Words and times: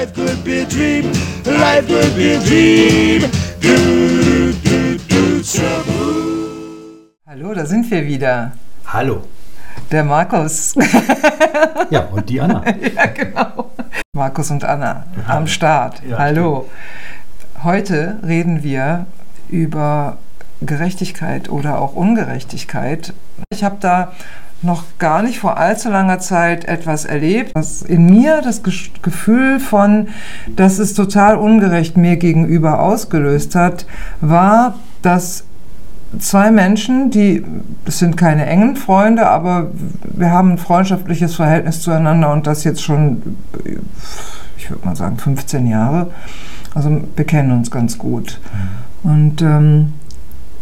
Life 0.00 0.14
could 0.14 0.44
be 0.44 0.62
a 0.62 0.64
dream. 0.64 1.12
Life 1.44 1.86
could 1.86 2.16
be 2.16 2.32
a 2.32 2.40
dream. 2.40 3.20
Do, 3.60 4.50
do, 4.64 4.96
do, 4.96 5.42
trouble. 5.42 7.10
Hallo, 7.26 7.52
da 7.52 7.66
sind 7.66 7.90
wir 7.90 8.06
wieder. 8.06 8.52
Hallo. 8.86 9.24
Der 9.90 10.04
Markus. 10.04 10.74
Ja, 11.90 12.06
und 12.06 12.30
die 12.30 12.40
Anna. 12.40 12.64
ja, 12.96 13.06
genau. 13.08 13.72
Markus 14.14 14.50
und 14.50 14.64
Anna 14.64 15.04
am 15.28 15.46
Start. 15.46 16.00
Ja, 16.08 16.16
Hallo. 16.16 16.70
Heute 17.62 18.20
reden 18.26 18.62
wir 18.62 19.04
über 19.50 20.16
Gerechtigkeit 20.62 21.50
oder 21.50 21.78
auch 21.78 21.94
Ungerechtigkeit. 21.94 23.12
Ich 23.52 23.64
habe 23.64 23.76
da 23.80 24.12
noch 24.62 24.84
gar 24.98 25.22
nicht 25.22 25.38
vor 25.38 25.56
allzu 25.56 25.88
langer 25.88 26.18
Zeit 26.18 26.66
etwas 26.66 27.04
erlebt, 27.04 27.54
was 27.54 27.82
in 27.82 28.06
mir 28.06 28.42
das 28.42 28.62
Gefühl 28.62 29.58
von, 29.58 30.08
dass 30.54 30.78
es 30.78 30.94
total 30.94 31.36
ungerecht 31.36 31.96
mir 31.96 32.16
gegenüber 32.16 32.80
ausgelöst 32.80 33.54
hat, 33.54 33.86
war, 34.20 34.74
dass 35.02 35.44
zwei 36.18 36.50
Menschen, 36.50 37.10
die, 37.10 37.44
das 37.84 37.98
sind 37.98 38.16
keine 38.16 38.46
engen 38.46 38.76
Freunde, 38.76 39.28
aber 39.28 39.70
wir 40.04 40.30
haben 40.30 40.52
ein 40.52 40.58
freundschaftliches 40.58 41.36
Verhältnis 41.36 41.80
zueinander 41.80 42.32
und 42.32 42.46
das 42.46 42.64
jetzt 42.64 42.82
schon, 42.82 43.36
ich 44.58 44.70
würde 44.70 44.84
mal 44.84 44.96
sagen, 44.96 45.16
15 45.16 45.66
Jahre. 45.66 46.10
Also 46.74 47.00
wir 47.16 47.24
kennen 47.24 47.52
uns 47.52 47.70
ganz 47.70 47.98
gut. 47.98 48.40
Und 49.02 49.42
ähm, 49.42 49.94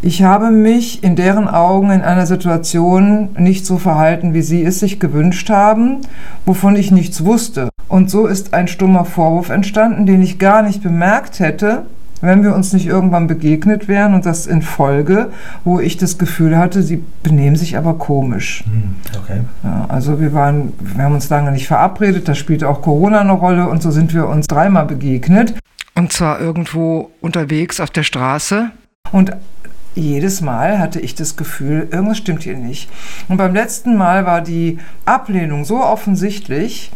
ich 0.01 0.23
habe 0.23 0.51
mich 0.51 1.03
in 1.03 1.17
deren 1.17 1.49
Augen 1.49 1.91
in 1.91 2.03
einer 2.03 2.27
Situation 2.27 3.31
nicht 3.37 3.67
so 3.67 3.79
verhalten, 3.79 4.33
wie 4.35 4.43
sie 4.43 4.65
es 4.65 4.79
sich 4.81 5.01
gewünscht 5.01 5.51
haben, 5.51 5.99
wovon 6.47 6.77
ich 6.77 6.91
nichts 6.91 7.25
wusste. 7.25 7.69
Und 7.89 8.11
so 8.11 8.27
ist 8.27 8.55
ein 8.55 8.69
stummer 8.69 9.05
Vorwurf 9.05 9.49
entstanden, 9.51 10.07
den 10.07 10.23
ich 10.23 10.39
gar 10.39 10.63
nicht 10.63 10.83
bemerkt 10.83 11.41
hätte, 11.41 11.87
wenn 12.21 12.43
wir 12.43 12.55
uns 12.55 12.73
nicht 12.73 12.87
irgendwann 12.87 13.27
begegnet 13.29 13.87
wären 13.89 14.15
und 14.15 14.27
das 14.27 14.47
in 14.47 14.63
Folge, 14.63 15.31
wo 15.65 15.79
ich 15.81 15.97
das 15.97 16.19
Gefühl 16.19 16.59
hatte, 16.59 16.83
sie 16.83 17.03
benehmen 17.23 17.57
sich 17.57 17.77
aber 17.77 17.95
komisch. 17.95 18.65
Hm, 18.65 18.97
Okay. 19.23 19.41
Ja, 19.63 19.87
also 19.89 20.21
wir 20.21 20.33
waren, 20.33 20.73
wir 20.81 21.05
haben 21.05 21.15
uns 21.15 21.29
lange 21.29 21.53
nicht 21.53 21.67
verabredet, 21.67 22.29
da 22.29 22.35
spielte 22.35 22.69
auch 22.69 22.83
Corona 22.83 23.21
eine 23.21 23.33
Rolle 23.33 23.69
und 23.69 23.83
so 23.83 23.91
sind 23.91 24.15
wir 24.15 24.27
uns 24.29 24.47
dreimal 24.47 24.87
begegnet. 24.87 25.55
Und 25.95 26.13
zwar 26.13 26.41
irgendwo 26.41 27.11
unterwegs 27.21 27.81
auf 27.81 27.91
der 27.91 28.03
Straße. 28.05 28.71
Und 29.13 29.33
jedes 29.95 30.41
Mal 30.41 30.79
hatte 30.79 31.01
ich 31.01 31.15
das 31.15 31.37
Gefühl, 31.37 31.89
irgendwas 31.91 32.19
stimmt 32.19 32.43
hier 32.43 32.57
nicht. 32.57 32.91
Und 33.29 33.37
beim 33.37 33.55
letzten 33.55 33.97
Mal 33.97 34.27
war 34.27 34.41
die 34.41 34.79
Ablehnung 35.05 35.65
so 35.65 35.83
offensichtlich, 35.83 36.91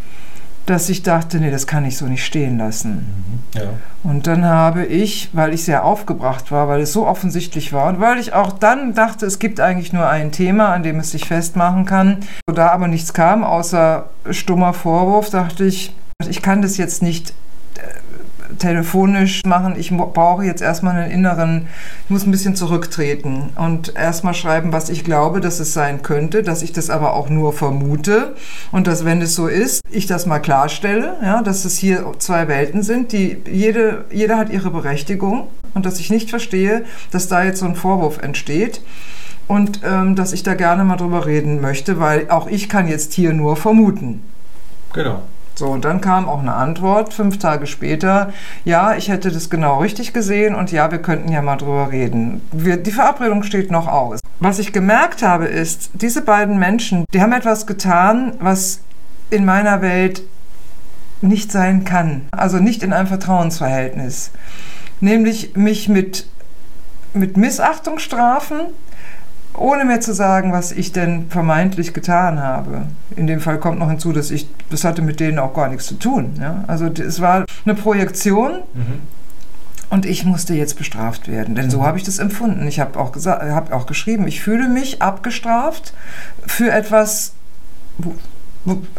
dass 0.66 0.88
ich 0.88 1.02
dachte, 1.02 1.38
nee, 1.38 1.50
das 1.50 1.66
kann 1.66 1.84
ich 1.84 1.96
so 1.96 2.06
nicht 2.06 2.24
stehen 2.24 2.58
lassen. 2.58 3.42
Ja. 3.54 3.62
Und 4.04 4.26
dann 4.26 4.44
habe 4.44 4.84
ich, 4.84 5.30
weil 5.32 5.52
ich 5.52 5.64
sehr 5.64 5.84
aufgebracht 5.84 6.52
war, 6.52 6.68
weil 6.68 6.80
es 6.80 6.92
so 6.92 7.06
offensichtlich 7.06 7.72
war 7.72 7.88
und 7.88 8.00
weil 8.00 8.18
ich 8.18 8.32
auch 8.32 8.52
dann 8.52 8.94
dachte, 8.94 9.26
es 9.26 9.38
gibt 9.38 9.58
eigentlich 9.58 9.92
nur 9.92 10.08
ein 10.08 10.30
Thema, 10.30 10.72
an 10.72 10.82
dem 10.82 11.00
es 11.00 11.10
sich 11.10 11.26
festmachen 11.26 11.84
kann, 11.84 12.18
da 12.46 12.68
aber 12.68 12.86
nichts 12.86 13.12
kam, 13.12 13.42
außer 13.42 14.08
stummer 14.30 14.72
Vorwurf, 14.72 15.30
dachte 15.30 15.64
ich, 15.64 15.94
ich 16.28 16.42
kann 16.42 16.62
das 16.62 16.76
jetzt 16.76 17.02
nicht 17.02 17.34
telefonisch 18.58 19.42
machen. 19.46 19.74
Ich 19.78 19.90
brauche 19.90 20.44
jetzt 20.44 20.62
erstmal 20.62 20.96
einen 20.96 21.10
inneren, 21.10 21.68
ich 22.04 22.10
muss 22.10 22.26
ein 22.26 22.30
bisschen 22.30 22.56
zurücktreten 22.56 23.50
und 23.56 23.94
erstmal 23.96 24.34
schreiben, 24.34 24.72
was 24.72 24.88
ich 24.88 25.04
glaube, 25.04 25.40
dass 25.40 25.60
es 25.60 25.72
sein 25.72 26.02
könnte, 26.02 26.42
dass 26.42 26.62
ich 26.62 26.72
das 26.72 26.90
aber 26.90 27.14
auch 27.14 27.28
nur 27.28 27.52
vermute 27.52 28.34
und 28.70 28.86
dass, 28.86 29.04
wenn 29.04 29.20
es 29.22 29.34
so 29.34 29.46
ist, 29.46 29.82
ich 29.90 30.06
das 30.06 30.26
mal 30.26 30.40
klarstelle, 30.40 31.16
ja, 31.22 31.42
dass 31.42 31.64
es 31.64 31.76
hier 31.76 32.06
zwei 32.18 32.48
Welten 32.48 32.82
sind, 32.82 33.12
die 33.12 33.38
jede, 33.50 34.04
jeder 34.10 34.38
hat 34.38 34.50
ihre 34.50 34.70
Berechtigung 34.70 35.48
und 35.74 35.86
dass 35.86 35.98
ich 35.98 36.10
nicht 36.10 36.30
verstehe, 36.30 36.84
dass 37.10 37.28
da 37.28 37.44
jetzt 37.44 37.60
so 37.60 37.66
ein 37.66 37.76
Vorwurf 37.76 38.18
entsteht 38.18 38.80
und 39.48 39.80
ähm, 39.84 40.16
dass 40.16 40.32
ich 40.32 40.42
da 40.42 40.54
gerne 40.54 40.84
mal 40.84 40.96
drüber 40.96 41.26
reden 41.26 41.60
möchte, 41.60 42.00
weil 42.00 42.30
auch 42.30 42.46
ich 42.46 42.68
kann 42.68 42.88
jetzt 42.88 43.12
hier 43.12 43.32
nur 43.32 43.56
vermuten. 43.56 44.22
Genau. 44.92 45.22
So, 45.54 45.66
und 45.66 45.84
dann 45.84 46.00
kam 46.00 46.28
auch 46.28 46.40
eine 46.40 46.54
Antwort, 46.54 47.12
fünf 47.12 47.38
Tage 47.38 47.66
später, 47.66 48.32
ja, 48.64 48.94
ich 48.96 49.08
hätte 49.08 49.30
das 49.30 49.50
genau 49.50 49.80
richtig 49.80 50.12
gesehen 50.12 50.54
und 50.54 50.72
ja, 50.72 50.90
wir 50.90 50.98
könnten 50.98 51.30
ja 51.30 51.42
mal 51.42 51.56
drüber 51.56 51.90
reden. 51.92 52.40
Wir, 52.52 52.78
die 52.78 52.90
Verabredung 52.90 53.42
steht 53.42 53.70
noch 53.70 53.86
aus. 53.86 54.20
Was 54.40 54.58
ich 54.58 54.72
gemerkt 54.72 55.22
habe, 55.22 55.44
ist, 55.44 55.90
diese 55.94 56.22
beiden 56.22 56.58
Menschen, 56.58 57.04
die 57.12 57.20
haben 57.20 57.32
etwas 57.32 57.66
getan, 57.66 58.32
was 58.40 58.80
in 59.30 59.44
meiner 59.44 59.82
Welt 59.82 60.22
nicht 61.20 61.52
sein 61.52 61.84
kann. 61.84 62.22
Also 62.32 62.58
nicht 62.58 62.82
in 62.82 62.92
einem 62.92 63.06
Vertrauensverhältnis. 63.06 64.30
Nämlich 65.00 65.56
mich 65.56 65.88
mit, 65.88 66.26
mit 67.14 67.36
Missachtung 67.36 67.98
strafen, 67.98 68.60
ohne 69.56 69.84
mir 69.84 70.00
zu 70.00 70.14
sagen, 70.14 70.52
was 70.52 70.72
ich 70.72 70.92
denn 70.92 71.26
vermeintlich 71.28 71.92
getan 71.92 72.40
habe. 72.40 72.86
In 73.16 73.26
dem 73.26 73.40
Fall 73.40 73.58
kommt 73.58 73.78
noch 73.78 73.90
hinzu, 73.90 74.12
dass 74.12 74.30
ich, 74.30 74.48
das 74.70 74.84
hatte 74.84 75.02
mit 75.02 75.20
denen 75.20 75.38
auch 75.38 75.54
gar 75.54 75.68
nichts 75.68 75.86
zu 75.86 75.94
tun. 75.94 76.34
Ja? 76.40 76.64
Also 76.66 76.86
es 76.86 77.20
war 77.20 77.44
eine 77.64 77.74
Projektion 77.74 78.62
und 79.90 80.06
ich 80.06 80.24
musste 80.24 80.54
jetzt 80.54 80.78
bestraft 80.78 81.28
werden, 81.28 81.54
denn 81.54 81.70
so 81.70 81.84
habe 81.84 81.98
ich 81.98 82.04
das 82.04 82.18
empfunden. 82.18 82.66
Ich 82.66 82.80
habe 82.80 82.98
auch, 82.98 83.12
gesagt, 83.12 83.42
habe 83.42 83.74
auch 83.74 83.86
geschrieben, 83.86 84.26
ich 84.26 84.40
fühle 84.40 84.68
mich 84.68 85.02
abgestraft 85.02 85.92
für 86.46 86.70
etwas, 86.70 87.34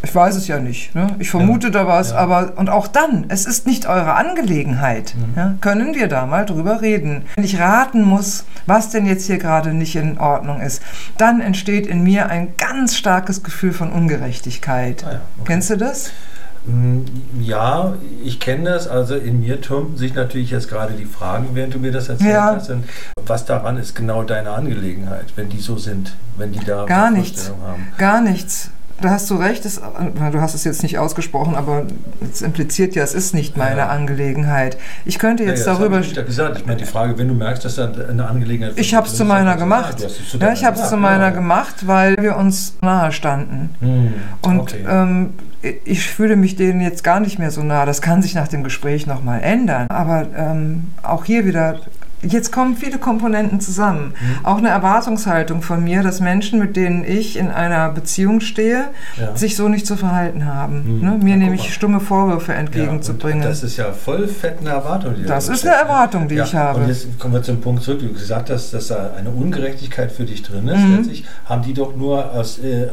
ich 0.01 0.13
weiß 0.13 0.35
es 0.35 0.47
ja 0.47 0.59
nicht. 0.59 0.93
Ne? 0.93 1.07
Ich 1.19 1.29
vermute 1.29 1.71
da 1.71 1.87
was, 1.87 2.11
ja. 2.11 2.17
aber 2.17 2.53
und 2.57 2.69
auch 2.69 2.87
dann, 2.87 3.25
es 3.29 3.45
ist 3.45 3.65
nicht 3.65 3.85
eure 3.87 4.15
Angelegenheit. 4.15 5.13
Ja? 5.35 5.55
Können 5.61 5.95
wir 5.95 6.07
da 6.07 6.25
mal 6.25 6.45
drüber 6.45 6.81
reden? 6.81 7.23
Wenn 7.35 7.43
ich 7.45 7.59
raten 7.59 8.03
muss, 8.03 8.43
was 8.65 8.89
denn 8.89 9.05
jetzt 9.05 9.25
hier 9.27 9.37
gerade 9.37 9.73
nicht 9.73 9.95
in 9.95 10.17
Ordnung 10.17 10.59
ist, 10.61 10.81
dann 11.17 11.39
entsteht 11.39 11.87
in 11.87 12.03
mir 12.03 12.27
ein 12.29 12.49
ganz 12.57 12.95
starkes 12.95 13.43
Gefühl 13.43 13.71
von 13.73 13.91
Ungerechtigkeit. 13.91 15.03
Ah 15.07 15.11
ja, 15.13 15.21
okay. 15.39 15.45
Kennst 15.53 15.69
du 15.69 15.77
das? 15.77 16.11
Mm, 16.65 16.99
Ja, 17.41 17.93
ich 18.23 18.39
kenne 18.39 18.65
das. 18.69 18.87
Also 18.87 19.15
in 19.15 19.39
mir 19.41 19.61
türmten 19.61 19.97
sich 19.97 20.13
natürlich 20.13 20.51
jetzt 20.51 20.69
gerade 20.69 20.93
die 20.93 21.05
Fragen, 21.05 21.47
während 21.53 21.73
du 21.73 21.79
mir 21.79 21.91
das 21.91 22.09
erzählt 22.09 22.31
Ja. 22.33 22.55
hast. 22.55 22.71
Was 23.25 23.45
daran 23.45 23.77
ist 23.77 23.95
genau 23.95 24.23
deine 24.23 24.49
Angelegenheit, 24.51 25.25
wenn 25.35 25.47
die 25.49 25.59
so 25.59 25.77
sind, 25.77 26.15
wenn 26.37 26.51
die 26.51 26.63
da 26.65 26.85
Gar 26.85 27.11
nichts. 27.11 27.49
Haben. 27.65 27.87
Gar 27.97 28.21
nichts. 28.21 28.69
Da 29.01 29.09
hast 29.09 29.29
du 29.29 29.35
recht, 29.35 29.67
na, 30.19 30.29
du 30.29 30.39
hast 30.39 30.53
es 30.53 30.63
jetzt 30.63 30.81
nicht 30.83 30.97
ausgesprochen, 30.97 31.55
aber 31.55 31.83
es 32.31 32.41
impliziert 32.41 32.95
ja, 32.95 33.03
es 33.03 33.13
ist 33.13 33.33
nicht 33.33 33.57
meine 33.57 33.77
Ja. 33.81 33.87
Angelegenheit. 33.89 34.77
Ich 35.03 35.19
könnte 35.19 35.43
jetzt 35.43 35.65
ja, 35.65 35.71
das 35.71 35.79
darüber. 35.79 35.99
ich 35.99 36.13
ja 36.13 36.21
gesagt. 36.21 36.57
Ich 36.59 36.65
meine, 36.65 36.77
die 36.79 36.85
Frage, 36.85 37.17
wenn 37.17 37.27
du 37.27 37.33
merkst, 37.33 37.65
dass 37.65 37.75
da 37.75 37.91
eine 37.91 38.27
Angelegenheit 38.27 38.73
Ich 38.77 38.93
habe 38.95 39.07
es 39.07 39.15
zu 39.15 39.25
meiner 39.25 39.57
gemacht. 39.57 39.99
ja, 39.99 40.07
zu 40.07 40.37
Ja, 40.37 40.53
ich 40.53 40.63
habe 40.63 40.79
es 40.79 40.89
zu 40.89 40.95
meiner 40.97 41.25
ja. 41.25 41.29
gemacht, 41.31 41.87
weil 41.87 42.15
wir 42.17 42.37
uns 42.37 42.75
nahe 42.81 43.11
standen. 43.11 43.71
Hm, 43.79 44.13
Und 44.41 44.59
okay. 44.59 44.85
ähm, 44.87 45.33
ich 45.85 46.07
fühle 46.07 46.35
mich 46.35 46.55
denen 46.55 46.79
jetzt 46.81 47.03
gar 47.03 47.19
nicht 47.19 47.39
mehr 47.39 47.51
so 47.51 47.63
nah. 47.63 47.85
Das 47.85 48.01
kann 48.01 48.21
sich 48.21 48.35
nach 48.35 48.47
dem 48.47 48.63
Gespräch 48.63 49.07
nochmal 49.07 49.41
ändern. 49.41 49.87
Aber 49.89 50.27
ähm, 50.37 50.91
auch 51.01 51.25
hier 51.25 51.45
wieder, 51.45 51.79
jetzt 52.23 52.51
kommen 52.51 52.75
viele 52.77 52.97
Komponenten 52.97 53.59
zusammen. 53.61 54.13
Mhm. 54.19 54.45
Auch 54.45 54.57
eine 54.57 54.69
Erwartungshaltung 54.69 55.61
von 55.61 55.83
mir, 55.83 56.03
dass 56.03 56.19
Menschen, 56.19 56.59
mit 56.59 56.75
denen 56.75 57.03
ich 57.05 57.37
in 57.37 57.49
einer 57.51 57.89
Beziehung 57.89 58.39
stehe, 58.41 58.85
Ja. 59.19 59.35
sich 59.35 59.55
so 59.55 59.67
nicht 59.69 59.85
zu 59.85 59.95
verhalten 59.97 60.45
haben. 60.45 60.97
Mhm. 60.97 60.99
Ne? 61.01 61.11
Ja, 61.19 61.23
Mir 61.23 61.33
guck 61.35 61.43
nämlich 61.43 61.73
stumme 61.73 61.99
Vorwürfe 61.99 62.51
Ja, 62.53 62.59
entgegenzubringen. 62.59 63.41
das 63.43 63.63
ist 63.63 63.77
ja 63.77 63.91
voll 63.91 64.27
fett 64.27 64.57
eine 64.61 64.69
Erwartung, 64.69 65.15
die 65.15 65.23
Das 65.23 65.47
da 65.47 65.53
ist 65.53 65.65
eine 65.67 65.75
Erwartung, 65.75 66.27
die 66.27 66.35
ja, 66.35 66.43
ich 66.43 66.55
habe. 66.55 66.81
Und 66.81 66.87
jetzt 66.87 67.19
kommen 67.19 67.33
wir 67.33 67.43
zum 67.43 67.59
Punkt 67.61 67.83
zurück. 67.83 67.99
Du 68.01 68.13
gesagt 68.13 68.49
hast, 68.49 68.73
dass 68.73 68.87
da 68.87 69.11
eine 69.17 69.29
Ungerechtigkeit 69.29 70.11
für 70.11 70.23
dich 70.25 70.43
drin 70.43 70.67
ist. 70.67 70.79
Mhm. 70.79 70.95
Letztlich 70.97 71.25
haben 71.45 71.61
die 71.63 71.73
doch 71.73 71.95
nur 71.95 72.31
aus 72.31 72.59
äh, 72.59 72.83
äh, 72.83 72.89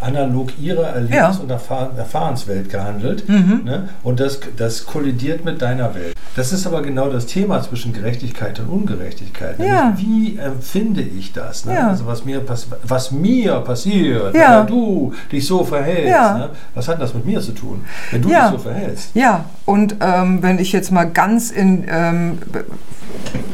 analog 0.00 0.58
ihrer 0.60 0.88
Erlebnis- 0.94 1.16
Ja. 1.16 1.32
Mhm. 1.32 1.40
und 1.40 1.50
Erfahr 1.50 1.90
Erfahrenswelt 1.96 2.68
gehandelt. 2.70 3.28
Ne? 3.28 3.88
Und 4.02 4.20
das, 4.20 4.40
das 4.56 4.84
kollidiert 4.86 5.44
mit 5.44 5.60
deiner 5.62 5.94
Welt. 5.94 6.14
Das 6.36 6.52
ist 6.52 6.66
aber 6.66 6.82
genau 6.82 7.08
das 7.08 7.26
Thema 7.26 7.62
zwischen 7.62 7.92
Gerechtigkeit 7.92 8.43
und 8.60 8.68
Ungerechtigkeit. 8.68 9.58
Ja. 9.58 9.94
Wie 9.96 10.36
empfinde 10.38 11.00
ich 11.02 11.32
das? 11.32 11.64
Ne? 11.64 11.74
Ja. 11.74 11.88
Also 11.88 12.06
was 12.06 12.24
mir, 12.24 12.42
was 12.82 13.10
mir 13.10 13.56
passiert, 13.60 14.34
Ja. 14.34 14.60
wenn 14.60 14.66
du 14.66 15.12
dich 15.32 15.46
so 15.46 15.64
verhältst. 15.64 16.12
Ne? 16.12 16.50
Was 16.74 16.88
hat 16.88 17.00
das 17.00 17.14
mit 17.14 17.24
mir 17.24 17.40
zu 17.40 17.52
tun, 17.52 17.84
wenn 18.10 18.22
du 18.22 18.28
dich 18.28 18.38
so 18.50 18.58
verhältst? 18.58 19.10
Ja, 19.14 19.44
und 19.64 19.96
ähm, 20.00 20.42
wenn 20.42 20.58
ich 20.58 20.72
jetzt 20.72 20.90
mal 20.92 21.04
ganz 21.04 21.50
in 21.50 21.84
ähm, 21.88 22.38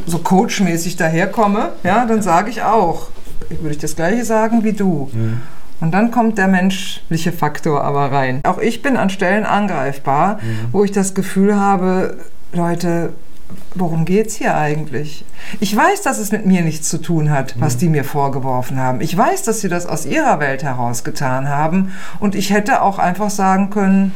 so 0.06 0.19
coachmäßig 0.19 0.96
daherkomme, 0.96 1.70
ja, 1.84 2.04
dann 2.06 2.22
sage 2.22 2.50
ich 2.50 2.62
auch, 2.62 3.08
würde 3.48 3.70
ich 3.70 3.78
das 3.78 3.96
gleiche 3.96 4.25
sagen 4.25 4.64
wie 4.64 4.72
du. 4.72 5.10
Und 5.81 5.92
dann 5.92 6.10
kommt 6.10 6.37
der 6.38 6.46
menschliche 6.48 7.32
Faktor 7.32 7.82
aber 7.84 8.12
rein. 8.12 8.40
Auch 8.44 8.58
ich 8.58 8.82
bin 8.82 8.96
an 8.96 9.08
Stellen 9.10 9.44
angreifbar, 9.46 10.38
wo 10.72 10.84
ich 10.84 10.92
das 10.92 11.14
Gefühl 11.14 11.58
habe, 11.58 12.16
Leute, 12.52 13.12
worum 13.75 14.05
geht's 14.05 14.35
hier 14.37 14.56
eigentlich? 14.56 15.25
Ich 15.61 15.75
weiß, 15.75 16.02
dass 16.02 16.19
es 16.19 16.32
mit 16.32 16.47
mir 16.47 16.62
nichts 16.62 16.88
zu 16.88 16.99
tun 16.99 17.31
hat, 17.31 17.55
was 17.61 17.76
die 17.76 17.88
mir 17.88 18.05
vorgeworfen 18.05 18.79
haben. 18.79 19.00
Ich 19.00 19.17
weiß, 19.17 19.43
dass 19.43 19.61
sie 19.61 19.69
das 19.69 19.87
aus 19.87 20.06
ihrer 20.06 20.41
Welt 20.41 20.62
heraus 20.62 21.05
getan 21.05 21.49
haben. 21.49 21.93
Und 22.19 22.35
ich 22.35 22.50
hätte 22.50 22.82
auch 22.82 22.99
einfach 22.99 23.31
sagen 23.31 23.70
können, 23.70 24.14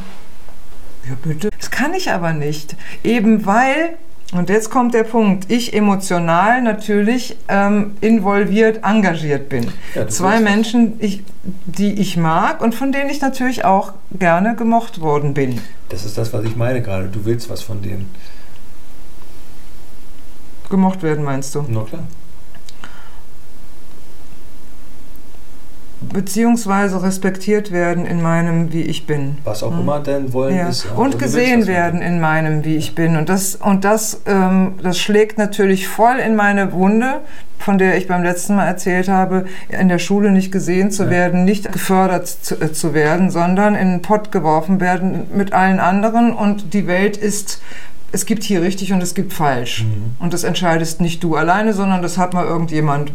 Ja, 1.08 1.16
bitte. 1.22 1.50
Das 1.58 1.70
kann 1.70 1.94
ich 1.94 2.10
aber 2.10 2.32
nicht. 2.32 2.76
Eben 3.02 3.44
weil, 3.46 3.96
und 4.32 4.48
jetzt 4.48 4.70
kommt 4.70 4.94
der 4.94 5.04
Punkt, 5.04 5.50
ich 5.50 5.74
emotional 5.74 6.62
natürlich 6.62 7.36
ähm, 7.48 7.92
involviert, 8.00 8.80
engagiert 8.84 9.48
bin. 9.48 9.70
Ja, 9.94 10.08
Zwei. 10.08 10.40
Menschen, 10.40 10.94
ich, 10.98 11.22
die 11.66 11.92
ich 12.00 12.16
mag 12.16 12.62
und 12.62 12.74
von 12.74 12.90
denen 12.90 13.10
ich 13.10 13.20
natürlich 13.20 13.64
auch 13.64 13.92
gerne 14.18 14.54
gemocht 14.56 15.00
worden 15.00 15.34
bin. 15.34 15.60
Das 15.90 16.04
ist 16.04 16.16
das, 16.16 16.32
was 16.32 16.44
ich 16.44 16.56
meine 16.56 16.80
gerade. 16.82 17.08
Du 17.08 17.24
willst 17.24 17.50
was 17.50 17.62
von 17.62 17.82
denen. 17.82 18.10
Gemocht 20.74 21.02
werden, 21.04 21.22
meinst 21.24 21.54
du? 21.54 21.64
Na 21.68 21.82
klar. 21.82 22.02
Beziehungsweise 26.12 27.02
respektiert 27.02 27.70
werden 27.72 28.04
in 28.06 28.20
meinem, 28.20 28.72
wie 28.72 28.82
ich 28.82 29.06
bin. 29.06 29.38
Was 29.44 29.62
auch 29.62 29.70
immer 29.78 30.00
dein 30.00 30.32
Wollen 30.32 30.56
Ja. 30.56 30.68
ist. 30.68 30.84
ja. 30.84 30.90
Und 30.92 31.12
willst 31.14 31.18
gesehen 31.20 31.66
werden 31.66 32.02
in 32.02 32.20
meinem, 32.20 32.64
wie 32.64 32.76
ich 32.76 32.94
bin. 32.94 33.16
Und 33.16 33.28
das, 33.28 33.54
und 33.54 33.84
das, 33.84 34.20
ähm, 34.26 34.74
das 34.82 34.98
schlägt 34.98 35.38
natürlich 35.38 35.88
voll 35.88 36.16
in 36.16 36.36
meine 36.36 36.72
Wunde, 36.72 37.20
von 37.58 37.78
der 37.78 37.96
ich 37.96 38.06
beim 38.06 38.22
letzten 38.22 38.56
Mal 38.56 38.66
erzählt 38.66 39.08
habe, 39.08 39.46
in 39.68 39.88
der 39.88 39.98
Schule 39.98 40.30
nicht 40.30 40.52
gesehen 40.52 40.90
zu 40.90 41.04
Ja. 41.04 41.10
werden, 41.10 41.44
nicht 41.44 41.72
gefördert 41.72 42.26
zu, 42.28 42.60
äh, 42.60 42.72
zu 42.72 42.92
werden, 42.92 43.30
sondern 43.30 43.74
in 43.74 43.88
den 43.92 44.02
Pott 44.02 44.30
geworfen 44.30 44.80
werden 44.80 45.28
mit 45.34 45.52
allen 45.54 45.80
anderen. 45.80 46.34
Und 46.34 46.74
die 46.74 46.86
Welt 46.86 47.16
ist, 47.16 47.62
es 48.14 48.26
gibt 48.26 48.44
hier 48.44 48.62
richtig 48.62 48.92
und 48.92 49.02
es 49.02 49.14
gibt 49.14 49.32
falsch. 49.32 49.82
Mhm. 49.82 50.14
Und 50.20 50.32
das 50.32 50.44
entscheidest 50.44 51.00
nicht 51.00 51.22
du 51.24 51.34
alleine, 51.34 51.72
sondern 51.72 52.00
das 52.00 52.16
hat 52.16 52.32
mal 52.32 52.46
irgendjemand, 52.46 53.12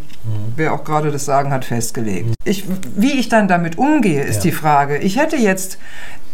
wer 0.57 0.73
auch 0.73 0.83
gerade 0.83 1.09
das 1.11 1.23
Sagen 1.25 1.51
hat, 1.51 1.63
festgelegt. 1.65 2.35
Ich, 2.43 2.65
wie 2.95 3.13
ich 3.13 3.29
dann 3.29 3.47
damit 3.47 3.77
umgehe, 3.77 4.21
ist 4.21 4.37
Ja. 4.37 4.41
die 4.43 4.51
Frage. 4.51 4.97
Ich 4.97 5.17
hätte 5.17 5.37
jetzt, 5.37 5.77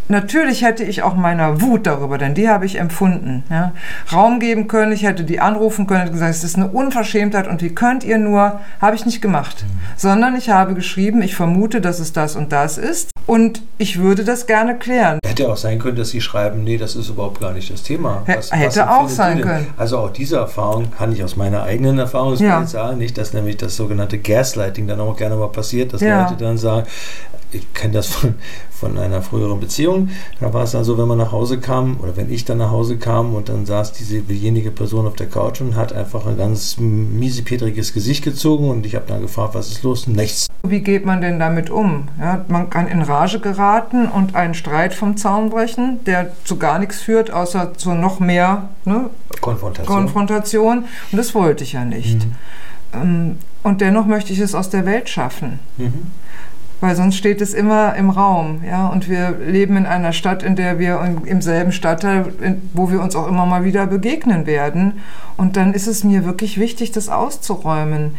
natürlich 0.08 0.64
hätte 0.64 0.84
ich 0.84 1.04
auch 1.04 1.16
meiner 1.16 1.62
Wut 1.62 1.88
darüber, 1.88 2.18
denn 2.18 2.34
die 2.36 2.50
habe 2.50 2.66
ich 2.66 2.78
empfunden, 2.80 3.44
ja, 3.50 3.72
Raum 4.12 4.40
geben 4.40 4.68
können. 4.68 4.92
Ich 4.92 5.04
hätte 5.04 5.24
die 5.24 5.40
anrufen 5.40 5.88
können 5.88 6.08
und 6.08 6.14
gesagt, 6.14 6.32
es 6.32 6.44
ist 6.44 6.56
eine 6.56 6.68
Unverschämtheit 6.68 7.48
und 7.48 7.62
wie 7.62 7.74
könnt 7.74 8.04
ihr 8.04 8.18
nur, 8.18 8.60
habe 8.82 8.96
ich 8.96 9.06
nicht 9.06 9.22
gemacht. 9.22 9.66
Sondern 9.98 10.36
ich 10.36 10.50
habe 10.50 10.74
geschrieben, 10.74 11.22
ich 11.22 11.36
vermute, 11.36 11.82
dass 11.82 12.00
es 12.00 12.14
das 12.14 12.36
und 12.36 12.52
das 12.52 12.78
ist 12.78 13.10
und 13.26 13.62
ich 13.78 14.00
würde 14.00 14.24
das 14.24 14.46
gerne 14.48 14.76
klären. 14.78 15.20
Hätte 15.26 15.50
auch 15.52 15.58
sein 15.58 15.80
können, 15.80 15.96
dass 15.98 16.10
sie 16.10 16.22
schreiben, 16.22 16.64
nee, 16.64 16.78
das 16.78 16.96
ist 16.96 17.10
überhaupt 17.10 17.42
gar 17.42 17.52
nicht 17.54 17.72
das 17.72 17.84
Thema. 17.84 18.22
Hä- 18.26 18.38
hätte 18.52 18.90
auch 18.90 19.02
empfindet 19.02 19.16
sein 19.16 19.42
können. 19.42 19.68
Also 19.78 19.98
auch 19.98 20.12
diese 20.12 20.38
Erfahrung 20.38 20.92
kann 20.98 21.12
ich 21.12 21.24
aus 21.24 21.36
meiner 21.36 21.64
eigenen 21.64 21.98
Erfahrung 22.00 22.36
Ja. 22.38 22.66
sagen, 22.66 22.98
nicht, 22.98 23.18
dass 23.18 23.34
nämlich 23.34 23.58
das 23.58 23.76
sogenannte 23.76 24.18
Gaslighting 24.18 24.88
dann 24.88 25.00
auch 25.00 25.16
gerne 25.18 25.36
mal 25.36 25.50
passiert, 25.50 25.94
dass 25.94 26.02
Ja. 26.02 26.24
Leute 26.24 26.36
dann 26.44 26.58
sagen, 26.58 26.86
ich 27.56 27.74
kenne 27.74 27.94
das 27.94 28.08
von, 28.08 28.36
von 28.72 28.98
einer 28.98 29.22
früheren 29.22 29.60
Beziehung, 29.60 30.10
da 30.40 30.54
war 30.54 30.64
es 30.64 30.72
dann 30.72 30.84
so, 30.84 30.98
wenn 30.98 31.08
man 31.08 31.18
nach 31.18 31.32
Hause 31.32 31.60
kam 31.60 32.00
oder 32.02 32.16
wenn 32.18 32.32
ich 32.32 32.46
dann 32.46 32.58
nach 32.58 32.72
Hause 32.72 32.98
kam 32.98 33.34
und 33.34 33.50
dann 33.50 33.66
saß 33.66 33.94
diese 33.94 34.20
diejenige 34.22 34.72
Person 34.72 35.08
auf 35.08 35.16
der 35.16 35.28
Couch 35.28 35.62
und 35.62 35.76
hat 35.76 35.94
einfach 35.94 36.26
ein 36.26 36.38
ganz 36.38 36.78
miesepetriges 36.78 37.94
Gesicht 37.94 38.24
gezogen 38.24 38.70
und 38.70 38.86
ich 38.86 38.96
habe 38.96 39.06
dann 39.08 39.22
gefragt, 39.22 39.56
was 39.56 39.70
ist 39.70 39.84
los? 39.84 40.08
Nichts. 40.08 40.48
Wie 40.64 40.82
geht 40.82 41.06
man 41.06 41.22
denn 41.22 41.40
damit 41.40 41.70
um? 41.70 42.08
Ja, 42.20 42.44
man 42.48 42.70
kann 42.70 42.88
in 42.88 43.02
Rage 43.02 43.40
geraten 43.40 44.08
und 44.08 44.36
einen 44.36 44.54
Streit 44.54 44.94
vom 44.94 45.16
Zaun 45.18 45.50
brechen, 45.50 46.00
der 46.06 46.32
zu 46.44 46.58
gar 46.58 46.80
nichts 46.80 47.00
führt, 47.00 47.32
außer 47.32 47.74
zu 47.76 47.94
noch 47.94 48.20
mehr 48.20 48.70
ne, 48.84 49.10
Konfrontation. 49.42 49.96
Konfrontation. 49.96 50.78
Und 51.12 51.18
das 51.18 51.34
wollte 51.36 51.64
ich 51.64 51.74
ja 51.74 51.86
nicht. 51.86 52.26
Ähm, 52.94 53.38
Und 53.64 53.82
dennoch 53.82 54.06
möchte 54.06 54.32
ich 54.34 54.40
es 54.40 54.56
aus 54.56 54.70
der 54.70 54.86
Welt 54.86 55.10
schaffen. 55.10 55.60
mhm. 55.78 56.12
Weil 56.82 56.96
sonst 56.96 57.16
steht 57.16 57.42
es 57.42 57.54
immer 57.54 57.96
im 57.96 58.10
Raum, 58.10 58.62
ja. 58.70 58.88
Und 58.88 59.10
wir 59.10 59.32
leben 59.32 59.78
in 59.78 59.86
einer 59.86 60.12
Stadt, 60.12 60.44
in 60.44 60.56
der 60.56 60.78
wir 60.78 61.00
im- 61.26 61.42
selben 61.42 61.72
Stadtteil, 61.72 62.34
wo 62.74 62.92
wir 62.92 63.02
uns 63.02 63.16
auch 63.16 63.28
immer 63.28 63.46
mal 63.46 63.64
wieder 63.64 63.88
begegnen 63.88 64.46
werden. 64.46 65.00
Und 65.38 65.56
dann 65.56 65.74
ist 65.74 65.88
es 65.88 66.04
mir 66.04 66.26
wirklich 66.26 66.60
wichtig, 66.60 66.92
das 66.92 67.08
auszuräumen. 67.10 68.16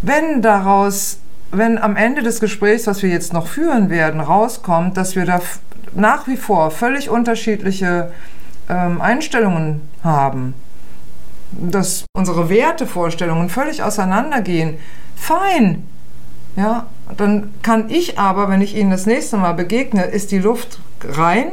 Wenn 0.00 0.40
daraus, 0.42 1.18
wenn 1.50 1.76
am 1.78 1.96
Ende 1.96 2.22
des 2.22 2.40
Gesprächs, 2.40 2.86
was 2.86 3.02
wir 3.02 3.10
jetzt 3.10 3.32
noch 3.34 3.46
führen 3.46 3.90
werden, 3.90 4.20
rauskommt, 4.20 4.96
dass 4.96 5.14
wir 5.14 5.26
da 5.26 5.40
nach 5.94 6.26
wie 6.26 6.38
vor 6.38 6.70
völlig 6.70 7.10
unterschiedliche 7.10 8.10
ähm, 8.70 9.02
Einstellungen 9.02 9.82
haben, 10.02 10.54
dass 11.52 12.06
unsere 12.16 12.48
Wertevorstellungen 12.48 13.50
völlig 13.50 13.82
auseinandergehen, 13.82 14.76
fein. 15.14 15.86
Ja, 16.56 16.86
dann 17.16 17.54
kann 17.62 17.90
ich 17.90 18.18
aber, 18.18 18.48
wenn 18.48 18.60
ich 18.60 18.76
Ihnen 18.76 18.90
das 18.90 19.06
nächste 19.06 19.36
Mal 19.36 19.52
begegne, 19.52 20.04
ist 20.04 20.32
die 20.32 20.38
Luft 20.38 20.78
rein 21.04 21.52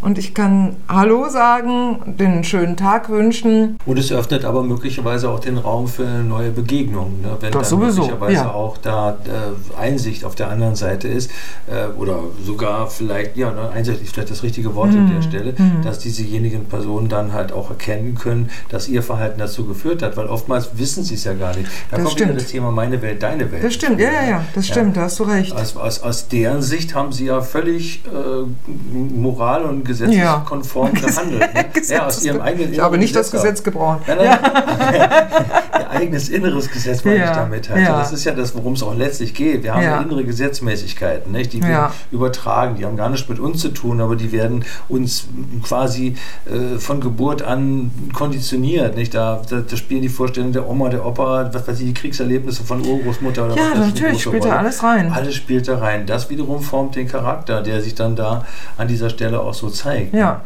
und 0.00 0.18
ich 0.18 0.34
kann 0.34 0.76
Hallo 0.88 1.28
sagen, 1.28 2.14
den 2.18 2.44
schönen 2.44 2.76
Tag 2.76 3.08
wünschen. 3.10 3.76
Und 3.86 3.98
es 3.98 4.10
öffnet 4.12 4.44
aber 4.44 4.62
möglicherweise 4.62 5.28
auch 5.30 5.40
den 5.40 5.58
Raum 5.58 5.88
für 5.88 6.06
eine 6.06 6.22
neue 6.24 6.50
Begegnung. 6.50 7.20
Ne? 7.22 7.36
Wenn 7.40 7.52
Das 7.52 7.68
dann 7.70 7.78
sowieso, 7.80 8.02
möglicherweise 8.02 8.34
ja. 8.34 8.50
auch 8.52 8.78
da 8.78 9.10
äh, 9.24 9.80
Einsicht 9.80 10.24
auf 10.24 10.34
der 10.34 10.48
anderen 10.50 10.74
Seite 10.76 11.08
ist 11.08 11.30
äh, 11.66 11.86
oder 12.00 12.20
sogar 12.44 12.88
vielleicht, 12.88 13.36
ja, 13.36 13.50
ne, 13.50 13.70
Einsicht 13.70 14.02
ist 14.02 14.14
vielleicht 14.14 14.30
das 14.30 14.42
richtige 14.42 14.74
Wort 14.74 14.90
an 14.90 15.06
Mhm. 15.06 15.14
der 15.14 15.22
Stelle, 15.22 15.54
dass 15.84 15.98
diesejenigen 15.98 16.64
Personen 16.66 17.08
dann 17.08 17.32
halt 17.32 17.52
auch 17.52 17.70
erkennen 17.70 18.14
können, 18.14 18.50
dass 18.68 18.88
ihr 18.88 19.02
Verhalten 19.02 19.38
dazu 19.38 19.66
geführt 19.66 20.02
hat, 20.02 20.16
weil 20.16 20.26
oftmals 20.26 20.70
wissen 20.78 21.04
sie 21.04 21.14
es 21.14 21.24
ja 21.24 21.34
gar 21.34 21.56
nicht. 21.56 21.66
Da 21.90 21.96
Das 21.96 22.04
kommt 22.06 22.16
wieder 22.16 22.26
stimmt. 22.28 22.40
das 22.40 22.48
Thema 22.48 22.70
meine 22.70 23.00
Welt, 23.02 23.22
deine 23.22 23.50
Welt. 23.52 23.62
Das 23.64 23.74
stimmt, 23.74 24.00
ja, 24.00 24.10
ja, 24.10 24.28
ja, 24.28 24.44
das 24.54 24.66
stimmt, 24.66 24.96
da 24.96 25.02
hast 25.02 25.18
du 25.18 25.24
recht. 25.24 25.52
Aus, 25.54 25.76
aus, 25.76 26.02
aus 26.02 26.28
deren 26.28 26.62
Sicht 26.62 26.94
haben 26.94 27.12
sie 27.12 27.26
ja 27.26 27.40
völlig 27.40 28.02
äh, 28.06 28.70
moral- 29.14 29.64
und 29.64 29.84
gesetzeskonform 29.90 30.94
gehandelt. 30.94 31.54
Ne? 31.54 31.64
Ja, 31.90 32.06
aus 32.06 32.22
ihrem 32.24 32.40
eigenen 32.40 32.72
ich 32.72 32.80
habe 32.80 32.98
nicht 32.98 33.14
das 33.16 33.30
Gesetz 33.30 33.40
Gesetz 33.50 33.64
gebrochen. 33.64 34.00
Nein, 34.06 34.18
nein. 34.18 34.38
Ihr 35.80 35.90
eigenes 35.90 36.28
inneres 36.28 36.70
Gesetz 36.70 37.04
meine 37.04 37.18
Ja, 37.18 37.30
ich 37.30 37.36
damit. 37.36 37.70
Also 37.70 37.82
ja. 37.82 37.98
Das 37.98 38.12
ist 38.12 38.24
ja 38.24 38.32
das, 38.32 38.54
worum 38.54 38.74
es 38.74 38.82
auch 38.82 38.94
letztlich 38.96 39.34
geht. 39.34 39.62
Wir 39.62 39.74
haben 39.74 39.82
Ja. 39.82 39.96
ja 39.96 40.00
innere 40.02 40.24
Gesetzmäßigkeiten, 40.24 41.32
nicht? 41.32 41.52
die 41.52 41.62
wir 41.62 41.70
Ja. 41.70 41.92
übertragen. 42.12 42.76
Die 42.76 42.84
haben 42.84 42.96
gar 42.96 43.08
nichts 43.08 43.28
mit 43.28 43.38
uns 43.38 43.60
zu 43.60 43.70
tun, 43.70 44.00
aber 44.00 44.16
die 44.16 44.30
werden 44.32 44.64
uns 44.88 45.24
quasi 45.62 46.16
äh, 46.46 46.78
von 46.78 47.00
Geburt 47.00 47.42
an 47.42 47.90
konditioniert. 48.12 48.96
Nicht? 48.96 49.14
Da, 49.14 49.42
da, 49.48 49.60
da 49.60 49.76
spielen 49.76 50.02
die 50.02 50.08
Vorstellungen 50.08 50.52
der 50.52 50.68
Oma, 50.68 50.88
der 50.90 51.04
Opa, 51.04 51.50
was 51.52 51.66
weiß 51.66 51.80
ich, 51.80 51.86
die 51.86 51.94
Kriegserlebnisse 51.94 52.62
von 52.62 52.84
Urgroßmutter 52.86 53.46
oder 53.46 53.56
Ja, 53.56 53.62
was 53.72 53.78
eine 53.78 53.86
natürlich 53.86 54.22
spielt 54.22 54.44
da 54.44 54.56
alles 54.58 54.82
rein. 54.82 55.10
Alles 55.12 55.34
spielt 55.34 55.66
da 55.66 55.78
rein. 55.78 56.06
Das 56.06 56.30
wiederum 56.30 56.60
formt 56.62 56.94
den 56.96 57.08
Charakter, 57.08 57.62
der 57.62 57.80
sich 57.80 57.94
dann 57.94 58.14
da 58.16 58.44
an 58.76 58.86
dieser 58.88 59.10
Stelle 59.10 59.40
auch 59.40 59.54
so 59.54 59.70
zeigt. 59.80 60.14
Ja. 60.14 60.42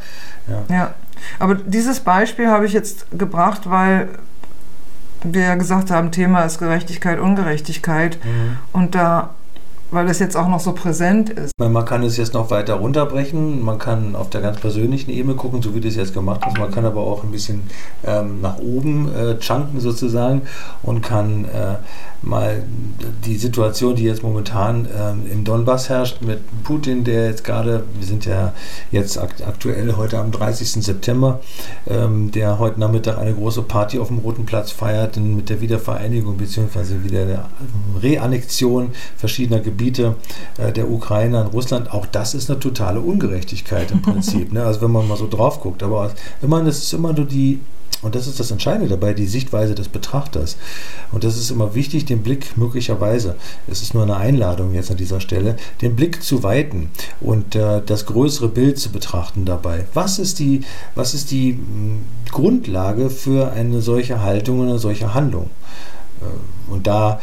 Ja. 0.48 0.74
Ja, 0.74 0.94
aber 1.38 1.54
dieses 1.54 2.00
Beispiel 2.00 2.48
habe 2.48 2.66
ich 2.66 2.72
jetzt 2.72 3.06
gebracht, 3.16 3.62
weil 3.70 4.08
wir 5.24 5.42
ja 5.42 5.54
gesagt 5.54 5.90
haben, 5.90 6.10
Thema 6.10 6.42
ist 6.42 6.58
Gerechtigkeit, 6.58 7.18
Ungerechtigkeit. 7.18 8.18
Mhm. 8.22 8.58
Und 8.72 8.94
da, 8.94 9.30
weil 9.90 10.06
das 10.06 10.18
jetzt 10.18 10.36
auch 10.36 10.48
noch 10.48 10.60
so 10.60 10.72
präsent 10.72 11.30
ist. 11.30 11.52
Man 11.58 11.84
kann 11.84 12.02
es 12.02 12.16
jetzt 12.16 12.34
noch 12.34 12.50
weiter 12.50 12.74
runterbrechen, 12.74 13.62
man 13.62 13.78
kann 13.78 14.16
auf 14.16 14.28
der 14.28 14.42
ganz 14.42 14.60
persönlichen 14.60 15.10
Ebene 15.10 15.34
gucken, 15.34 15.62
so 15.62 15.74
wie 15.74 15.80
du 15.80 15.88
es 15.88 15.96
jetzt 15.96 16.12
gemacht 16.12 16.42
hast. 16.44 16.58
Man 16.58 16.70
kann 16.70 16.84
aber 16.84 17.00
auch 17.00 17.24
ein 17.24 17.30
bisschen 17.30 17.62
ähm, 18.04 18.40
nach 18.42 18.58
oben 18.58 19.14
äh, 19.14 19.38
chunken 19.38 19.80
sozusagen 19.80 20.42
und 20.82 21.00
kann 21.00 21.46
äh, 21.46 21.76
mal 22.24 22.62
die 23.24 23.36
Situation, 23.36 23.94
die 23.96 24.04
jetzt 24.04 24.22
momentan 24.22 24.88
ähm, 24.96 25.22
im 25.30 25.44
Donbass 25.44 25.88
herrscht, 25.88 26.22
mit 26.22 26.40
Putin, 26.62 27.04
der 27.04 27.26
jetzt 27.26 27.44
gerade, 27.44 27.84
wir 27.98 28.06
sind 28.06 28.24
ja 28.24 28.52
jetzt 28.90 29.18
akt 29.18 29.46
aktuell 29.46 29.94
heute 29.96 30.18
am 30.18 30.30
30. 30.30 30.84
September, 30.84 31.40
ähm, 31.86 32.30
der 32.30 32.58
heute 32.58 32.80
Nachmittag 32.80 33.18
eine 33.18 33.34
große 33.34 33.62
Party 33.62 33.98
auf 33.98 34.08
dem 34.08 34.18
Roten 34.18 34.46
Platz 34.46 34.70
feiert 34.70 35.16
mit 35.16 35.50
der 35.50 35.60
Wiedervereinigung 35.60 36.36
bzw. 36.36 37.04
wieder 37.04 37.26
der 37.26 37.48
Reannexion 38.00 38.90
verschiedener 39.16 39.60
Gebiete 39.60 40.16
äh, 40.58 40.72
der 40.72 40.90
Ukraine 40.90 41.40
an 41.40 41.46
Russland. 41.48 41.92
Auch 41.92 42.06
das 42.06 42.34
ist 42.34 42.50
eine 42.50 42.58
totale 42.58 43.00
Ungerechtigkeit 43.00 43.90
im 43.90 44.02
Prinzip. 44.02 44.52
ne? 44.52 44.64
Also 44.64 44.80
wenn 44.80 44.90
man 44.90 45.06
mal 45.08 45.18
so 45.18 45.28
drauf 45.28 45.60
guckt. 45.60 45.82
Aber 45.82 46.10
immer, 46.42 46.62
das 46.62 46.78
ist 46.78 46.92
immer 46.94 47.12
nur 47.12 47.26
die 47.26 47.60
und 48.04 48.14
das 48.14 48.26
ist 48.26 48.38
das 48.38 48.50
Entscheidende 48.50 48.88
dabei, 48.88 49.14
die 49.14 49.26
Sichtweise 49.26 49.74
des 49.74 49.88
Betrachters. 49.88 50.56
Und 51.10 51.24
das 51.24 51.36
ist 51.36 51.50
immer 51.50 51.74
wichtig, 51.74 52.04
den 52.04 52.22
Blick 52.22 52.56
möglicherweise, 52.56 53.36
es 53.66 53.82
ist 53.82 53.94
nur 53.94 54.02
eine 54.02 54.16
Einladung 54.16 54.74
jetzt 54.74 54.90
an 54.90 54.96
dieser 54.96 55.20
Stelle, 55.20 55.56
den 55.82 55.96
Blick 55.96 56.22
zu 56.22 56.42
weiten 56.42 56.90
und 57.20 57.54
äh, 57.54 57.82
das 57.84 58.06
größere 58.06 58.48
Bild 58.48 58.78
zu 58.78 58.90
betrachten 58.90 59.44
dabei. 59.44 59.86
Was 59.94 60.18
ist 60.18 60.38
die, 60.38 60.60
was 60.94 61.14
ist 61.14 61.30
die 61.30 61.54
mh, 61.54 61.98
Grundlage 62.30 63.10
für 63.10 63.52
eine 63.52 63.80
solche 63.80 64.22
Haltung 64.22 64.60
und 64.60 64.68
eine 64.68 64.78
solche 64.78 65.14
Handlung? 65.14 65.50
Äh, 66.20 66.72
Und 66.72 66.86
da 66.86 67.20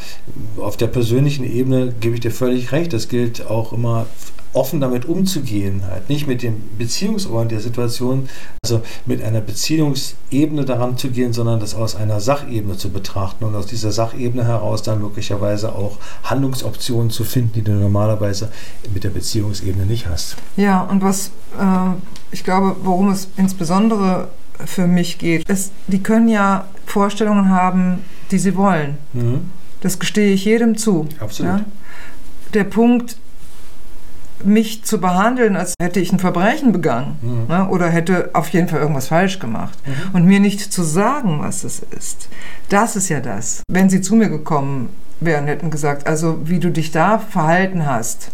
auf 0.58 0.78
der 0.78 0.88
persönlichen 0.88 1.44
Ebene 1.44 1.94
gebe 2.00 2.16
ich 2.16 2.22
dir 2.22 2.32
völlig 2.32 2.72
recht. 2.72 2.94
Das 2.94 3.08
gilt 3.08 3.46
auch 3.48 3.74
immer 3.74 4.06
offen 4.54 4.82
damit 4.82 5.06
umzugehen, 5.06 5.84
halt 5.90 6.10
nicht 6.10 6.28
mit 6.28 6.44
dem 6.44 6.62
Beziehungsort 6.78 7.52
der 7.52 7.60
Situation, 7.60 8.30
also 8.64 8.82
mit 9.06 9.24
einer 9.24 9.42
Beziehungsebene 9.42 10.66
daran 10.66 10.98
zu 10.98 11.10
gehen, 11.10 11.34
sondern 11.34 11.60
das 11.60 11.74
aus 11.74 11.96
einer 11.96 12.20
Sachebene 12.20 12.78
zu 12.78 12.90
betrachten 12.90 13.46
und 13.46 13.56
aus 13.56 13.66
dieser 13.66 13.92
Sachebene 13.92 14.46
heraus 14.46 14.84
dann 14.84 15.02
möglicherweise 15.02 15.74
auch 15.74 15.98
Handlungsoptionen 16.24 17.12
zu 17.12 17.24
finden, 17.24 17.54
die 17.54 17.62
du 17.62 17.72
normalerweise 17.72 18.52
mit 18.94 19.04
der 19.04 19.10
Beziehungsebene 19.10 19.86
nicht 19.86 20.08
hast. 20.08 20.36
Ja, 20.58 20.82
und 20.82 21.02
was 21.02 21.32
äh, 21.58 21.96
ich 22.32 22.44
glaube, 22.44 22.76
worum 22.84 23.10
es 23.10 23.28
insbesondere 23.38 24.30
für 24.66 24.88
mich 24.88 25.18
geht, 25.18 25.48
ist, 25.50 25.72
die 25.88 26.02
können 26.02 26.30
ja 26.30 26.66
Vorstellungen 26.86 27.50
haben, 27.50 28.00
die 28.32 28.38
sie 28.38 28.56
wollen. 28.56 28.98
Mhm. 29.14 29.52
Das 29.82 30.00
gestehe 30.00 30.34
ich 30.34 30.46
jedem 30.46 30.78
zu. 30.78 31.08
Absolut. 31.20 31.60
Ja? 31.60 31.66
Der 32.54 32.64
Punkt, 32.66 33.18
mich 34.46 34.84
zu 34.84 35.00
behandeln, 35.00 35.56
als 35.56 35.74
hätte 35.82 36.00
ich 36.00 36.12
ein 36.12 36.20
Verbrechen 36.20 36.72
begangen 36.72 37.18
Mhm. 37.22 37.48
ne? 37.48 37.68
oder 37.70 37.88
hätte 37.90 38.30
auf 38.34 38.50
jeden 38.50 38.68
Fall 38.68 38.80
irgendwas 38.80 39.08
falsch 39.08 39.40
gemacht 39.40 39.78
Mhm. 39.86 40.16
und 40.16 40.26
mir 40.26 40.40
nicht 40.40 40.72
zu 40.74 40.84
sagen, 40.84 41.40
was 41.42 41.64
es 41.64 41.82
ist, 41.98 42.30
das 42.70 42.96
ist 42.96 43.10
ja 43.10 43.20
das. 43.20 43.64
Wenn 43.70 43.90
sie 43.90 44.02
zu 44.02 44.16
mir 44.16 44.30
gekommen 44.30 44.90
wären, 45.20 45.46
hätten 45.48 45.70
gesagt, 45.72 46.08
also 46.08 46.40
wie 46.46 46.60
du 46.60 46.70
dich 46.72 46.92
da 46.92 47.20
verhalten 47.20 47.86
hast 47.86 48.32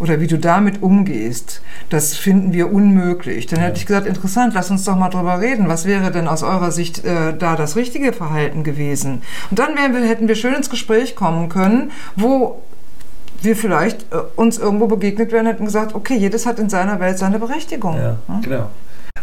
oder 0.00 0.18
wie 0.20 0.26
du 0.26 0.36
damit 0.38 0.82
umgehst, 0.82 1.62
das 1.88 2.14
finden 2.16 2.52
wir 2.52 2.72
unmöglich. 2.72 3.46
Dann 3.46 3.60
hätte 3.60 3.78
ich 3.78 3.86
gesagt, 3.86 4.08
interessant, 4.08 4.52
lass 4.54 4.68
uns 4.70 4.84
doch 4.84 4.96
mal 4.96 5.08
drüber 5.10 5.40
reden. 5.40 5.68
Was 5.68 5.84
wäre 5.84 6.10
denn 6.10 6.26
aus 6.26 6.42
eurer 6.42 6.72
Sicht 6.72 7.04
äh, 7.04 7.36
da 7.38 7.54
das 7.54 7.76
richtige 7.76 8.12
Verhalten 8.12 8.64
gewesen? 8.64 9.22
Und 9.50 9.60
dann 9.60 9.76
wären 9.76 9.94
wir, 9.94 10.00
hätten 10.08 10.26
wir 10.26 10.34
schön 10.34 10.54
ins 10.54 10.68
Gespräch 10.70 11.14
kommen 11.14 11.48
können, 11.48 11.92
wo 12.16 12.60
wir 13.44 13.56
vielleicht 13.56 14.02
äh, 14.12 14.16
uns 14.36 14.58
irgendwo 14.58 14.86
begegnet 14.86 15.32
wären 15.32 15.46
und 15.46 15.52
hätten 15.52 15.64
gesagt, 15.64 15.94
okay, 15.94 16.16
jedes 16.16 16.46
hat 16.46 16.58
in 16.58 16.68
seiner 16.68 17.00
Welt 17.00 17.18
seine 17.18 17.38
Berechtigung. 17.38 17.96
Ja, 17.96 18.16
Ja? 18.28 18.40
genau. 18.42 18.70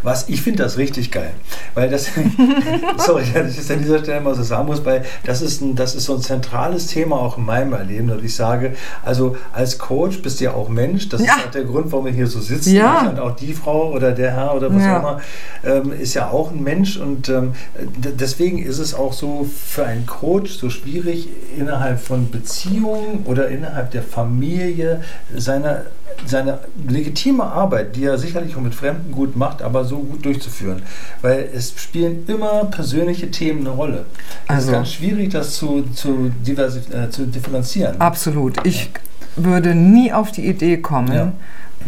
Was, 0.04 0.30
ich 0.30 0.42
finde 0.42 0.64
das 0.64 0.78
richtig 0.80 1.12
geil, 1.12 1.30
weil 1.76 1.88
das, 1.88 2.08
sorry, 2.98 3.24
dass 3.36 3.52
ich 3.52 3.58
das 3.58 3.70
an 3.70 3.80
dieser 3.84 4.00
Stelle 4.00 4.20
mal 4.22 4.34
so 4.34 4.42
sagen 4.42 4.66
muss, 4.66 4.84
weil 4.84 5.04
das 5.26 5.44
ist, 5.44 5.62
ein, 5.62 5.76
das 5.76 5.94
ist 5.94 6.06
so 6.06 6.16
ein 6.16 6.22
zentrales 6.22 6.88
Thema 6.88 7.18
auch 7.18 7.38
in 7.38 7.46
meinem 7.46 7.74
Erleben, 7.74 8.08
dass 8.08 8.24
ich 8.24 8.36
sage, 8.36 8.74
also 9.06 9.36
als 9.54 9.78
Coach 9.78 10.24
bist 10.24 10.40
du 10.40 10.46
ja 10.46 10.54
auch 10.54 10.70
Mensch, 10.70 11.08
das 11.10 11.22
Ja. 11.22 11.36
ist 11.36 11.46
auch 11.46 11.52
der 11.52 11.66
Grund, 11.66 11.92
warum 11.92 12.06
wir 12.06 12.14
hier 12.14 12.26
so 12.26 12.40
sitzen 12.40 12.74
Ja. 12.74 13.10
und 13.10 13.20
auch 13.20 13.36
die 13.36 13.54
Frau 13.54 13.92
oder 13.92 14.12
der 14.12 14.32
Herr 14.32 14.56
oder 14.56 14.74
was 14.74 14.82
Ja. 14.82 14.96
auch 14.96 15.00
immer 15.02 15.22
ähm, 15.64 15.92
ist 15.94 16.16
ja 16.16 16.32
auch 16.32 16.50
ein 16.50 16.64
Mensch 16.64 16.98
und 16.98 17.30
ähm, 17.30 17.54
deswegen 17.78 18.58
ist 18.58 18.80
es 18.80 18.96
auch 18.96 19.14
so 19.14 19.48
für 19.68 19.86
einen 19.86 20.08
Coach 20.08 20.54
so 20.58 20.72
schwierig, 20.72 21.28
innerhalb 21.56 22.00
von 22.00 22.32
Beziehungen 22.32 23.24
oder 23.26 23.50
innerhalb 23.50 23.92
der 23.92 24.02
Familie 24.02 25.04
seine, 25.36 25.86
seine 26.26 26.60
legitime 26.88 27.44
Arbeit, 27.44 27.96
die 27.96 28.06
er 28.06 28.18
sicherlich 28.18 28.56
auch 28.56 28.62
mit 28.62 28.74
Fremden 28.76 29.12
gut 29.12 29.36
macht, 29.36 29.62
aber 29.62 29.84
so 29.86 29.98
gut 30.00 30.24
durchzuführen. 30.26 30.82
Weil 31.22 31.50
es 31.54 31.74
spielen 31.78 32.24
immer 32.28 32.66
persönliche 32.66 33.30
Themen 33.32 33.62
eine 33.62 33.70
Rolle. 33.72 34.06
Es 34.48 34.56
Also- 34.56 34.68
ist 34.68 34.74
ganz 34.74 34.92
schwierig, 34.94 35.30
das 35.30 35.54
zu, 35.56 35.84
zu, 35.94 36.32
äh, 36.46 37.10
zu 37.10 37.26
differenzieren. 37.28 38.00
Absolut. 38.00 38.66
Ich 38.66 38.90
würde 39.36 39.76
nie 39.76 40.12
auf 40.14 40.32
die 40.32 40.46
Idee 40.48 40.78
kommen, 40.78 41.14
Ja. 41.14 41.32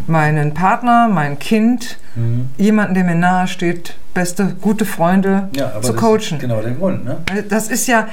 meinen 0.08 0.54
Partner, 0.54 1.08
mein 1.08 1.40
Kind, 1.40 1.98
Mhm. 2.16 2.50
jemanden, 2.58 2.94
der 2.94 3.04
mir 3.04 3.16
nahe 3.16 3.48
steht, 3.48 3.96
beste, 4.14 4.56
gute 4.62 4.86
Freunde 4.86 5.50
Ja, 5.56 5.82
zu 5.82 5.94
coachen. 5.94 6.40
genau 6.40 6.62
der 6.62 6.72
Grund. 6.72 7.04
Ne? 7.06 7.18
Das 7.50 7.68
ist 7.70 7.88
ja, 7.88 8.08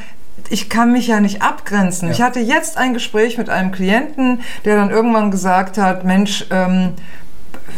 ich 0.51 0.69
kann 0.69 0.93
mich 0.93 1.07
ja 1.07 1.21
nicht 1.21 1.43
abgrenzen. 1.43 2.09
Ja. 2.09 2.15
Ich 2.15 2.23
hatte 2.23 2.41
jetzt 2.41 2.77
ein 2.77 2.95
Gespräch 2.95 3.39
mit 3.39 3.51
einem 3.51 3.73
Klienten, 3.73 4.41
der 4.65 4.77
dann 4.77 4.91
irgendwann 4.91 5.31
gesagt 5.31 5.79
hat, 5.79 6.05
Mensch, 6.05 6.47
ähm, 6.51 6.95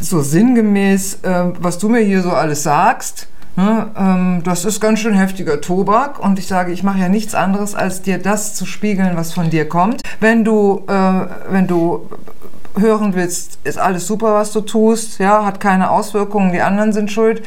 so 0.00 0.21
sinngemäß, 0.21 1.21
ähm, 1.25 1.54
was 1.59 1.78
du 1.78 1.88
mir 1.88 2.00
hier 2.00 2.23
so 2.23 2.31
alles 2.31 2.62
sagst, 2.62 3.28
ne, 3.57 3.90
ähm, 3.97 4.42
das 4.45 4.64
ist 4.64 4.81
ganz 4.81 5.00
schön 5.00 5.14
heftiger 5.14 5.61
Tobak 5.61 6.19
und 6.19 6.38
ich 6.38 6.47
sage, 6.47 6.73
ich 6.73 6.83
mache 6.83 6.99
ja 6.99 7.09
nichts 7.09 7.35
anderes, 7.35 7.75
als 7.75 8.02
dir 8.02 8.19
das 8.19 8.54
zu 8.54 8.66
spiegeln, 8.66 9.16
was 9.16 9.33
von 9.33 9.50
dir 9.50 9.69
kommt. 9.69 10.02
Wenn 10.21 10.45
du, 10.45 10.85
äh, 10.88 11.26
wenn 11.50 11.66
du 11.66 12.09
hören 12.78 13.14
willst, 13.14 13.59
ist 13.64 13.78
alles 13.78 14.07
super, 14.07 14.35
was 14.35 14.52
du 14.52 14.62
tust, 14.62 15.19
ja, 15.19 15.45
hat 15.45 15.61
keine 15.61 15.90
Auswirkungen, 15.90 16.52
die 16.52 16.62
anderen 16.62 16.92
sind 16.92 17.12
schuld, 17.12 17.42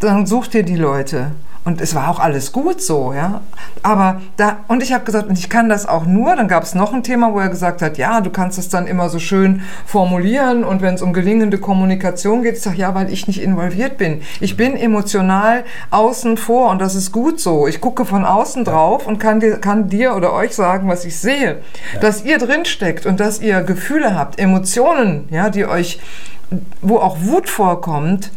dann 0.00 0.26
such 0.26 0.48
dir 0.48 0.62
die 0.62 0.76
Leute. 0.76 1.32
Und 1.68 1.82
es 1.82 1.94
war 1.94 2.08
auch 2.08 2.18
alles 2.18 2.52
gut 2.52 2.80
so, 2.80 3.12
ja. 3.12 3.42
Aber 3.82 4.22
da, 4.38 4.60
und 4.68 4.82
ich 4.82 4.94
habe 4.94 5.04
gesagt, 5.04 5.28
und 5.28 5.38
ich 5.38 5.50
kann 5.50 5.68
das 5.68 5.84
auch 5.84 6.06
nur, 6.06 6.34
dann 6.34 6.48
gab 6.48 6.62
es 6.62 6.74
noch 6.74 6.94
ein 6.94 7.02
Thema, 7.02 7.34
wo 7.34 7.40
er 7.40 7.50
gesagt 7.50 7.82
hat, 7.82 7.98
ja, 7.98 8.22
du 8.22 8.30
kannst 8.30 8.58
es 8.58 8.70
dann 8.70 8.86
immer 8.86 9.10
so 9.10 9.18
schön 9.18 9.60
formulieren 9.84 10.64
und 10.64 10.80
wenn 10.80 10.94
es 10.94 11.02
um 11.02 11.12
gelingende 11.12 11.58
Kommunikation 11.58 12.42
geht, 12.42 12.54
ich 12.54 12.62
sage, 12.62 12.78
ja, 12.78 12.94
weil 12.94 13.12
ich 13.12 13.26
nicht 13.26 13.42
involviert 13.42 13.98
bin. 13.98 14.22
Ich 14.40 14.56
bin 14.56 14.78
emotional 14.78 15.62
außen 15.90 16.38
vor 16.38 16.70
und 16.70 16.80
das 16.80 16.94
ist 16.94 17.12
gut 17.12 17.38
so. 17.38 17.66
Ich 17.66 17.82
gucke 17.82 18.06
von 18.06 18.24
außen 18.24 18.64
drauf 18.64 19.06
und 19.06 19.18
kann 19.18 19.38
dir, 19.38 19.58
kann 19.58 19.90
dir 19.90 20.16
oder 20.16 20.32
euch 20.32 20.54
sagen, 20.54 20.88
was 20.88 21.04
ich 21.04 21.18
sehe. 21.18 21.58
Dass 22.00 22.24
ihr 22.24 22.38
drin 22.38 22.64
steckt 22.64 23.04
und 23.04 23.20
dass 23.20 23.42
ihr 23.42 23.60
Gefühle 23.60 24.16
habt, 24.16 24.38
Emotionen, 24.38 25.28
ja, 25.30 25.50
die 25.50 25.66
euch, 25.66 26.00
wo 26.80 26.96
auch 26.96 27.18
Wut 27.20 27.50
vorkommt, 27.50 28.30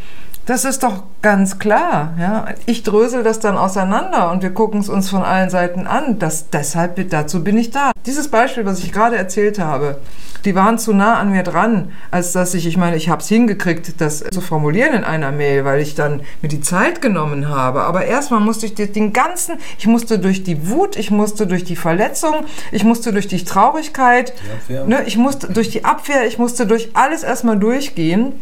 das 0.45 0.65
ist 0.65 0.83
doch 0.83 1.03
ganz 1.21 1.59
klar. 1.59 2.13
Ja? 2.19 2.47
Ich 2.65 2.83
drösel 2.83 3.23
das 3.23 3.39
dann 3.39 3.57
auseinander 3.57 4.31
und 4.31 4.41
wir 4.41 4.51
gucken 4.51 4.79
es 4.79 4.89
uns 4.89 5.09
von 5.09 5.23
allen 5.23 5.49
Seiten 5.49 5.87
an. 5.87 6.19
Das, 6.19 6.49
deshalb, 6.49 7.09
dazu 7.09 7.43
bin 7.43 7.57
ich 7.57 7.71
da. 7.71 7.91
Dieses 8.05 8.29
Beispiel, 8.29 8.65
was 8.65 8.79
ich 8.79 8.91
gerade 8.91 9.15
erzählt 9.15 9.59
habe, 9.59 9.97
die 10.45 10.55
waren 10.55 10.79
zu 10.79 10.93
nah 10.93 11.19
an 11.19 11.31
mir 11.31 11.43
dran, 11.43 11.91
als 12.09 12.31
dass 12.31 12.55
ich, 12.55 12.65
ich 12.65 12.75
meine, 12.75 12.95
ich 12.95 13.09
habe 13.09 13.21
es 13.21 13.27
hingekriegt, 13.27 14.01
das 14.01 14.23
zu 14.31 14.41
formulieren 14.41 14.93
in 14.95 15.03
einer 15.03 15.31
Mail, 15.31 15.65
weil 15.65 15.79
ich 15.81 15.93
dann 15.93 16.21
mir 16.41 16.47
die 16.47 16.61
Zeit 16.61 17.01
genommen 17.01 17.47
habe. 17.49 17.83
Aber 17.83 18.05
erstmal 18.05 18.39
musste 18.39 18.65
ich 18.65 18.73
den 18.73 19.13
ganzen, 19.13 19.57
ich 19.77 19.85
musste 19.85 20.17
durch 20.17 20.43
die 20.43 20.67
Wut, 20.67 20.95
ich 20.95 21.11
musste 21.11 21.45
durch 21.45 21.63
die 21.63 21.75
Verletzung, 21.75 22.45
ich 22.71 22.83
musste 22.83 23.13
durch 23.13 23.27
die 23.27 23.43
Traurigkeit, 23.43 24.33
Die 24.67 24.73
ne, 24.73 25.03
ich 25.05 25.17
musste 25.17 25.51
durch 25.53 25.69
die 25.69 25.85
Abwehr, 25.85 26.25
ich 26.25 26.39
musste 26.39 26.65
durch 26.65 26.89
alles 26.93 27.21
erstmal 27.21 27.59
durchgehen. 27.59 28.33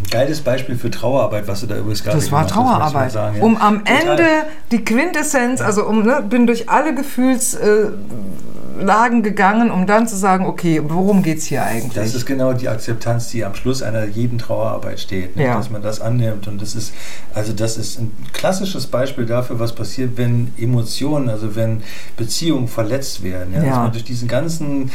Ein 0.00 0.10
geiles 0.10 0.40
Beispiel 0.42 0.76
für 0.76 0.90
Trauerarbeit, 0.90 1.48
was 1.48 1.60
du 1.60 1.66
da 1.66 1.76
übrigens 1.76 2.04
gerade 2.04 2.18
Das 2.18 2.30
war 2.30 2.44
gemacht 2.46 2.54
Trauerarbeit. 2.54 3.10
sagen, 3.12 3.36
ja. 3.38 3.42
Um 3.42 3.56
am 3.56 3.84
Total. 3.84 4.10
Ende 4.10 4.24
die 4.70 4.84
Quintessenz, 4.84 5.60
also 5.60 5.84
um, 5.86 6.02
ne, 6.04 6.22
bin 6.28 6.46
durch 6.46 6.68
alle 6.70 6.94
Gefühlslagen 6.94 9.22
gegangen, 9.24 9.70
um 9.72 9.86
dann 9.86 10.06
zu 10.06 10.14
sagen, 10.16 10.46
okay, 10.46 10.80
worum 10.86 11.22
geht's 11.24 11.46
hier 11.46 11.64
eigentlich? 11.64 11.94
Das 11.94 12.14
ist 12.14 12.26
genau 12.26 12.52
die 12.52 12.68
Akzeptanz, 12.68 13.28
die 13.30 13.44
am 13.44 13.54
Schluss 13.56 13.82
einer 13.82 14.04
jeden 14.04 14.38
Trauerarbeit 14.38 15.00
steht, 15.00 15.34
ne? 15.36 15.46
Ja. 15.46 15.56
dass 15.56 15.68
man 15.70 15.82
das 15.82 16.00
annimmt. 16.00 16.46
Und 16.46 16.62
das 16.62 16.76
ist, 16.76 16.92
also 17.34 17.52
das 17.52 17.76
ist 17.76 17.98
ein 17.98 18.12
klassisches 18.32 18.86
Beispiel 18.86 19.26
dafür, 19.26 19.58
was 19.58 19.74
passiert, 19.74 20.12
wenn 20.16 20.52
Emotionen, 20.58 21.28
also 21.28 21.56
wenn 21.56 21.82
Beziehungen 22.16 22.68
verletzt 22.68 23.24
werden. 23.24 23.52
Ja? 23.54 23.62
Dass 23.64 23.76
man 23.76 23.90
durch 23.92 24.04
diesen 24.04 24.28
ganzen 24.28 24.92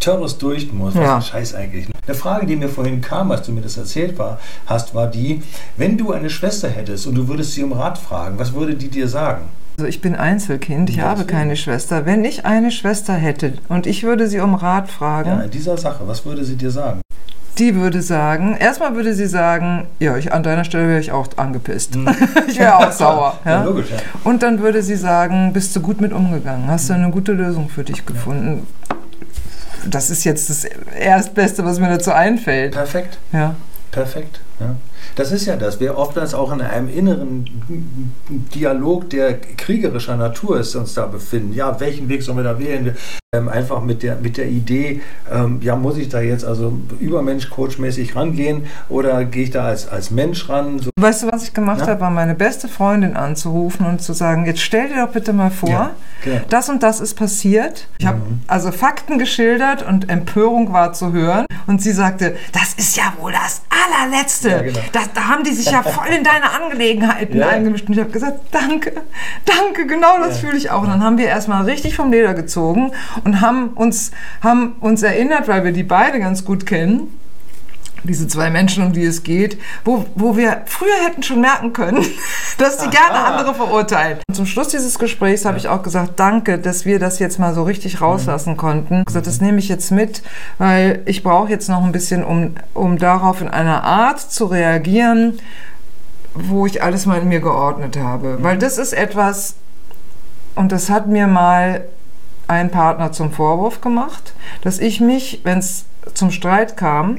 Terrorist 0.00 0.40
durch 0.40 0.72
muss. 0.72 0.94
Was 0.94 1.02
Ja. 1.02 1.16
ein 1.16 1.22
Scheiß 1.22 1.54
eigentlich. 1.54 1.88
Eine 2.06 2.14
Frage, 2.16 2.46
die 2.46 2.56
mir 2.56 2.68
vorhin 2.68 3.00
kam, 3.00 3.30
als 3.32 3.42
du 3.46 3.52
mir 3.52 3.62
das 3.62 3.76
erzählt 3.76 4.16
war, 4.18 4.38
hast, 4.66 4.94
war 4.94 5.08
die, 5.08 5.42
wenn 5.76 5.98
du 5.98 6.12
eine 6.12 6.30
Schwester 6.30 6.68
hättest 6.68 7.06
und 7.06 7.14
du 7.16 7.26
würdest 7.28 7.52
sie 7.54 7.64
um 7.64 7.72
Rat 7.72 7.98
fragen, 7.98 8.38
was 8.38 8.54
würde 8.54 8.74
die 8.76 8.88
dir 8.88 9.08
sagen? 9.08 9.42
Also 9.78 9.88
ich 9.88 10.00
bin 10.00 10.14
Einzelkind, 10.14 10.88
ich 10.88 11.00
habe 11.00 11.24
keine 11.24 11.56
Schwester. 11.56 12.06
Wenn 12.06 12.24
ich 12.24 12.46
eine 12.46 12.70
Schwester 12.70 13.12
hätte 13.12 13.54
und 13.68 13.86
ich 13.86 14.04
würde 14.04 14.26
sie 14.28 14.38
um 14.40 14.54
Rat 14.54 14.88
fragen, 14.88 15.28
Ja, 15.30 15.40
in 15.42 15.50
dieser 15.50 15.76
Sache, 15.76 16.00
was 16.06 16.24
würde 16.24 16.44
sie 16.44 16.56
dir 16.56 16.70
sagen? 16.70 17.00
die 17.58 17.74
würde 17.74 18.02
sagen, 18.02 18.54
erstmal 18.60 18.94
würde 18.96 19.14
sie 19.14 19.24
sagen, 19.26 19.86
ja, 19.98 20.18
ich, 20.18 20.30
an 20.30 20.42
deiner 20.42 20.64
Stelle 20.64 20.88
wäre 20.88 21.00
ich 21.00 21.10
auch 21.10 21.26
angepisst. 21.36 21.94
Hm. 21.94 22.06
ich 22.48 22.58
wäre 22.58 22.76
auch 22.76 22.92
sauer. 23.02 23.38
Ja, 23.46 23.50
Ja? 23.50 23.64
logisch, 23.64 23.86
ja. 23.90 23.96
Und 24.24 24.42
dann 24.42 24.60
würde 24.60 24.82
sie 24.82 24.94
sagen, 24.96 25.54
bist 25.54 25.74
du 25.74 25.80
gut 25.80 25.98
mit 26.02 26.12
umgegangen? 26.12 26.66
Hast 26.68 26.90
du 26.90 26.92
eine 26.92 27.10
gute 27.10 27.32
Lösung 27.32 27.70
für 27.70 27.82
dich 27.82 28.04
gefunden? 28.04 28.66
Das 29.88 30.10
ist 30.10 30.24
jetzt 30.24 30.50
das 30.50 30.64
Erstbeste, 30.64 31.64
was 31.64 31.78
mir 31.78 31.88
dazu 31.88 32.12
einfällt. 32.12 32.72
Perfekt. 32.72 33.18
Ja. 33.32 33.54
Perfekt. 33.90 34.40
Ja. 34.60 34.76
Das 35.16 35.32
ist 35.32 35.46
ja 35.46 35.56
das. 35.56 35.80
Wir 35.80 35.96
oftmals 35.98 36.34
auch 36.34 36.52
in 36.52 36.60
einem 36.60 36.88
inneren 36.88 37.44
Dialog, 38.54 39.08
der 39.10 39.38
kriegerischer 39.38 40.16
Natur 40.16 40.60
ist, 40.60 40.74
uns 40.74 40.94
da 40.94 41.06
befinden. 41.06 41.52
Ja, 41.54 41.78
welchen 41.80 42.08
Weg 42.08 42.22
sollen 42.22 42.38
wir 42.38 42.44
da 42.44 42.58
wählen? 42.58 42.96
Ähm, 43.34 43.48
einfach 43.48 43.82
mit 43.82 44.02
der, 44.02 44.16
mit 44.16 44.36
der 44.36 44.46
Idee, 44.48 45.00
ähm, 45.30 45.58
ja, 45.62 45.76
muss 45.76 45.96
ich 45.98 46.08
da 46.08 46.20
jetzt 46.20 46.44
also 46.44 46.78
Übermensch-Coach-mäßig 47.00 48.14
rangehen 48.16 48.64
oder 48.88 49.24
gehe 49.24 49.44
ich 49.44 49.50
da 49.50 49.64
als, 49.66 49.88
als 49.88 50.10
Mensch 50.10 50.48
ran? 50.48 50.78
So, 50.78 50.90
Weißt 50.98 51.22
du, 51.24 51.32
was 51.32 51.42
ich 51.44 51.52
gemacht 51.52 51.80
Ja. 51.80 51.88
habe, 51.88 52.00
war 52.00 52.10
meine 52.10 52.34
beste 52.34 52.68
Freundin 52.68 53.16
anzurufen 53.16 53.84
und 53.84 54.00
zu 54.00 54.12
sagen, 54.12 54.46
jetzt 54.46 54.60
stell 54.60 54.88
dir 54.88 55.04
doch 55.06 55.12
bitte 55.12 55.32
mal 55.32 55.50
vor, 55.50 55.68
Ja, 55.68 55.90
genau. 56.24 56.40
das 56.48 56.68
und 56.68 56.82
das 56.82 57.00
ist 57.00 57.14
passiert. 57.14 57.88
Ich 57.98 58.06
habe 58.06 58.18
Mhm. 58.18 58.40
also 58.46 58.70
Fakten 58.72 59.18
geschildert 59.18 59.86
und 59.86 60.08
Empörung 60.08 60.72
war 60.72 60.92
zu 60.92 61.12
hören. 61.12 61.46
Und 61.66 61.82
sie 61.82 61.92
sagte, 61.92 62.36
das 62.52 62.74
ist 62.74 62.96
ja 62.96 63.12
wohl 63.20 63.32
das 63.32 63.62
allerletzte. 63.68 64.45
Ja, 64.50 64.62
genau. 64.62 64.78
das, 64.92 65.12
da 65.12 65.28
haben 65.28 65.44
die 65.44 65.52
sich 65.52 65.70
ja 65.70 65.82
voll 65.82 66.08
in 66.08 66.24
deine 66.24 66.50
Angelegenheiten 66.50 67.36
Ja. 67.38 67.48
eingemischt. 67.48 67.86
Und 67.88 67.94
ich 67.94 68.00
habe 68.00 68.10
gesagt, 68.10 68.40
danke, 68.52 68.92
danke, 69.44 69.86
genau 69.86 70.18
das 70.18 70.40
Ja. 70.42 70.48
fühle 70.48 70.58
ich 70.58 70.70
auch. 70.70 70.82
Und 70.82 70.88
dann 70.88 71.02
haben 71.02 71.18
wir 71.18 71.26
erstmal 71.26 71.64
richtig 71.64 71.96
vom 71.96 72.10
Leder 72.10 72.34
gezogen 72.34 72.92
und 73.24 73.40
haben 73.40 73.68
uns, 73.74 74.10
haben 74.42 74.76
uns 74.80 75.02
erinnert, 75.02 75.48
weil 75.48 75.64
wir 75.64 75.72
die 75.72 75.82
beide 75.84 76.18
ganz 76.20 76.44
gut 76.44 76.66
kennen, 76.66 77.18
diese 78.06 78.28
zwei 78.28 78.50
Menschen, 78.50 78.84
um 78.84 78.92
die 78.92 79.04
es 79.04 79.22
geht, 79.22 79.58
wo, 79.84 80.04
wo 80.14 80.36
wir 80.36 80.62
früher 80.66 81.04
hätten 81.06 81.22
schon 81.22 81.40
merken 81.40 81.72
können, 81.72 82.04
dass 82.58 82.78
die 82.78 82.88
gerne 82.88 83.18
andere 83.18 83.54
verurteilen. 83.54 84.18
Und 84.28 84.34
zum 84.34 84.46
Schluss 84.46 84.68
dieses 84.68 84.98
Gesprächs 84.98 85.44
habe 85.44 85.58
ich 85.58 85.68
auch 85.68 85.82
gesagt, 85.82 86.12
danke, 86.16 86.58
dass 86.58 86.84
wir 86.84 86.98
das 86.98 87.18
jetzt 87.18 87.38
mal 87.38 87.54
so 87.54 87.62
richtig 87.62 88.00
rauslassen 88.00 88.56
konnten. 88.56 89.00
Ich 89.00 89.06
gesagt, 89.06 89.26
das 89.26 89.40
nehme 89.40 89.58
ich 89.58 89.68
jetzt 89.68 89.90
mit, 89.90 90.22
weil 90.58 91.02
ich 91.06 91.22
brauche 91.22 91.50
jetzt 91.50 91.68
noch 91.68 91.84
ein 91.84 91.92
bisschen, 91.92 92.24
um, 92.24 92.54
um 92.74 92.98
darauf 92.98 93.40
in 93.40 93.48
einer 93.48 93.84
Art 93.84 94.20
zu 94.20 94.46
reagieren, 94.46 95.38
wo 96.34 96.66
ich 96.66 96.82
alles 96.82 97.06
mal 97.06 97.20
in 97.20 97.28
mir 97.28 97.40
geordnet 97.40 97.96
habe. 97.96 98.38
Weil 98.42 98.58
das 98.58 98.78
ist 98.78 98.92
etwas, 98.92 99.54
und 100.54 100.72
das 100.72 100.90
hat 100.90 101.06
mir 101.06 101.26
mal 101.26 101.84
ein 102.48 102.70
Partner 102.70 103.12
zum 103.12 103.32
Vorwurf 103.32 103.80
gemacht, 103.80 104.34
dass 104.62 104.78
ich 104.78 105.00
mich, 105.00 105.40
wenn 105.44 105.58
es 105.58 105.84
zum 106.14 106.30
Streit 106.30 106.76
kam, 106.76 107.18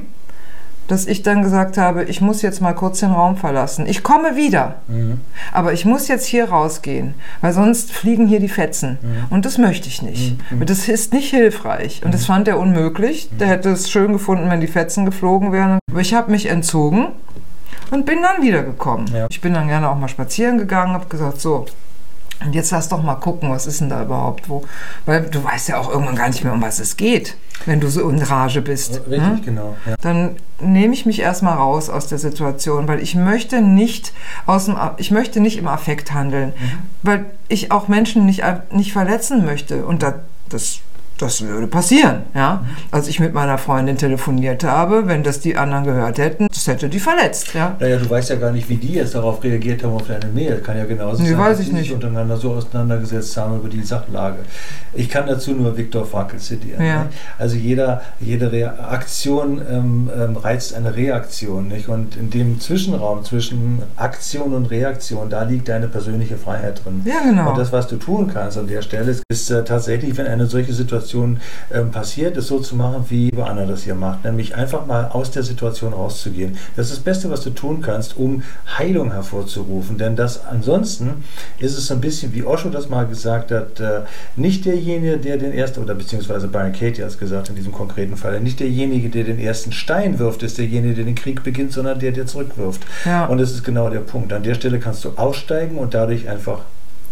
dass 0.88 1.06
ich 1.06 1.22
dann 1.22 1.42
gesagt 1.42 1.76
habe, 1.76 2.04
ich 2.04 2.20
muss 2.20 2.42
jetzt 2.42 2.60
mal 2.60 2.72
kurz 2.72 3.00
den 3.00 3.12
Raum 3.12 3.36
verlassen. 3.36 3.86
Ich 3.86 4.02
komme 4.02 4.36
wieder, 4.36 4.76
mhm. 4.88 5.20
aber 5.52 5.72
ich 5.72 5.84
muss 5.84 6.08
jetzt 6.08 6.26
hier 6.26 6.48
rausgehen, 6.48 7.14
weil 7.40 7.52
sonst 7.52 7.92
fliegen 7.92 8.26
hier 8.26 8.40
die 8.40 8.48
Fetzen. 8.48 8.98
Mhm. 9.00 9.26
Und 9.30 9.44
das 9.44 9.58
möchte 9.58 9.86
ich 9.86 10.02
nicht. 10.02 10.38
Mhm. 10.50 10.66
Das 10.66 10.88
ist 10.88 11.12
nicht 11.12 11.30
hilfreich. 11.30 12.02
Und 12.04 12.12
das 12.12 12.22
mhm. 12.22 12.26
fand 12.26 12.48
er 12.48 12.58
unmöglich. 12.58 13.28
Der 13.38 13.48
hätte 13.48 13.68
es 13.70 13.90
schön 13.90 14.12
gefunden, 14.12 14.50
wenn 14.50 14.60
die 14.60 14.66
Fetzen 14.66 15.04
geflogen 15.04 15.52
wären. 15.52 15.78
Aber 15.90 16.00
ich 16.00 16.14
habe 16.14 16.30
mich 16.30 16.46
entzogen 16.46 17.08
und 17.90 18.06
bin 18.06 18.22
dann 18.22 18.42
wiedergekommen. 18.42 19.06
Ja. 19.14 19.26
Ich 19.30 19.40
bin 19.40 19.54
dann 19.54 19.68
gerne 19.68 19.90
auch 19.90 19.96
mal 19.96 20.08
spazieren 20.08 20.58
gegangen, 20.58 20.94
habe 20.94 21.06
gesagt, 21.06 21.40
so, 21.40 21.66
und 22.44 22.54
jetzt 22.54 22.70
lass 22.70 22.88
doch 22.88 23.02
mal 23.02 23.16
gucken, 23.16 23.50
was 23.50 23.66
ist 23.66 23.80
denn 23.80 23.88
da 23.88 24.02
überhaupt 24.02 24.48
wo? 24.48 24.64
Weil 25.06 25.22
du 25.22 25.42
weißt 25.42 25.68
ja 25.68 25.78
auch 25.78 25.90
irgendwann 25.90 26.14
gar 26.14 26.28
nicht 26.28 26.44
mehr, 26.44 26.52
um 26.52 26.62
was 26.62 26.78
es 26.78 26.96
geht, 26.96 27.36
wenn 27.66 27.80
du 27.80 27.88
so 27.88 28.08
in 28.08 28.22
Rage 28.22 28.62
bist. 28.62 29.00
Richtig, 29.08 29.20
hm? 29.20 29.42
genau. 29.44 29.76
Ja. 29.86 29.96
Dann 30.00 30.36
nehme 30.60 30.94
ich 30.94 31.04
mich 31.04 31.20
erstmal 31.20 31.56
raus 31.56 31.90
aus 31.90 32.06
der 32.06 32.18
Situation, 32.18 32.86
weil 32.86 33.00
ich 33.00 33.16
möchte 33.16 33.60
nicht 33.60 34.12
aus 34.46 34.66
dem, 34.66 34.76
ich 34.98 35.10
möchte 35.10 35.40
nicht 35.40 35.58
im 35.58 35.66
Affekt 35.66 36.12
handeln, 36.12 36.52
mhm. 36.58 36.78
weil 37.02 37.26
ich 37.48 37.72
auch 37.72 37.88
Menschen 37.88 38.24
nicht, 38.24 38.44
nicht 38.70 38.92
verletzen 38.92 39.44
möchte. 39.44 39.84
Und 39.84 40.02
da, 40.02 40.20
das 40.48 40.78
das 41.18 41.42
würde 41.42 41.66
passieren, 41.66 42.22
ja. 42.34 42.64
Als 42.90 43.08
ich 43.08 43.20
mit 43.20 43.34
meiner 43.34 43.58
Freundin 43.58 43.96
telefoniert 43.96 44.64
habe, 44.64 45.06
wenn 45.06 45.22
das 45.22 45.40
die 45.40 45.56
anderen 45.56 45.84
gehört 45.84 46.18
hätten, 46.18 46.46
das 46.48 46.66
hätte 46.66 46.88
die 46.88 47.00
verletzt, 47.00 47.54
ja. 47.54 47.76
Naja, 47.80 47.96
du 47.96 48.08
weißt 48.08 48.30
ja 48.30 48.36
gar 48.36 48.52
nicht, 48.52 48.68
wie 48.68 48.76
die 48.76 48.94
jetzt 48.94 49.14
darauf 49.14 49.42
reagiert 49.42 49.82
haben 49.82 49.94
auf 49.94 50.06
deine 50.06 50.26
Mail. 50.32 50.58
Kann 50.58 50.76
ja 50.76 50.84
genauso 50.84 51.22
nee, 51.22 51.30
sein, 51.30 51.38
weiß 51.38 51.50
dass 51.50 51.60
ich 51.60 51.66
die 51.66 51.72
nicht. 51.74 51.84
sich 51.84 51.94
untereinander 51.94 52.36
so 52.36 52.52
auseinandergesetzt 52.52 53.36
haben 53.36 53.56
über 53.56 53.68
die 53.68 53.82
Sachlage. 53.82 54.38
Ich 54.94 55.08
kann 55.08 55.26
dazu 55.26 55.52
nur 55.52 55.76
Viktor 55.76 56.06
Frankl 56.06 56.38
zitieren. 56.38 56.84
Ja. 56.84 57.04
Ne? 57.04 57.08
Also 57.38 57.56
jeder, 57.56 58.02
jede 58.20 58.52
Reaktion 58.52 59.60
ähm, 59.68 60.10
ähm, 60.16 60.36
reizt 60.36 60.74
eine 60.74 60.94
Reaktion, 60.94 61.68
nicht? 61.68 61.88
Und 61.88 62.16
in 62.16 62.30
dem 62.30 62.60
Zwischenraum 62.60 63.24
zwischen 63.24 63.82
Aktion 63.96 64.54
und 64.54 64.66
Reaktion, 64.66 65.30
da 65.30 65.42
liegt 65.42 65.68
deine 65.68 65.88
persönliche 65.88 66.36
Freiheit 66.36 66.84
drin. 66.84 67.02
Ja, 67.04 67.20
genau. 67.24 67.50
Und 67.50 67.58
das, 67.58 67.72
was 67.72 67.88
du 67.88 67.96
tun 67.96 68.30
kannst 68.32 68.56
an 68.56 68.68
der 68.68 68.82
Stelle, 68.82 69.10
ist, 69.10 69.22
ist 69.28 69.50
äh, 69.50 69.64
tatsächlich, 69.64 70.16
wenn 70.16 70.26
eine 70.26 70.46
solche 70.46 70.72
Situation 70.72 71.07
Situation 71.08 71.40
ähm, 71.72 71.90
passiert, 71.90 72.36
ist 72.36 72.48
so 72.48 72.60
zu 72.60 72.76
machen, 72.76 73.06
wie 73.08 73.32
Anna 73.40 73.64
das 73.64 73.84
hier 73.84 73.94
macht, 73.94 74.24
nämlich 74.24 74.54
einfach 74.54 74.86
mal 74.86 75.06
aus 75.06 75.30
der 75.30 75.42
Situation 75.42 75.94
rauszugehen. 75.94 76.58
Das 76.76 76.86
ist 76.86 76.98
das 76.98 77.04
Beste, 77.04 77.30
was 77.30 77.40
du 77.40 77.50
tun 77.50 77.80
kannst, 77.80 78.16
um 78.18 78.42
Heilung 78.76 79.12
hervorzurufen, 79.12 79.96
denn 79.96 80.16
das 80.16 80.44
ansonsten 80.44 81.24
ist 81.58 81.78
es 81.78 81.90
ein 81.90 82.00
bisschen, 82.00 82.34
wie 82.34 82.44
Osho 82.44 82.68
das 82.68 82.90
mal 82.90 83.06
gesagt 83.06 83.50
hat, 83.50 83.80
äh, 83.80 84.02
nicht 84.36 84.66
derjenige, 84.66 85.16
der 85.16 85.38
den 85.38 85.52
ersten, 85.52 85.82
oder 85.82 85.94
beziehungsweise 85.94 86.48
Byron 86.48 86.72
Katie 86.72 87.02
hat 87.02 87.10
es 87.10 87.18
gesagt 87.18 87.48
in 87.48 87.56
diesem 87.56 87.72
konkreten 87.72 88.16
Fall, 88.16 88.40
nicht 88.40 88.60
derjenige, 88.60 89.08
der 89.08 89.24
den 89.24 89.38
ersten 89.38 89.72
Stein 89.72 90.18
wirft, 90.18 90.42
ist 90.42 90.58
derjenige, 90.58 90.94
der 90.94 91.04
den 91.04 91.14
Krieg 91.14 91.42
beginnt, 91.42 91.72
sondern 91.72 91.98
der, 91.98 92.12
der 92.12 92.26
zurückwirft. 92.26 92.82
Ja. 93.04 93.26
Und 93.26 93.38
das 93.38 93.52
ist 93.52 93.64
genau 93.64 93.88
der 93.88 94.00
Punkt. 94.00 94.32
An 94.32 94.42
der 94.42 94.54
Stelle 94.54 94.78
kannst 94.78 95.04
du 95.04 95.12
aussteigen 95.16 95.78
und 95.78 95.94
dadurch 95.94 96.28
einfach 96.28 96.60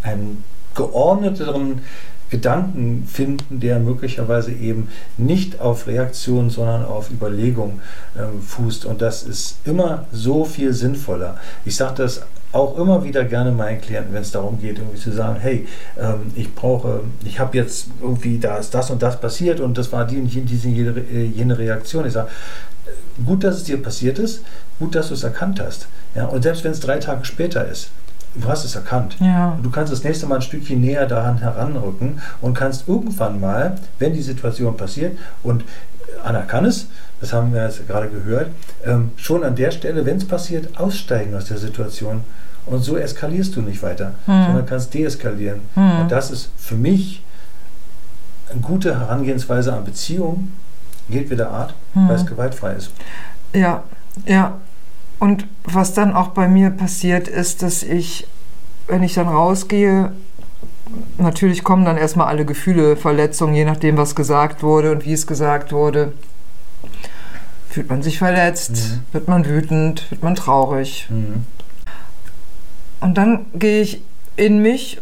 einen 0.02 0.44
geordneteren 0.74 1.80
Gedanken 2.30 3.06
finden, 3.06 3.60
der 3.60 3.78
möglicherweise 3.78 4.52
eben 4.52 4.88
nicht 5.16 5.60
auf 5.60 5.86
Reaktion, 5.86 6.50
sondern 6.50 6.84
auf 6.84 7.10
Überlegung 7.10 7.80
ähm, 8.18 8.42
fußt. 8.42 8.84
Und 8.84 9.02
das 9.02 9.22
ist 9.22 9.58
immer 9.64 10.06
so 10.12 10.44
viel 10.44 10.72
sinnvoller. 10.72 11.38
Ich 11.64 11.76
sage 11.76 11.94
das 11.96 12.22
auch 12.52 12.78
immer 12.78 13.04
wieder 13.04 13.24
gerne 13.24 13.52
meinen 13.52 13.80
Klienten, 13.80 14.14
wenn 14.14 14.22
es 14.22 14.32
darum 14.32 14.58
geht, 14.58 14.78
irgendwie 14.78 14.98
zu 14.98 15.12
sagen, 15.12 15.36
hey, 15.40 15.66
ähm, 15.98 16.32
ich 16.34 16.54
brauche, 16.54 17.02
ich 17.24 17.38
habe 17.38 17.56
jetzt 17.56 17.88
irgendwie, 18.00 18.38
da 18.38 18.56
ist 18.56 18.74
das 18.74 18.90
und 18.90 19.02
das 19.02 19.20
passiert 19.20 19.60
und 19.60 19.76
das 19.76 19.92
war 19.92 20.06
die 20.06 20.18
und 20.18 20.28
diese, 20.32 20.68
jene, 20.68 21.02
jene 21.10 21.58
Reaktion. 21.58 22.06
Ich 22.06 22.14
sage, 22.14 22.28
gut, 23.24 23.44
dass 23.44 23.56
es 23.56 23.64
dir 23.64 23.82
passiert 23.82 24.18
ist, 24.18 24.42
gut, 24.78 24.94
dass 24.94 25.08
du 25.08 25.14
es 25.14 25.22
erkannt 25.22 25.60
hast. 25.60 25.86
Ja, 26.14 26.26
und 26.26 26.42
selbst 26.42 26.64
wenn 26.64 26.72
es 26.72 26.80
drei 26.80 26.98
Tage 26.98 27.24
später 27.24 27.66
ist, 27.68 27.90
du 28.40 28.48
hast 28.48 28.64
es 28.64 28.74
erkannt. 28.74 29.16
Ja. 29.20 29.58
Du 29.62 29.70
kannst 29.70 29.92
das 29.92 30.04
nächste 30.04 30.26
Mal 30.26 30.36
ein 30.36 30.42
Stückchen 30.42 30.80
näher 30.80 31.06
daran 31.06 31.38
heranrücken 31.38 32.20
und 32.40 32.54
kannst 32.54 32.88
irgendwann 32.88 33.40
mal, 33.40 33.78
wenn 33.98 34.12
die 34.12 34.22
Situation 34.22 34.76
passiert 34.76 35.16
und 35.42 35.64
Anna 36.24 36.42
kann 36.42 36.64
es, 36.64 36.86
das 37.20 37.32
haben 37.32 37.52
wir 37.52 37.64
jetzt 37.64 37.86
gerade 37.86 38.08
gehört, 38.08 38.50
ähm, 38.84 39.10
schon 39.16 39.44
an 39.44 39.56
der 39.56 39.70
Stelle, 39.70 40.04
wenn 40.04 40.16
es 40.16 40.26
passiert, 40.26 40.78
aussteigen 40.78 41.34
aus 41.34 41.46
der 41.46 41.58
Situation. 41.58 42.24
Und 42.66 42.82
so 42.82 42.96
eskalierst 42.96 43.54
du 43.56 43.62
nicht 43.62 43.82
weiter, 43.82 44.14
hm. 44.26 44.44
sondern 44.46 44.66
kannst 44.66 44.92
deeskalieren. 44.92 45.60
Hm. 45.74 46.00
Und 46.00 46.12
das 46.12 46.30
ist 46.30 46.50
für 46.56 46.74
mich 46.74 47.22
eine 48.50 48.60
gute 48.60 48.98
Herangehensweise 48.98 49.72
an 49.72 49.84
Beziehungen, 49.84 50.52
jedweder 51.08 51.50
Art, 51.50 51.74
hm. 51.94 52.08
weil 52.08 52.16
es 52.16 52.26
gewaltfrei 52.26 52.72
ist. 52.72 52.90
Ja, 53.52 53.84
ja. 54.26 54.58
Und 55.18 55.46
was 55.64 55.94
dann 55.94 56.14
auch 56.14 56.28
bei 56.28 56.48
mir 56.48 56.70
passiert 56.70 57.28
ist, 57.28 57.62
dass 57.62 57.82
ich, 57.82 58.26
wenn 58.86 59.02
ich 59.02 59.14
dann 59.14 59.28
rausgehe, 59.28 60.12
natürlich 61.18 61.64
kommen 61.64 61.84
dann 61.84 61.96
erstmal 61.96 62.28
alle 62.28 62.44
Gefühle, 62.44 62.96
Verletzungen, 62.96 63.54
je 63.54 63.64
nachdem, 63.64 63.96
was 63.96 64.14
gesagt 64.14 64.62
wurde 64.62 64.92
und 64.92 65.04
wie 65.04 65.12
es 65.12 65.26
gesagt 65.26 65.72
wurde. 65.72 66.12
Fühlt 67.70 67.90
man 67.90 68.02
sich 68.02 68.18
verletzt, 68.18 68.70
mhm. 68.70 69.00
wird 69.12 69.28
man 69.28 69.46
wütend, 69.46 70.10
wird 70.10 70.22
man 70.22 70.34
traurig. 70.34 71.06
Mhm. 71.10 71.44
Und 73.00 73.18
dann 73.18 73.46
gehe 73.54 73.82
ich 73.82 74.02
in 74.36 74.60
mich 74.60 75.00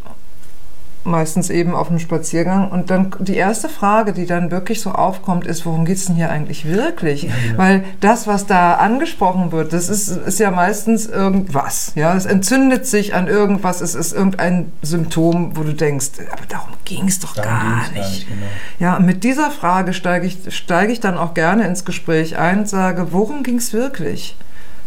meistens 1.04 1.50
eben 1.50 1.74
auf 1.74 1.90
einem 1.90 1.98
Spaziergang. 1.98 2.70
Und 2.70 2.90
dann 2.90 3.14
die 3.18 3.36
erste 3.36 3.68
Frage, 3.68 4.12
die 4.12 4.26
dann 4.26 4.50
wirklich 4.50 4.80
so 4.80 4.90
aufkommt, 4.90 5.46
ist, 5.46 5.66
worum 5.66 5.84
geht 5.84 5.98
es 5.98 6.06
denn 6.06 6.16
hier 6.16 6.30
eigentlich 6.30 6.66
wirklich? 6.66 7.24
Ja, 7.24 7.32
genau. 7.42 7.58
Weil 7.58 7.84
das, 8.00 8.26
was 8.26 8.46
da 8.46 8.74
angesprochen 8.74 9.52
wird, 9.52 9.72
das 9.72 9.88
ist, 9.88 10.08
ist 10.08 10.38
ja 10.38 10.50
meistens 10.50 11.06
irgendwas. 11.06 11.92
Ja, 11.94 12.14
es 12.14 12.26
entzündet 12.26 12.86
sich 12.86 13.14
an 13.14 13.28
irgendwas, 13.28 13.80
es 13.80 13.94
ist 13.94 14.12
irgendein 14.12 14.72
Symptom, 14.82 15.56
wo 15.56 15.62
du 15.62 15.74
denkst, 15.74 16.10
aber 16.32 16.46
darum 16.48 16.70
ging 16.84 17.06
es 17.08 17.20
doch 17.20 17.34
darum 17.34 17.50
gar 17.50 17.90
nicht. 17.90 17.94
Gar 17.94 18.08
nicht 18.08 18.28
genau. 18.28 18.46
Ja, 18.78 18.98
mit 18.98 19.24
dieser 19.24 19.50
Frage 19.50 19.92
steige 19.92 20.26
ich, 20.26 20.38
steige 20.54 20.92
ich 20.92 21.00
dann 21.00 21.18
auch 21.18 21.34
gerne 21.34 21.66
ins 21.66 21.84
Gespräch 21.84 22.38
ein 22.38 22.60
und 22.60 22.68
sage, 22.68 23.08
worum 23.10 23.42
ging 23.42 23.56
es 23.56 23.72
wirklich? 23.72 24.36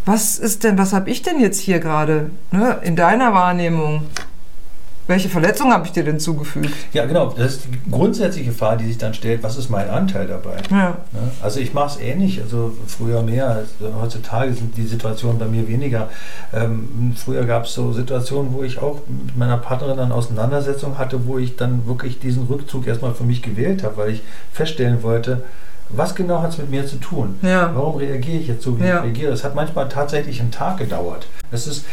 Was 0.06 0.40
ist 0.40 0.64
denn, 0.64 0.78
was 0.78 0.94
habe 0.94 1.10
ich 1.10 1.22
denn 1.22 1.40
jetzt 1.40 1.60
hier 1.60 1.80
gerade 1.80 2.30
ne, 2.52 2.80
in 2.82 2.96
deiner 2.96 3.34
Wahrnehmung 3.34 4.04
welche 5.08 5.30
Verletzung 5.30 5.72
habe 5.72 5.86
ich 5.86 5.94
dir 5.94 6.04
denn 6.04 6.20
zugefügt? 6.20 6.74
Ja, 6.94 7.06
genau. 7.06 7.34
Das 7.38 7.54
ist 7.54 7.62
die 7.66 7.92
grundsätzliche 7.92 8.52
Frage, 8.52 8.84
die 8.84 8.90
sich 8.90 8.98
dann 8.98 9.14
stellt, 9.14 9.42
was 9.42 9.58
ist 9.58 9.70
mein 9.70 9.90
Anteil 9.90 10.28
dabei? 10.28 10.58
Ja. 10.70 10.98
Also 11.42 11.60
ich 11.60 11.74
mache 11.74 11.98
es 11.98 12.06
ähnlich, 12.06 12.42
also 12.42 12.74
früher 12.88 13.22
mehr. 13.22 13.64
Heutzutage 14.02 14.54
sind 14.54 14.76
die 14.76 14.86
Situationen 14.86 15.40
bei 15.40 15.46
mir 15.46 15.68
weniger. 15.68 16.10
Ähm, 16.54 17.14
früher 17.16 17.46
gab 17.46 17.66
es 17.66 17.74
so 17.74 17.94
Situationen, 17.94 18.54
wo 18.54 18.64
ich 18.64 18.80
auch 18.80 19.02
mit 19.08 19.38
meiner 19.38 19.58
Partnerin 19.58 19.98
dann 19.98 20.12
Auseinandersetzung 20.12 20.98
hatte, 20.98 21.26
wo 21.26 21.38
ich 21.38 21.56
dann 21.56 21.88
wirklich 21.88 22.20
diesen 22.20 22.48
Rückzug 22.48 22.86
erstmal 22.86 23.14
für 23.14 23.24
mich 23.24 23.42
gewählt 23.42 23.84
habe, 23.84 23.98
weil 23.98 24.12
ich 24.12 24.24
feststellen 24.52 25.04
wollte, 25.04 25.44
was 25.90 26.16
genau 26.16 26.42
hat 26.42 26.52
es 26.52 26.58
mit 26.58 26.70
mir 26.70 26.86
zu 26.86 26.98
tun? 26.98 27.40
Ja. 27.42 27.72
Warum 27.74 27.96
reagiere 27.96 28.38
ich 28.38 28.48
jetzt 28.48 28.64
so, 28.64 28.80
wie 28.80 28.84
ja. 28.84 28.98
ich 28.98 29.04
reagiere? 29.06 29.32
Es 29.32 29.44
hat 29.44 29.56
manchmal 29.56 29.90
tatsächlich 29.90 30.40
einen 30.40 30.52
Tag 30.52 30.78
gedauert. 30.78 31.28
Es 31.52 31.68
ist, 31.68 31.86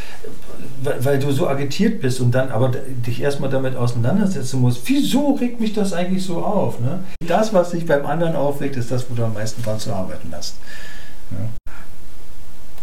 weil 0.83 1.19
du 1.19 1.31
so 1.31 1.49
agitiert 1.49 2.01
bist 2.01 2.21
und 2.21 2.33
dann 2.33 2.51
aber 2.51 2.73
dich 3.07 3.23
erstmal 3.23 3.51
damit 3.51 3.77
auseinandersetzen 3.77 4.61
musst. 4.61 4.83
Wieso 4.87 5.35
regt 5.35 5.61
mich 5.61 5.73
das 5.73 5.93
eigentlich 5.93 6.25
so 6.25 6.43
auf? 6.45 6.81
Ne? 6.81 7.01
Das, 7.27 7.53
was 7.55 7.71
dich 7.71 7.87
beim 7.87 8.05
anderen 8.05 8.35
aufregt, 8.35 8.77
ist 8.77 8.91
das, 8.91 9.09
wo 9.11 9.15
du 9.15 9.25
am 9.25 9.35
meisten 9.35 9.63
dran 9.63 9.79
zu 9.79 9.93
arbeiten 9.93 10.33
hast. 10.35 10.57
Ja. 11.31 11.63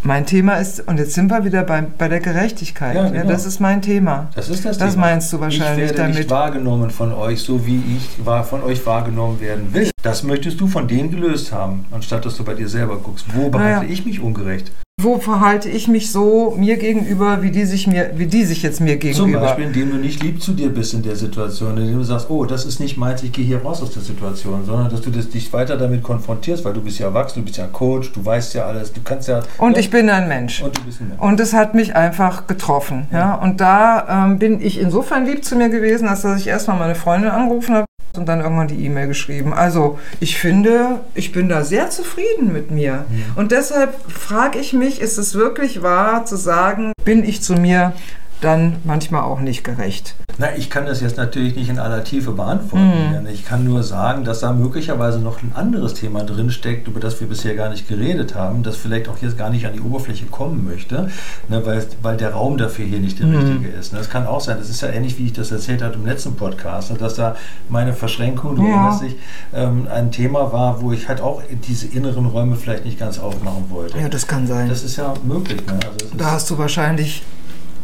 Mein 0.03 0.25
Thema 0.25 0.55
ist, 0.55 0.87
und 0.87 0.97
jetzt 0.97 1.13
sind 1.13 1.29
wir 1.29 1.45
wieder 1.45 1.63
bei, 1.63 1.81
bei 1.81 2.07
der 2.07 2.19
Gerechtigkeit. 2.19 2.95
Ja, 2.95 3.03
genau. 3.07 3.15
ja, 3.15 3.23
das 3.23 3.45
ist 3.45 3.59
mein 3.59 3.83
Thema. 3.83 4.29
Das 4.33 4.49
ist 4.49 4.65
das, 4.65 4.79
das 4.79 4.93
Thema. 4.93 5.07
meinst 5.07 5.31
du 5.31 5.39
wahrscheinlich 5.39 5.83
ich 5.83 5.89
werde 5.89 6.01
damit. 6.01 6.15
nicht 6.17 6.29
wahrgenommen 6.31 6.89
von 6.89 7.13
euch, 7.13 7.41
so 7.41 7.67
wie 7.67 7.83
ich 7.97 8.25
war, 8.25 8.43
von 8.43 8.63
euch 8.63 8.83
wahrgenommen 8.85 9.39
werden 9.39 9.73
will. 9.73 9.91
Das 10.01 10.23
möchtest 10.23 10.59
du 10.59 10.67
von 10.67 10.87
denen 10.87 11.11
gelöst 11.11 11.51
haben, 11.51 11.85
anstatt 11.91 12.25
dass 12.25 12.35
du 12.35 12.43
bei 12.43 12.55
dir 12.55 12.67
selber 12.67 12.97
guckst. 12.97 13.27
Wo 13.35 13.49
behandle 13.49 13.81
naja. 13.81 13.89
ich 13.89 14.03
mich 14.05 14.19
ungerecht? 14.19 14.71
Wo 15.03 15.17
verhalte 15.17 15.69
ich 15.69 15.87
mich 15.87 16.11
so 16.11 16.55
mir 16.57 16.77
gegenüber, 16.77 17.41
wie 17.41 17.51
die 17.51 17.65
sich 17.65 17.87
mir, 17.87 18.11
wie 18.15 18.27
die 18.27 18.45
sich 18.45 18.61
jetzt 18.61 18.81
mir 18.81 18.97
gegenüber? 18.97 19.31
Zum 19.31 19.41
Beispiel, 19.41 19.65
indem 19.65 19.91
du 19.91 19.97
nicht 19.97 20.21
lieb 20.21 20.41
zu 20.41 20.53
dir 20.53 20.69
bist 20.69 20.93
in 20.93 21.01
der 21.01 21.15
Situation, 21.15 21.77
indem 21.77 21.97
du 21.97 22.03
sagst, 22.03 22.29
oh, 22.29 22.45
das 22.45 22.65
ist 22.65 22.79
nicht 22.79 22.97
meins, 22.97 23.23
ich 23.23 23.31
gehe 23.31 23.45
hier 23.45 23.61
raus 23.61 23.81
aus 23.81 23.91
der 23.91 24.03
Situation, 24.03 24.63
sondern 24.65 24.89
dass 24.89 25.01
du 25.01 25.09
das, 25.09 25.29
dich 25.29 25.51
weiter 25.53 25.77
damit 25.77 26.03
konfrontierst, 26.03 26.63
weil 26.65 26.73
du 26.73 26.81
bist 26.81 26.99
ja 26.99 27.07
erwachsen, 27.07 27.39
du 27.39 27.45
bist 27.45 27.57
ja 27.57 27.67
Coach, 27.67 28.11
du 28.11 28.23
weißt 28.23 28.53
ja 28.53 28.65
alles, 28.65 28.93
du 28.93 29.01
kannst 29.03 29.27
ja. 29.27 29.41
Und 29.57 29.73
ja, 29.73 29.79
ich 29.79 29.89
bin 29.89 30.09
ein 30.09 30.27
Mensch. 30.27 30.61
Und 30.61 30.77
du 30.77 30.81
bist 30.83 31.01
ein 31.01 31.09
Mensch. 31.09 31.21
Und 31.21 31.39
es 31.39 31.53
hat 31.53 31.73
mich 31.73 31.95
einfach 31.95 32.45
getroffen. 32.47 33.07
Ja. 33.11 33.17
ja. 33.17 33.35
Und 33.35 33.59
da 33.59 34.25
ähm, 34.25 34.39
bin 34.39 34.61
ich 34.61 34.79
insofern 34.79 35.25
lieb 35.25 35.43
zu 35.43 35.55
mir 35.55 35.69
gewesen, 35.69 36.07
als 36.07 36.21
dass 36.21 36.39
ich 36.39 36.47
erstmal 36.47 36.77
meine 36.77 36.95
Freundin 36.95 37.31
angerufen 37.31 37.75
habe 37.75 37.85
und 38.17 38.28
dann 38.28 38.41
irgendwann 38.41 38.67
die 38.67 38.86
E-Mail 38.86 39.08
geschrieben. 39.08 39.54
Also 39.54 40.00
ich 40.19 40.38
finde, 40.38 41.00
ich 41.15 41.32
bin 41.32 41.50
da 41.50 41.63
sehr 41.63 41.89
zufrieden 41.89 42.52
mit 42.52 42.71
mir. 42.71 42.91
Ja. 42.91 43.06
Und 43.36 43.52
deshalb 43.52 43.93
frage 44.12 44.60
ich 44.60 44.74
mich, 44.74 45.02
ist 45.02 45.17
es 45.17 45.34
wirklich 45.34 45.82
wahr 45.82 46.26
zu 46.26 46.36
sagen, 46.36 46.93
bin 47.06 47.24
ich 47.24 47.41
zu 47.41 47.54
mir 47.54 47.93
dann 48.41 48.77
manchmal 48.84 49.21
auch 49.21 49.39
nicht 49.39 49.63
gerecht. 49.63 50.15
Na, 50.38 50.56
ich 50.56 50.69
kann 50.69 50.86
das 50.86 51.01
jetzt 51.01 51.17
natürlich 51.17 51.56
nicht 51.56 51.69
in 51.69 51.77
aller 51.77 52.04
Tiefe 52.04 52.32
beantworten. 52.32 53.23
Mm. 53.23 53.27
Ich 53.27 53.45
kann 53.45 53.63
nur 53.63 53.84
sagen, 53.84 54.23
dass 54.23 54.39
da 54.39 54.51
möglicherweise 54.54 55.19
noch 55.19 55.43
ein 55.43 55.51
anderes 55.54 55.93
Thema 55.93 56.23
drinsteckt, 56.23 56.88
über 56.88 56.99
das 56.99 57.19
wir 57.19 57.27
bisher 57.27 57.56
gar 57.56 57.69
nicht 57.69 57.88
geredet 57.88 58.34
haben, 58.34 58.63
das 58.63 58.77
vielleicht 58.77 59.08
auch 59.08 59.17
jetzt 59.21 59.38
gar 59.38 59.49
nicht 59.49 59.67
an 59.67 59.73
die 59.73 59.82
Oberfläche 59.82 60.25
kommen 60.25 60.65
möchte, 60.65 61.10
ne, 61.47 61.65
weil, 61.65 61.86
weil 62.01 62.17
der 62.17 62.34
Raum 62.34 62.58
dafür 62.58 62.86
hier 62.86 62.99
nicht 62.99 63.19
der 63.19 63.27
mm. 63.27 63.36
richtige 63.36 63.67
ist. 63.69 63.93
Ne. 63.93 63.99
Das 63.99 64.10
kann 64.10 64.25
auch 64.25 64.41
sein. 64.41 64.58
Das 64.58 64.69
ist 64.69 64.82
ja 64.82 64.89
ähnlich, 64.89 65.19
wie 65.19 65.25
ich 65.25 65.34
das 65.34 65.51
erzählt 65.51 65.84
habe 65.84 65.95
im 65.95 66.06
letzten 66.06 66.36
Podcast, 66.36 66.91
ne, 66.91 66.97
dass 66.97 67.15
da 67.15 67.36
meine 67.69 67.93
Verschränkung, 67.93 68.56
du 68.56 68.63
ja. 68.63 68.69
erinnerst 68.69 69.04
dich, 69.04 69.15
ähm, 69.54 69.88
ein 69.93 70.12
Thema 70.12 70.51
war, 70.51 70.82
wo 70.82 70.91
ich 70.91 71.08
halt 71.08 71.21
auch 71.21 71.43
diese 71.67 71.88
inneren 71.88 72.25
Räume 72.25 72.56
vielleicht 72.56 72.86
nicht 72.86 72.99
ganz 72.99 73.19
aufmachen 73.19 73.65
wollte. 73.69 73.99
Ja, 73.99 74.10
das 74.10 74.25
kann 74.25 74.47
sein. 74.47 74.69
Das 74.69 74.84
ist 74.84 74.95
ja 74.95 75.13
möglich. 75.23 75.62
Ne? 75.67 75.73
Also 75.73 76.17
da 76.17 76.32
hast 76.32 76.49
du 76.49 76.58
wahrscheinlich 76.58 77.23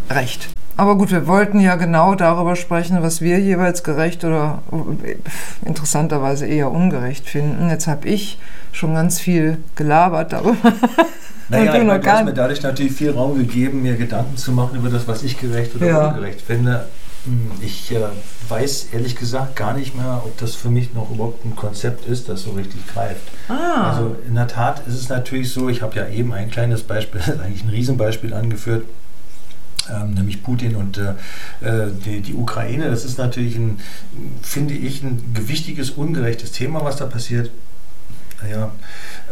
recht. 0.09 0.49
Aber 0.77 0.95
gut, 0.95 1.09
wir 1.11 1.25
wollten 1.25 1.59
ja 1.59 1.75
genau 1.75 2.13
darüber 2.13 2.55
sprechen, 2.55 3.01
was 3.01 3.19
wir 3.21 3.39
jeweils 3.39 3.83
gerecht 3.83 4.23
oder 4.23 4.61
interessanterweise 5.65 6.45
eher 6.45 6.71
ungerecht 6.71 7.27
finden. 7.27 7.69
Jetzt 7.69 7.87
habe 7.87 8.07
ich 8.07 8.37
schon 8.71 8.93
ganz 8.93 9.19
viel 9.19 9.57
gelabert 9.75 10.33
darüber. 10.33 10.73
Naja, 11.49 11.71
du, 11.71 11.95
ich 11.95 12.01
du 12.01 12.11
hast 12.11 12.25
mir 12.25 12.33
dadurch 12.33 12.61
natürlich 12.61 12.91
viel 12.91 13.11
Raum 13.11 13.37
gegeben, 13.37 13.81
mir 13.81 13.95
Gedanken 13.95 14.35
zu 14.35 14.51
machen 14.51 14.77
über 14.77 14.89
das, 14.89 15.07
was 15.07 15.23
ich 15.23 15.39
gerecht 15.39 15.73
oder 15.75 15.87
ja. 15.87 16.07
ungerecht 16.09 16.41
finde. 16.41 16.87
Hm, 17.23 17.51
ich 17.61 17.89
äh, 17.93 17.99
weiß 18.49 18.89
ehrlich 18.91 19.15
gesagt 19.15 19.55
gar 19.55 19.73
nicht 19.73 19.95
mehr, 19.95 20.21
ob 20.25 20.37
das 20.39 20.55
für 20.55 20.69
mich 20.69 20.93
noch 20.93 21.09
überhaupt 21.09 21.45
ein 21.45 21.55
Konzept 21.55 22.05
ist, 22.05 22.27
das 22.27 22.43
so 22.43 22.51
richtig 22.51 22.85
greift. 22.87 23.21
Ah. 23.47 23.91
Also 23.91 24.17
in 24.27 24.35
der 24.35 24.47
Tat 24.47 24.85
ist 24.87 24.95
es 24.95 25.07
natürlich 25.07 25.51
so, 25.51 25.69
ich 25.69 25.81
habe 25.81 25.95
ja 25.95 26.07
eben 26.09 26.33
ein 26.33 26.51
kleines 26.51 26.83
Beispiel, 26.83 27.21
eigentlich 27.43 27.63
ein 27.63 27.69
Riesenbeispiel 27.69 28.33
angeführt, 28.33 28.83
ähm, 29.93 30.13
nämlich 30.13 30.43
Putin 30.43 30.75
und 30.75 30.97
äh, 30.97 31.13
die, 32.05 32.21
die, 32.21 32.33
Ukraine. 32.33 32.89
Das 32.89 33.05
ist 33.05 33.17
natürlich 33.17 33.55
ein, 33.55 33.79
finde 34.41 34.73
ich, 34.73 35.03
ein 35.03 35.33
gewichtiges, 35.33 35.91
ungerechtes 35.91 36.51
Thema, 36.51 36.83
was 36.83 36.97
da 36.97 37.05
passiert. 37.05 37.51
Naja, 38.41 38.71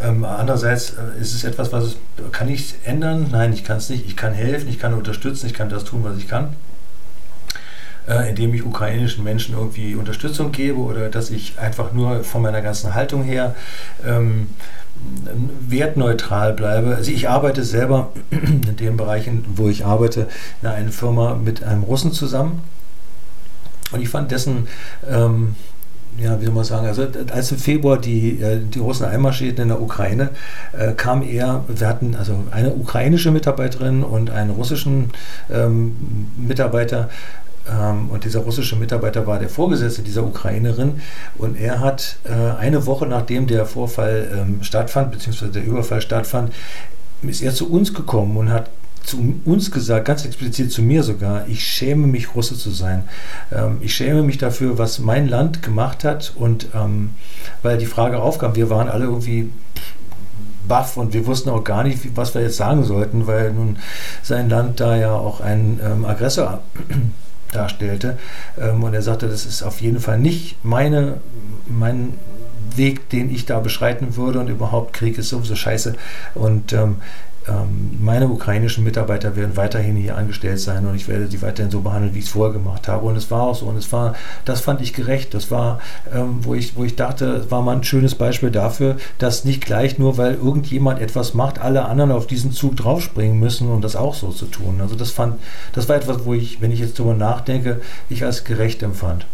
ähm, 0.02 0.26
andererseits 0.26 0.92
äh, 0.92 1.22
ist 1.22 1.34
es 1.34 1.44
etwas, 1.44 1.72
was 1.72 1.98
kann 2.32 2.50
ich 2.50 2.76
ändern? 2.84 3.28
Nein, 3.32 3.54
ich 3.54 3.64
kann 3.64 3.78
es 3.78 3.90
nicht. 3.90 4.06
Ich 4.08 4.16
kann 4.16 4.34
helfen, 4.34 4.68
ich 4.70 4.80
kann 4.80 4.94
unterstützen, 4.94 5.46
ich 5.48 5.54
kann 5.54 5.70
das 5.70 5.84
tun, 5.84 6.04
was 6.04 6.18
ich 6.18 6.28
kann 6.28 6.56
äh, 8.08 8.30
indem 8.30 8.54
ich 8.54 8.64
ukrainischen 8.64 9.24
Menschen 9.24 9.56
irgendwie 9.56 9.96
Unterstützung 9.96 10.52
gebe 10.52 10.78
oder 10.78 11.10
dass 11.10 11.30
ich 11.30 11.58
einfach 11.60 11.92
nur 11.92 12.24
von 12.24 12.42
meiner 12.42 12.62
ganzen 12.62 12.94
Haltung 12.94 13.24
her 13.24 13.56
ähm, 14.06 14.50
wertneutral 15.68 16.54
bleibe. 16.54 16.96
Also 16.96 17.12
ich 17.12 17.30
arbeite 17.30 17.64
selber 17.64 18.12
in 18.32 18.76
den 18.76 18.98
Bereichen, 18.98 19.46
wo 19.56 19.70
ich 19.70 19.86
arbeite, 19.86 20.28
in 20.62 20.68
einer 20.68 20.92
Firma 20.92 21.36
mit 21.36 21.64
einem 21.64 21.84
Russen 21.84 22.12
zusammen. 22.12 22.62
Und 23.92 24.02
ich 24.02 24.10
fand 24.10 24.32
dessen, 24.32 24.68
ähm, 25.10 25.56
ja, 26.18 26.40
wie 26.40 26.46
soll 26.46 26.54
man 26.54 26.64
sagen, 26.64 26.88
also 26.88 27.08
als 27.32 27.52
im 27.52 27.58
Februar 27.58 27.98
die, 27.98 28.42
äh, 28.42 28.60
die 28.60 28.80
Russen 28.80 29.06
einmarschierten 29.06 29.64
in 29.64 29.68
der 29.70 29.82
Ukraine, 29.82 30.30
äh, 30.72 30.94
kam 30.94 31.22
er, 31.22 31.66
wir 31.68 31.88
hatten 31.88 32.16
also 32.16 32.44
eine 32.52 32.74
ukrainische 32.74 33.32
Mitarbeiterin 33.32 34.04
und 34.04 34.30
einen 34.30 34.52
russischen 34.52 35.12
ähm, 35.52 35.96
Mitarbeiter, 36.38 37.10
und 38.12 38.24
dieser 38.24 38.42
russische 38.42 38.76
Mitarbeiter 38.76 39.26
war 39.26 39.40
der 39.40 39.50
Vorgesetzte 39.50 40.02
dieser 40.04 40.24
Ukrainerin. 40.24 41.02
Und 41.38 41.60
er 41.60 41.80
hat 41.80 42.18
äh, 42.24 42.32
eine 42.60 42.86
Woche 42.86 43.08
nachdem 43.08 43.48
der 43.48 43.66
Vorfall 43.66 44.30
ähm, 44.34 44.64
stattfand, 44.64 45.12
beziehungsweise 45.12 45.52
der 45.52 45.66
Überfall 45.66 46.02
stattfand, 46.02 46.54
ist 47.24 47.42
er 47.42 47.54
zu 47.54 47.72
uns 47.72 47.94
gekommen 47.94 48.38
und 48.38 48.52
hat 48.52 48.70
zu 49.04 49.36
uns 49.46 49.72
gesagt, 49.72 50.06
ganz 50.06 50.26
explizit 50.26 50.72
zu 50.72 50.82
mir 50.82 51.04
sogar, 51.04 51.48
ich 51.48 51.64
schäme 51.64 52.08
mich, 52.08 52.36
Russe 52.36 52.58
zu 52.58 52.72
sein. 52.72 53.04
Ähm, 53.52 53.78
ich 53.82 53.94
schäme 53.94 54.24
mich 54.24 54.38
dafür, 54.38 54.78
was 54.78 55.00
mein 55.00 55.28
Land 55.28 55.62
gemacht 55.62 56.04
hat. 56.04 56.34
Und 56.36 56.68
ähm, 56.74 57.12
weil 57.62 57.78
die 57.78 57.86
Frage 57.86 58.20
aufkam, 58.20 58.56
wir 58.56 58.70
waren 58.70 58.90
alle 58.90 59.06
irgendwie 59.06 59.52
baff 60.68 60.98
und 60.98 61.14
wir 61.14 61.26
wussten 61.28 61.50
auch 61.50 61.64
gar 61.64 61.84
nicht, 61.84 62.16
was 62.16 62.34
wir 62.34 62.42
jetzt 62.42 62.58
sagen 62.58 62.84
sollten, 62.84 63.28
weil 63.28 63.54
nun 63.54 63.78
sein 64.24 64.50
Land 64.50 64.80
da 64.80 64.96
ja 64.96 65.14
auch 65.14 65.40
ein 65.40 65.80
ähm, 65.84 66.06
Aggressor 66.06 66.62
darstellte. 67.52 68.18
Ähm, 68.60 68.84
und 68.84 68.94
er 68.94 69.02
sagte, 69.02 69.28
das 69.28 69.46
ist 69.46 69.64
auf 69.64 69.82
jeden 69.82 70.00
Fall 70.00 70.20
nicht 70.20 70.64
meine, 70.64 71.18
mein 71.68 72.14
Weg, 72.76 73.10
den 73.10 73.34
ich 73.34 73.46
da 73.46 73.60
beschreiten 73.60 74.16
würde 74.16 74.40
und 74.40 74.50
überhaupt 74.50 74.94
Krieg 74.94 75.18
ist 75.18 75.30
sowieso 75.30 75.56
scheiße. 75.56 75.96
Und 76.34 76.74
ähm, 76.74 76.98
meine 78.00 78.28
ukrainischen 78.28 78.84
Mitarbeiter 78.84 79.36
werden 79.36 79.56
weiterhin 79.56 79.96
hier 79.96 80.18
angestellt 80.18 80.60
sein 80.60 80.86
und 80.86 80.96
ich 80.96 81.08
werde 81.08 81.28
sie 81.28 81.42
weiterhin 81.42 81.72
so 81.72 81.82
behandeln, 81.82 82.16
wie 82.16 82.20
ich 82.20 82.26
es 82.26 82.32
vorher 82.32 82.54
gemacht 82.54 82.88
habe. 82.88 83.06
Und 83.06 83.16
es 83.16 83.30
war 83.30 83.44
auch 83.44 83.56
so. 83.56 83.68
Und 83.68 83.78
es 83.78 83.92
war, 83.92 84.16
das 84.46 84.62
fand 84.62 84.82
ich 84.82 84.94
gerecht. 84.94 85.34
Das 85.34 85.52
war, 85.52 85.80
ähm, 86.14 86.40
wo, 86.42 86.56
ich, 86.56 86.76
wo 86.76 86.84
ich 86.84 86.96
dachte, 86.96 87.50
war 87.52 87.62
mal 87.62 87.76
ein 87.76 87.84
schönes 87.84 88.16
Beispiel 88.16 88.50
dafür, 88.50 88.98
dass 89.20 89.46
nicht 89.46 89.64
gleich 89.66 90.00
nur, 90.00 90.18
weil 90.18 90.34
irgendjemand 90.36 91.00
etwas 91.00 91.34
macht, 91.34 91.60
alle 91.60 91.86
anderen 91.86 92.12
auf 92.12 92.26
diesen 92.26 92.52
Zug 92.52 92.78
draufspringen 92.78 93.40
müssen, 93.40 93.70
um 93.70 93.82
das 93.82 93.96
auch 93.96 94.16
so 94.16 94.32
zu 94.32 94.46
tun. 94.46 94.80
Also 94.82 94.96
das 94.96 95.12
fand, 95.12 95.40
das 95.74 95.88
war 95.88 95.96
etwas, 95.96 96.26
wo 96.26 96.34
ich, 96.34 96.62
wenn 96.62 96.72
ich 96.72 96.80
jetzt 96.80 96.98
darüber 96.98 97.14
nachdenke, 97.14 97.82
ich 98.10 98.24
als 98.24 98.44
gerecht 98.44 98.82
empfand. 98.82 99.26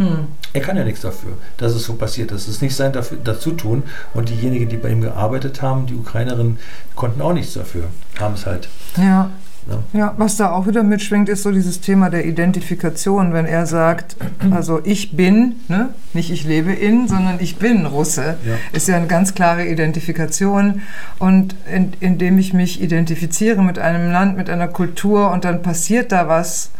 Hm. 0.00 0.28
Er 0.54 0.62
kann 0.62 0.78
ja 0.78 0.84
nichts 0.84 1.02
dafür, 1.02 1.32
dass 1.58 1.74
es 1.74 1.84
so 1.84 1.92
passiert 1.92 2.32
ist. 2.32 2.42
Es 2.42 2.56
ist 2.56 2.62
nicht 2.62 2.74
sein 2.74 2.92
dafür, 2.92 3.18
dazu 3.22 3.52
tun. 3.52 3.82
Und 4.14 4.30
diejenigen, 4.30 4.70
die 4.70 4.78
bei 4.78 4.88
ihm 4.88 5.02
gearbeitet 5.02 5.60
haben, 5.60 5.84
die 5.84 5.94
Ukrainerinnen, 5.94 6.58
konnten 6.96 7.20
auch 7.20 7.34
nichts 7.34 7.52
dafür. 7.52 7.84
Haben 8.18 8.34
es 8.34 8.46
halt. 8.46 8.68
Ja. 8.96 9.30
Ja. 9.68 9.82
ja, 9.92 10.14
was 10.16 10.38
da 10.38 10.52
auch 10.52 10.66
wieder 10.66 10.82
mitschwingt, 10.82 11.28
ist 11.28 11.42
so 11.42 11.52
dieses 11.52 11.82
Thema 11.82 12.08
der 12.08 12.24
Identifikation. 12.24 13.34
Wenn 13.34 13.44
er 13.44 13.66
sagt, 13.66 14.16
also 14.50 14.80
ich 14.82 15.14
bin, 15.14 15.56
ne, 15.68 15.90
nicht 16.14 16.30
ich 16.30 16.44
lebe 16.44 16.72
in, 16.72 17.06
sondern 17.06 17.36
ich 17.40 17.56
bin 17.56 17.84
Russe, 17.84 18.38
ja. 18.46 18.54
ist 18.72 18.88
ja 18.88 18.96
eine 18.96 19.06
ganz 19.06 19.34
klare 19.34 19.66
Identifikation. 19.66 20.80
Und 21.18 21.54
in, 21.70 21.92
indem 22.00 22.38
ich 22.38 22.54
mich 22.54 22.80
identifiziere 22.80 23.62
mit 23.62 23.78
einem 23.78 24.10
Land, 24.10 24.38
mit 24.38 24.48
einer 24.48 24.68
Kultur 24.68 25.30
und 25.30 25.44
dann 25.44 25.60
passiert 25.60 26.10
da 26.10 26.26
was, 26.26 26.70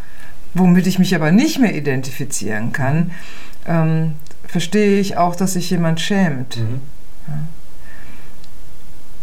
Womit 0.55 0.87
ich 0.87 0.99
mich 0.99 1.15
aber 1.15 1.31
nicht 1.31 1.59
mehr 1.59 1.75
identifizieren 1.75 2.73
kann, 2.73 3.13
ähm, 3.67 4.15
verstehe 4.47 4.99
ich 5.01 5.17
auch, 5.17 5.37
dass 5.37 5.53
sich 5.53 5.71
jemand 5.71 6.01
schämt. 6.01 6.57
Mhm. 6.57 6.81
Ja. 7.29 7.35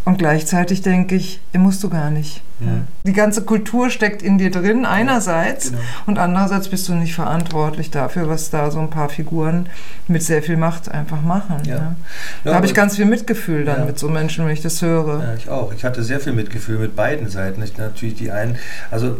Und 0.08 0.16
gleichzeitig 0.16 0.80
denke 0.80 1.16
ich, 1.16 1.38
musst 1.52 1.84
du 1.84 1.90
gar 1.90 2.10
nicht. 2.10 2.40
Ja. 2.60 2.68
Die 3.04 3.12
ganze 3.12 3.42
Kultur 3.42 3.90
steckt 3.90 4.22
in 4.22 4.38
dir 4.38 4.50
drin, 4.50 4.86
einerseits, 4.86 5.68
genau. 5.68 5.82
und 6.06 6.18
andererseits 6.18 6.68
bist 6.68 6.88
du 6.88 6.94
nicht 6.94 7.14
verantwortlich 7.14 7.90
dafür, 7.90 8.26
was 8.26 8.48
da 8.48 8.70
so 8.70 8.80
ein 8.80 8.88
paar 8.88 9.10
Figuren 9.10 9.68
mit 10.06 10.22
sehr 10.22 10.42
viel 10.42 10.56
Macht 10.56 10.90
einfach 10.90 11.20
machen. 11.20 11.56
Ja. 11.66 11.74
Ja. 11.74 11.96
Da 12.42 12.54
habe 12.54 12.64
ich 12.64 12.72
ganz 12.72 12.96
viel 12.96 13.04
Mitgefühl 13.04 13.66
dann 13.66 13.84
mit 13.84 13.98
so 13.98 14.08
Menschen, 14.08 14.46
wenn 14.46 14.54
ich 14.54 14.62
das 14.62 14.80
höre. 14.80 15.22
Ja, 15.22 15.34
ich 15.34 15.50
auch. 15.50 15.74
Ich 15.74 15.84
hatte 15.84 16.02
sehr 16.02 16.20
viel 16.20 16.32
Mitgefühl 16.32 16.78
mit 16.78 16.96
beiden 16.96 17.28
Seiten. 17.28 17.62
Ich, 17.62 17.76
natürlich 17.76 18.14
die 18.14 18.30
einen, 18.30 18.56
also 18.90 19.18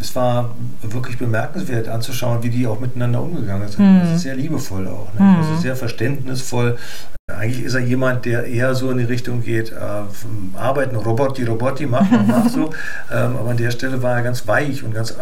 es 0.00 0.14
war 0.14 0.54
wirklich 0.82 1.18
bemerkenswert 1.18 1.88
anzuschauen, 1.88 2.44
wie 2.44 2.50
die 2.50 2.64
auch 2.68 2.78
miteinander 2.78 3.20
umgegangen 3.20 3.66
sind. 3.66 3.84
Mhm. 3.84 4.00
Das 4.02 4.10
ist 4.12 4.22
sehr 4.22 4.36
liebevoll 4.36 4.86
auch. 4.86 5.12
Ne? 5.18 5.20
Mhm. 5.26 5.36
Also 5.38 5.56
sehr 5.56 5.74
verständnisvoll. 5.74 6.78
Eigentlich 7.28 7.64
ist 7.64 7.74
er 7.74 7.80
jemand, 7.80 8.24
der 8.24 8.46
eher 8.46 8.74
so 8.74 8.90
in 8.90 8.96
die 8.96 9.04
Richtung 9.04 9.42
geht, 9.42 9.70
äh, 9.70 9.76
arbeiten, 10.56 10.96
Roboter, 10.96 11.46
Roboter, 11.46 11.86
mach, 11.86 12.10
mach, 12.10 12.26
mach 12.26 12.48
so. 12.48 12.70
Ähm, 13.10 13.36
aber 13.36 13.50
an 13.50 13.56
der 13.56 13.70
Stelle 13.70 14.02
war 14.02 14.16
er 14.16 14.22
ganz 14.22 14.46
weich 14.46 14.82
und 14.82 14.94
ganz 14.94 15.12
äh, 15.12 15.14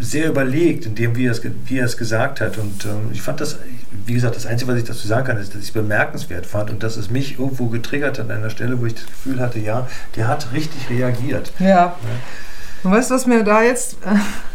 sehr 0.00 0.28
überlegt, 0.28 0.86
in 0.86 0.94
dem, 0.94 1.16
wie 1.16 1.26
er 1.26 1.32
es, 1.32 1.42
wie 1.66 1.78
er 1.78 1.84
es 1.84 1.96
gesagt 1.96 2.40
hat. 2.40 2.58
Und 2.58 2.84
ähm, 2.84 3.10
ich 3.12 3.22
fand 3.22 3.40
das, 3.40 3.58
wie 4.06 4.14
gesagt, 4.14 4.36
das 4.36 4.46
Einzige, 4.46 4.72
was 4.72 4.78
ich 4.78 4.84
dazu 4.84 5.06
sagen 5.06 5.26
kann, 5.26 5.36
ist, 5.38 5.54
dass 5.54 5.60
ich 5.60 5.68
es 5.68 5.72
bemerkenswert 5.72 6.46
fand 6.46 6.70
und 6.70 6.82
dass 6.82 6.96
es 6.96 7.10
mich 7.10 7.38
irgendwo 7.38 7.66
getriggert 7.66 8.18
hat 8.18 8.30
an 8.30 8.38
einer 8.38 8.50
Stelle, 8.50 8.80
wo 8.80 8.86
ich 8.86 8.94
das 8.94 9.06
Gefühl 9.06 9.40
hatte, 9.40 9.58
ja, 9.58 9.86
der 10.16 10.28
hat 10.28 10.48
richtig 10.52 10.90
reagiert. 10.90 11.52
Ja. 11.58 11.66
ja. 11.68 11.96
Und 12.82 12.92
weißt 12.92 13.10
du, 13.10 13.14
was 13.14 13.26
mir 13.26 13.44
da 13.44 13.62
jetzt 13.62 13.98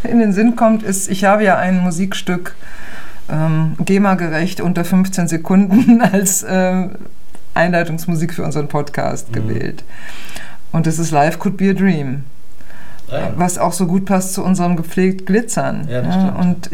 äh, 0.03 0.09
in 0.09 0.19
den 0.19 0.33
Sinn 0.33 0.55
kommt, 0.55 0.83
ist, 0.83 1.09
ich 1.09 1.23
habe 1.23 1.43
ja 1.43 1.57
ein 1.57 1.79
Musikstück 1.79 2.55
ähm, 3.33 3.75
GEMA-gerecht 3.83 4.61
unter 4.61 4.85
15 4.85 5.27
Sekunden 5.27 6.01
als 6.13 6.43
äh, 6.43 6.87
Einleitungsmusik 7.53 8.33
für 8.33 8.43
unseren 8.43 8.67
Podcast 8.67 9.29
mhm. 9.29 9.33
gewählt. 9.33 9.83
Und 10.71 10.87
das 10.87 10.99
ist 10.99 11.11
Life 11.11 11.37
Could 11.39 11.57
Be 11.57 11.71
a 11.71 11.73
Dream. 11.73 12.23
Ah, 13.09 13.15
ja. 13.15 13.33
Was 13.35 13.57
auch 13.57 13.73
so 13.73 13.87
gut 13.87 14.05
passt 14.05 14.33
zu 14.33 14.43
unserem 14.43 14.75
gepflegt 14.75 15.25
Glitzern. 15.25 15.87
Ja, 15.89 16.01
das 16.01 16.15
stimmt. 16.15 16.39
Und 16.39 16.69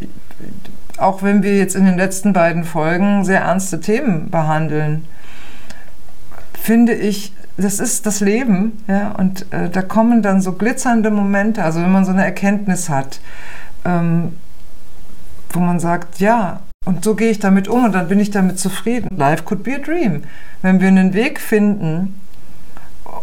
auch 0.98 1.24
wenn 1.24 1.43
wir 1.43 1.58
jetzt 1.58 1.76
in 1.76 1.86
den 1.86 1.98
letzten 1.98 2.34
beiden 2.34 2.63
Folgen 2.63 3.24
sehr 3.24 3.41
ernste 3.41 3.80
Themen 3.80 4.30
behandeln, 4.30 5.06
finde 6.54 6.93
ich, 6.93 7.34
das 7.58 7.80
ist 7.80 8.06
das 8.06 8.22
Leben, 8.22 8.84
ja, 8.88 9.12
und 9.12 9.45
äh, 9.52 9.69
da 9.69 9.82
kommen 9.82 10.22
dann 10.22 10.41
so 10.41 10.54
glitzernde 10.54 11.12
Momente, 11.12 11.63
also 11.63 11.82
wenn 11.82 11.91
man 11.91 12.06
so 12.06 12.12
eine 12.12 12.24
Erkenntnis 12.24 12.89
hat, 12.89 13.19
ähm, 13.84 14.34
wo 15.52 15.60
man 15.60 15.80
sagt, 15.80 16.20
ja, 16.20 16.62
und 16.86 17.04
so 17.04 17.16
gehe 17.16 17.30
ich 17.30 17.40
damit 17.40 17.68
um 17.68 17.86
und 17.86 17.92
dann 17.94 18.08
bin 18.08 18.20
ich 18.20 18.32
damit 18.32 18.60
zufrieden. 18.60 19.16
Life 19.18 19.44
could 19.44 19.64
be 19.64 19.76
a 19.76 19.80
dream. 19.80 20.24
Wenn 20.62 20.80
wir 20.80 20.88
einen 20.88 21.14
Weg 21.14 21.40
finden, 21.40 22.20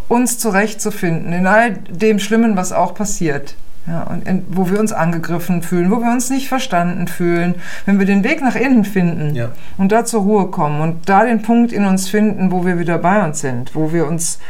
uns 0.09 0.39
zurechtzufinden 0.39 1.33
in 1.33 1.47
all 1.47 1.73
dem 1.73 2.19
Schlimmen, 2.19 2.57
was 2.57 2.73
auch 2.73 2.95
passiert, 2.95 3.57
ja, 3.87 4.03
und 4.03 4.27
in, 4.27 4.45
wo 4.49 4.69
wir 4.69 4.81
uns 4.81 4.93
angegriffen 4.93 5.62
fühlen, 5.62 5.91
wo 5.93 6.01
wir 6.01 6.11
uns 6.11 6.29
nicht 6.29 6.49
verstanden 6.49 7.07
fühlen, 7.07 7.55
wenn 7.87 7.99
wir 8.01 8.07
den 8.07 8.25
Weg 8.25 8.43
nach 8.43 8.57
innen 8.57 8.85
finden 8.85 9.35
Ja. 9.35 9.51
und 9.79 9.93
da 9.93 10.05
zur 10.05 10.23
Ruhe 10.23 10.49
kommen 10.49 10.81
und 10.81 11.09
da 11.09 11.25
den 11.25 11.43
Punkt 11.43 11.73
in 11.73 11.85
uns 11.85 12.09
finden, 12.09 12.51
wo 12.51 12.67
wir 12.67 12.79
wieder 12.81 12.99
bei 12.99 13.25
uns 13.25 13.41
sind, 13.41 13.75
wo 13.77 13.93
wir 13.93 14.07
uns 14.09 14.41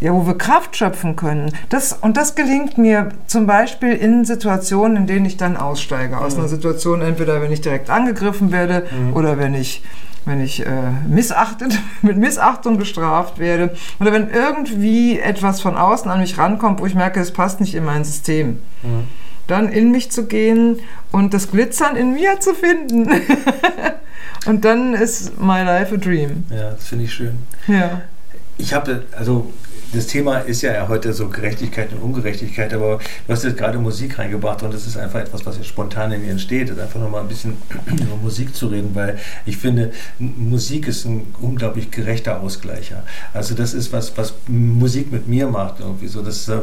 ja, 0.00 0.12
wo 0.12 0.26
wir 0.26 0.36
Kraft 0.36 0.76
schöpfen 0.76 1.16
können. 1.16 1.52
Das, 1.68 1.92
und 1.92 2.16
das 2.16 2.34
gelingt 2.34 2.76
mir 2.76 3.10
zum 3.26 3.46
Beispiel 3.46 3.92
in 3.92 4.24
Situationen, 4.24 4.96
in 4.96 5.06
denen 5.06 5.26
ich 5.26 5.36
dann 5.36 5.56
aussteige. 5.56 6.18
Aus 6.18 6.36
einer 6.36 6.48
Situation, 6.48 7.00
entweder 7.00 7.40
wenn 7.40 7.52
ich 7.52 7.62
direkt 7.62 7.88
angegriffen 7.88 8.52
werde 8.52 8.86
oder 9.14 9.38
wenn 9.38 9.54
ich, 9.54 9.82
wenn 10.26 10.40
ich 10.42 10.66
äh, 10.66 10.70
missachtet, 11.08 11.78
mit 12.02 12.18
Missachtung 12.18 12.76
bestraft 12.76 13.38
werde 13.38 13.74
oder 13.98 14.12
wenn 14.12 14.28
irgendwie 14.28 15.18
etwas 15.18 15.60
von 15.60 15.76
außen 15.76 16.10
an 16.10 16.20
mich 16.20 16.36
rankommt, 16.36 16.80
wo 16.80 16.86
ich 16.86 16.94
merke, 16.94 17.20
es 17.20 17.30
passt 17.30 17.60
nicht 17.60 17.74
in 17.74 17.84
mein 17.84 18.04
System. 18.04 18.60
Dann 19.46 19.68
in 19.68 19.92
mich 19.92 20.10
zu 20.10 20.26
gehen 20.26 20.80
und 21.12 21.32
das 21.32 21.50
Glitzern 21.50 21.96
in 21.96 22.12
mir 22.12 22.40
zu 22.40 22.52
finden. 22.52 23.08
und 24.46 24.64
dann 24.64 24.92
ist 24.92 25.40
my 25.40 25.62
life 25.62 25.94
a 25.94 25.98
dream. 25.98 26.44
ja, 26.50 26.72
das 26.72 26.88
finde 26.88 27.04
ich 27.04 27.14
schön. 27.14 27.38
Ja. 27.68 28.02
Ich 28.58 28.74
habe, 28.74 29.04
also 29.16 29.52
das 29.92 30.06
Thema 30.06 30.38
ist 30.38 30.62
ja 30.62 30.88
heute 30.88 31.12
so 31.12 31.28
Gerechtigkeit 31.28 31.92
und 31.92 32.00
Ungerechtigkeit, 32.00 32.72
aber 32.74 32.98
du 33.26 33.32
hast 33.32 33.44
jetzt 33.44 33.56
gerade 33.56 33.78
Musik 33.78 34.18
reingebracht 34.18 34.62
und 34.62 34.74
das 34.74 34.86
ist 34.86 34.96
einfach 34.96 35.20
etwas, 35.20 35.44
was 35.46 35.56
jetzt 35.56 35.68
spontan 35.68 36.12
in 36.12 36.22
mir 36.22 36.30
entsteht, 36.30 36.70
ist 36.70 36.78
einfach 36.78 37.00
nochmal 37.00 37.22
ein 37.22 37.28
bisschen 37.28 37.56
über 37.86 38.16
Musik 38.22 38.54
zu 38.54 38.68
reden, 38.68 38.90
weil 38.94 39.18
ich 39.44 39.56
finde, 39.56 39.92
Musik 40.18 40.88
ist 40.88 41.04
ein 41.04 41.34
unglaublich 41.40 41.90
gerechter 41.90 42.40
Ausgleicher. 42.40 43.02
Also 43.32 43.54
das 43.54 43.74
ist 43.74 43.92
was, 43.92 44.16
was 44.16 44.34
Musik 44.48 45.12
mit 45.12 45.28
mir 45.28 45.46
macht 45.46 45.80
irgendwie 45.80 46.08
so, 46.08 46.22
dass 46.22 46.48
äh, 46.48 46.58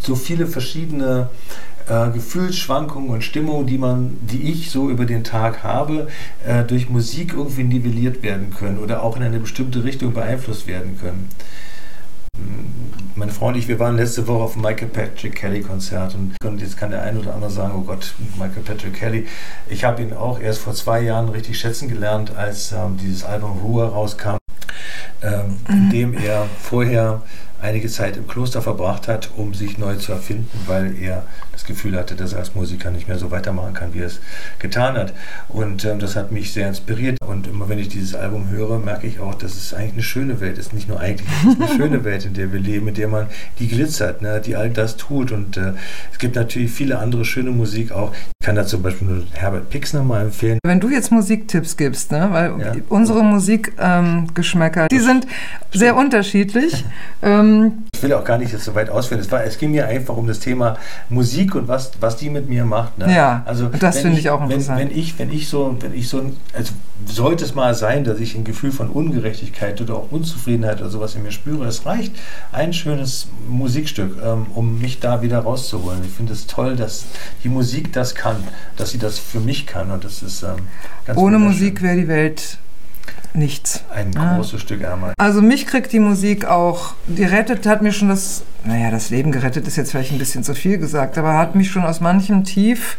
so 0.00 0.14
viele 0.14 0.46
verschiedene 0.46 1.28
äh, 1.88 2.10
Gefühlsschwankungen 2.10 3.10
und 3.10 3.22
Stimmungen, 3.22 3.66
die 3.66 3.78
man, 3.78 4.16
die 4.20 4.50
ich 4.50 4.70
so 4.70 4.90
über 4.90 5.06
den 5.06 5.24
Tag 5.24 5.62
habe, 5.62 6.08
äh, 6.46 6.64
durch 6.64 6.90
Musik 6.90 7.32
irgendwie 7.34 7.64
nivelliert 7.64 8.22
werden 8.22 8.50
können 8.50 8.78
oder 8.78 9.02
auch 9.02 9.16
in 9.16 9.22
eine 9.22 9.38
bestimmte 9.38 9.84
Richtung 9.84 10.12
beeinflusst 10.12 10.66
werden 10.66 10.98
können. 11.00 11.28
Meine 13.14 13.32
Frau 13.32 13.46
und 13.46 13.56
ich, 13.56 13.66
wir 13.66 13.78
waren 13.78 13.96
letzte 13.96 14.26
Woche 14.26 14.44
auf 14.44 14.52
dem 14.52 14.62
Michael 14.62 14.88
Patrick 14.88 15.34
Kelly 15.36 15.62
Konzert 15.62 16.14
und, 16.14 16.60
jetzt 16.60 16.76
kann 16.76 16.90
der 16.90 17.02
ein 17.02 17.16
oder 17.16 17.34
andere 17.34 17.50
sagen, 17.50 17.74
oh 17.76 17.80
Gott, 17.80 18.14
Michael 18.38 18.62
Patrick 18.62 18.94
Kelly. 18.94 19.26
Ich 19.68 19.84
habe 19.84 20.02
ihn 20.02 20.12
auch 20.12 20.38
erst 20.38 20.60
vor 20.60 20.74
zwei 20.74 21.00
Jahren 21.00 21.30
richtig 21.30 21.58
schätzen 21.58 21.88
gelernt, 21.88 22.36
als 22.36 22.72
ähm, 22.72 22.98
dieses 23.00 23.24
Album 23.24 23.58
Ruhe 23.60 23.86
rauskam, 23.86 24.36
ähm, 25.22 25.56
in 25.68 25.90
dem 25.90 26.14
er 26.14 26.46
vorher 26.60 27.22
einige 27.60 27.88
Zeit 27.88 28.16
im 28.16 28.26
Kloster 28.26 28.60
verbracht 28.60 29.08
hat, 29.08 29.30
um 29.36 29.54
sich 29.54 29.78
neu 29.78 29.96
zu 29.96 30.12
erfinden, 30.12 30.50
weil 30.66 30.94
er 31.00 31.24
das 31.56 31.64
Gefühl 31.64 31.96
hatte, 31.96 32.14
dass 32.16 32.34
er 32.34 32.40
als 32.40 32.54
Musiker 32.54 32.90
nicht 32.90 33.08
mehr 33.08 33.16
so 33.18 33.30
weitermachen 33.30 33.72
kann, 33.72 33.94
wie 33.94 34.00
er 34.00 34.06
es 34.06 34.20
getan 34.58 34.94
hat. 34.96 35.14
Und 35.48 35.84
ähm, 35.86 35.98
das 35.98 36.14
hat 36.14 36.30
mich 36.30 36.52
sehr 36.52 36.68
inspiriert. 36.68 37.16
Und 37.26 37.46
immer 37.46 37.68
wenn 37.70 37.78
ich 37.78 37.88
dieses 37.88 38.14
Album 38.14 38.50
höre, 38.50 38.78
merke 38.78 39.06
ich 39.06 39.20
auch, 39.20 39.34
dass 39.34 39.54
es 39.54 39.72
eigentlich 39.72 39.94
eine 39.94 40.02
schöne 40.02 40.40
Welt 40.40 40.58
ist. 40.58 40.74
Nicht 40.74 40.86
nur 40.88 41.00
eigentlich, 41.00 41.26
es 41.42 41.54
ist 41.54 41.60
eine 41.62 41.68
schöne 41.76 42.04
Welt, 42.04 42.26
in 42.26 42.34
der 42.34 42.52
wir 42.52 42.60
leben, 42.60 42.88
in 42.88 42.94
der 42.94 43.08
man 43.08 43.26
die 43.58 43.68
glitzert, 43.68 44.20
ne, 44.20 44.40
die 44.44 44.54
all 44.54 44.68
das 44.70 44.96
tut. 44.96 45.32
Und 45.32 45.56
äh, 45.56 45.72
es 46.12 46.18
gibt 46.18 46.36
natürlich 46.36 46.70
viele 46.70 46.98
andere 46.98 47.24
schöne 47.24 47.50
Musik 47.50 47.90
auch. 47.92 48.12
Ich 48.40 48.46
kann 48.46 48.54
da 48.56 48.66
zum 48.66 48.82
Beispiel 48.82 49.08
nur 49.08 49.22
Herbert 49.32 49.70
Pixner 49.70 50.04
mal 50.04 50.22
empfehlen. 50.26 50.58
Wenn 50.64 50.78
du 50.80 50.90
jetzt 50.90 51.10
Musiktipps 51.10 51.76
gibst, 51.76 52.12
ne? 52.12 52.28
weil 52.30 52.60
Ja. 52.60 52.74
unsere 52.90 53.24
Musikgeschmäcker, 53.24 54.88
die 54.88 54.98
sind 54.98 55.26
sehr 55.72 55.96
unterschiedlich. 55.96 56.84
ähm, 57.22 57.84
Ich 57.94 58.02
will 58.02 58.12
auch 58.12 58.24
gar 58.24 58.38
nicht 58.38 58.52
jetzt 58.52 58.64
so 58.64 58.74
weit 58.74 58.90
ausführen. 58.90 59.20
Es, 59.20 59.30
war, 59.30 59.42
es 59.44 59.58
ging 59.58 59.70
mir 59.72 59.86
einfach 59.86 60.16
um 60.16 60.26
das 60.26 60.38
Thema 60.40 60.76
Musik 61.08 61.45
und 61.54 61.68
was, 61.68 61.92
was 62.00 62.16
die 62.16 62.30
mit 62.30 62.48
mir 62.48 62.64
macht. 62.64 62.98
Ne? 62.98 63.14
Ja, 63.14 63.42
also 63.46 63.68
das 63.68 64.00
finde 64.00 64.18
ich 64.18 64.30
auch 64.30 64.42
interessant. 64.42 64.78
Wenn, 64.78 64.90
wenn 64.90 64.98
ich, 64.98 65.18
wenn 65.18 65.32
ich 65.32 65.48
so, 65.48 65.76
wenn 65.80 65.94
ich 65.94 66.08
so, 66.08 66.22
also 66.52 66.72
sollte 67.06 67.44
es 67.44 67.54
mal 67.54 67.74
sein, 67.74 68.04
dass 68.04 68.18
ich 68.20 68.34
ein 68.34 68.44
Gefühl 68.44 68.72
von 68.72 68.88
Ungerechtigkeit 68.88 69.80
oder 69.80 69.96
auch 69.96 70.10
Unzufriedenheit 70.10 70.80
oder 70.80 70.90
sowas 70.90 71.14
in 71.14 71.22
mir 71.22 71.32
spüre, 71.32 71.66
es 71.66 71.86
reicht 71.86 72.12
ein 72.52 72.72
schönes 72.72 73.28
Musikstück, 73.48 74.16
ähm, 74.24 74.46
um 74.54 74.80
mich 74.80 75.00
da 75.00 75.22
wieder 75.22 75.40
rauszuholen. 75.40 76.00
Ich 76.04 76.12
finde 76.12 76.32
es 76.32 76.46
toll, 76.46 76.76
dass 76.76 77.04
die 77.44 77.48
Musik 77.48 77.92
das 77.92 78.14
kann, 78.14 78.36
dass 78.76 78.90
sie 78.90 78.98
das 78.98 79.18
für 79.18 79.40
mich 79.40 79.66
kann 79.66 79.90
und 79.90 80.04
das 80.04 80.22
ist 80.22 80.42
ähm, 80.42 80.66
ganz 81.04 81.18
ohne. 81.18 81.38
Musik 81.38 81.82
wäre 81.82 81.96
die 81.96 82.08
Welt 82.08 82.58
nichts. 83.36 83.84
ein 83.94 84.16
Ah. 84.16 84.36
großes 84.36 84.60
Stück 84.60 84.82
ärmer. 84.82 85.12
Also 85.18 85.42
mich 85.42 85.66
kriegt 85.66 85.92
die 85.92 86.00
Musik 86.00 86.44
auch, 86.46 86.94
die 87.06 87.24
rettet, 87.24 87.66
hat 87.66 87.82
mir 87.82 87.92
schon 87.92 88.08
das, 88.08 88.42
naja, 88.64 88.90
das 88.90 89.10
Leben 89.10 89.32
gerettet 89.32 89.66
ist 89.66 89.76
jetzt 89.76 89.90
vielleicht 89.92 90.12
ein 90.12 90.18
bisschen 90.18 90.42
zu 90.44 90.54
viel 90.54 90.78
gesagt, 90.78 91.18
aber 91.18 91.36
hat 91.38 91.54
mich 91.54 91.70
schon 91.70 91.84
aus 91.84 92.00
manchem 92.00 92.44
Tief 92.44 92.96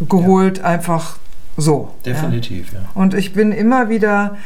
geholt, 0.00 0.60
einfach 0.62 1.18
so. 1.56 1.94
Ja. 2.04 2.12
Definitiv, 2.12 2.72
ja. 2.72 2.80
Und 2.94 3.14
ich 3.14 3.32
bin 3.32 3.52
immer 3.52 3.88
wieder. 3.88 4.36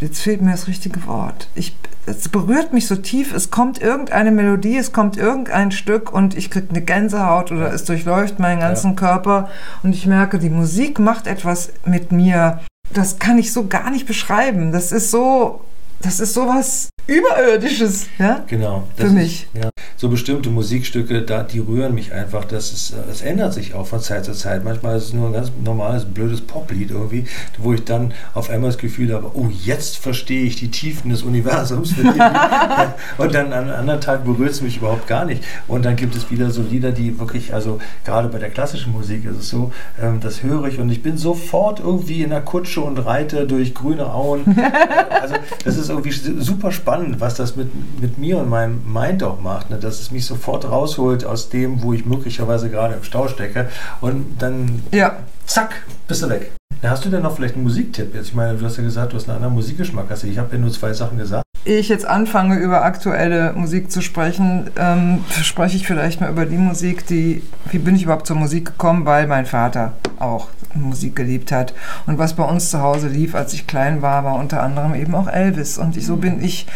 Jetzt 0.00 0.22
fehlt 0.22 0.40
mir 0.40 0.52
das 0.52 0.66
richtige 0.66 1.06
Wort. 1.06 1.48
Ich, 1.54 1.76
es 2.06 2.30
berührt 2.30 2.72
mich 2.72 2.86
so 2.86 2.96
tief. 2.96 3.34
Es 3.34 3.50
kommt 3.50 3.80
irgendeine 3.80 4.30
Melodie, 4.30 4.78
es 4.78 4.92
kommt 4.92 5.18
irgendein 5.18 5.72
Stück 5.72 6.12
und 6.12 6.36
ich 6.36 6.50
kriege 6.50 6.68
eine 6.70 6.80
Gänsehaut 6.80 7.52
oder 7.52 7.72
es 7.72 7.84
durchläuft 7.84 8.38
meinen 8.38 8.60
ganzen 8.60 8.96
Körper 8.96 9.50
und 9.82 9.94
ich 9.94 10.06
merke, 10.06 10.38
die 10.38 10.48
Musik 10.48 10.98
macht 10.98 11.26
etwas 11.26 11.72
mit 11.84 12.12
mir. 12.12 12.60
Das 12.94 13.18
kann 13.18 13.38
ich 13.38 13.52
so 13.52 13.66
gar 13.66 13.90
nicht 13.90 14.06
beschreiben. 14.06 14.72
Das 14.72 14.90
ist 14.90 15.10
so, 15.10 15.60
das 16.02 16.20
ist 16.20 16.34
sowas 16.34 16.90
Überirdisches, 17.10 18.06
ja? 18.20 18.44
Genau. 18.46 18.84
Für 18.94 19.04
das 19.04 19.12
mich. 19.12 19.48
Ist, 19.52 19.64
ja. 19.64 19.70
So 19.96 20.08
bestimmte 20.08 20.48
Musikstücke, 20.48 21.22
da, 21.22 21.42
die 21.42 21.58
rühren 21.58 21.92
mich 21.92 22.12
einfach. 22.12 22.44
Das 22.44 22.72
ist, 22.72 22.92
äh, 22.92 23.10
es 23.10 23.20
ändert 23.22 23.52
sich 23.52 23.74
auch 23.74 23.86
von 23.88 24.00
Zeit 24.00 24.24
zu 24.24 24.32
Zeit. 24.32 24.64
Manchmal 24.64 24.96
ist 24.96 25.06
es 25.06 25.12
nur 25.12 25.26
ein 25.26 25.32
ganz 25.32 25.50
normales, 25.64 26.04
blödes 26.04 26.40
Poplied 26.40 26.92
irgendwie, 26.92 27.24
wo 27.58 27.72
ich 27.74 27.84
dann 27.84 28.12
auf 28.32 28.48
einmal 28.48 28.70
das 28.70 28.78
Gefühl 28.78 29.12
habe, 29.12 29.32
oh, 29.34 29.48
jetzt 29.64 29.98
verstehe 29.98 30.44
ich 30.44 30.54
die 30.54 30.70
Tiefen 30.70 31.10
des 31.10 31.22
Universums. 31.22 31.94
und 33.18 33.34
dann 33.34 33.52
an 33.52 33.64
einem 33.64 33.74
anderen 33.74 34.00
Tag 34.00 34.24
berührt 34.24 34.50
es 34.50 34.60
mich 34.60 34.76
überhaupt 34.76 35.08
gar 35.08 35.24
nicht. 35.24 35.42
Und 35.66 35.84
dann 35.84 35.96
gibt 35.96 36.14
es 36.14 36.30
wieder 36.30 36.52
so 36.52 36.62
Lieder, 36.62 36.92
die 36.92 37.18
wirklich, 37.18 37.52
also 37.52 37.80
gerade 38.04 38.28
bei 38.28 38.38
der 38.38 38.50
klassischen 38.50 38.92
Musik 38.92 39.24
ist 39.24 39.36
es 39.36 39.48
so, 39.48 39.72
ähm, 40.00 40.20
das 40.20 40.44
höre 40.44 40.66
ich 40.66 40.78
und 40.78 40.88
ich 40.90 41.02
bin 41.02 41.18
sofort 41.18 41.80
irgendwie 41.80 42.22
in 42.22 42.30
der 42.30 42.42
Kutsche 42.42 42.82
und 42.82 42.98
reite 42.98 43.48
durch 43.48 43.74
grüne 43.74 44.12
Auen. 44.12 44.56
also 45.20 45.34
das 45.64 45.76
ist 45.76 45.89
irgendwie 45.90 46.12
super 46.40 46.72
spannend, 46.72 47.20
was 47.20 47.34
das 47.34 47.56
mit, 47.56 47.68
mit 48.00 48.18
mir 48.18 48.38
und 48.38 48.48
meinem 48.48 48.80
Mind 48.90 49.22
auch 49.22 49.40
macht, 49.40 49.70
ne? 49.70 49.76
dass 49.78 50.00
es 50.00 50.10
mich 50.10 50.26
sofort 50.26 50.64
rausholt 50.70 51.24
aus 51.24 51.48
dem, 51.50 51.82
wo 51.82 51.92
ich 51.92 52.06
möglicherweise 52.06 52.70
gerade 52.70 52.94
im 52.94 53.02
Stau 53.04 53.28
stecke 53.28 53.68
und 54.00 54.40
dann 54.40 54.82
Ja. 54.92 55.16
zack, 55.46 55.82
bist 56.08 56.22
du 56.22 56.28
weg. 56.28 56.52
Na, 56.82 56.90
hast 56.90 57.04
du 57.04 57.10
denn 57.10 57.22
noch 57.22 57.36
vielleicht 57.36 57.54
einen 57.56 57.64
Musiktipp 57.64 58.14
jetzt? 58.14 58.28
Ich 58.28 58.34
meine, 58.34 58.56
du 58.56 58.64
hast 58.64 58.78
ja 58.78 58.82
gesagt, 58.82 59.12
du 59.12 59.16
hast 59.16 59.28
einen 59.28 59.36
anderen 59.36 59.54
Musikgeschmack. 59.54 60.10
Also 60.10 60.26
ich 60.26 60.38
habe 60.38 60.56
ja 60.56 60.60
nur 60.62 60.70
zwei 60.72 60.94
Sachen 60.94 61.18
gesagt. 61.18 61.44
Ehe 61.66 61.78
ich 61.78 61.90
jetzt 61.90 62.06
anfange, 62.06 62.56
über 62.58 62.84
aktuelle 62.84 63.52
Musik 63.52 63.90
zu 63.90 64.00
sprechen, 64.00 64.70
ähm, 64.78 65.22
spreche 65.42 65.76
ich 65.76 65.86
vielleicht 65.86 66.22
mal 66.22 66.30
über 66.30 66.46
die 66.46 66.56
Musik, 66.56 67.06
die. 67.06 67.42
Wie 67.70 67.78
bin 67.78 67.96
ich 67.96 68.04
überhaupt 68.04 68.26
zur 68.26 68.36
Musik 68.36 68.64
gekommen? 68.64 69.04
Weil 69.04 69.26
mein 69.26 69.44
Vater 69.44 69.92
auch 70.20 70.48
Musik 70.74 71.16
geliebt 71.16 71.52
hat. 71.52 71.74
Und 72.06 72.18
was 72.18 72.34
bei 72.34 72.44
uns 72.44 72.70
zu 72.70 72.80
Hause 72.80 73.08
lief, 73.08 73.34
als 73.34 73.52
ich 73.52 73.66
klein 73.66 74.02
war, 74.02 74.24
war 74.24 74.36
unter 74.36 74.62
anderem 74.62 74.94
eben 74.94 75.14
auch 75.14 75.28
Elvis. 75.28 75.78
Und 75.78 75.96
ich, 75.96 76.06
so 76.06 76.16
bin 76.16 76.42
ich 76.42 76.66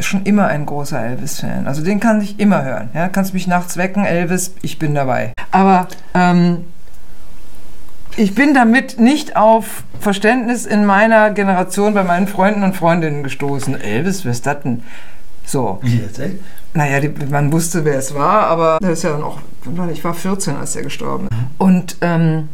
schon 0.00 0.24
immer 0.24 0.46
ein 0.48 0.66
großer 0.66 1.02
Elvis-Fan. 1.04 1.66
Also 1.66 1.82
den 1.82 2.00
kann 2.00 2.20
ich 2.20 2.40
immer 2.40 2.64
hören. 2.64 2.88
Ja? 2.94 3.08
Kannst 3.08 3.34
mich 3.34 3.46
nachts 3.46 3.76
wecken, 3.76 4.04
Elvis, 4.04 4.54
ich 4.62 4.78
bin 4.78 4.94
dabei. 4.94 5.32
Aber 5.50 5.88
ähm, 6.14 6.64
ich 8.16 8.34
bin 8.34 8.54
damit 8.54 8.98
nicht 8.98 9.36
auf 9.36 9.84
Verständnis 10.00 10.66
in 10.66 10.84
meiner 10.84 11.30
Generation 11.30 11.94
bei 11.94 12.04
meinen 12.04 12.28
Freunden 12.28 12.62
und 12.62 12.76
Freundinnen 12.76 13.22
gestoßen. 13.22 13.80
Elvis, 13.80 14.24
wer 14.24 14.32
ist 14.32 14.46
das 14.46 14.62
denn? 14.62 14.82
So. 15.44 15.78
Wie 15.82 15.98
jetzt, 15.98 16.18
echt? 16.18 16.36
Naja, 16.72 17.00
die, 17.00 17.08
man 17.26 17.52
wusste, 17.52 17.84
wer 17.84 17.98
es 17.98 18.14
war, 18.14 18.46
aber 18.46 18.78
das 18.80 18.98
ist 18.98 19.02
ja 19.04 19.16
noch, 19.16 19.40
ich 19.90 20.04
war 20.04 20.14
14, 20.14 20.56
als 20.56 20.76
er 20.76 20.82
gestorben 20.82 21.28
ist. 21.28 21.36
Und, 21.58 21.96
ähm, 22.00 22.48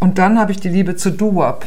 und 0.00 0.18
dann 0.18 0.38
habe 0.38 0.52
ich 0.52 0.60
die 0.60 0.68
Liebe 0.68 0.96
zu 0.96 1.10
Doo-Wop 1.10 1.64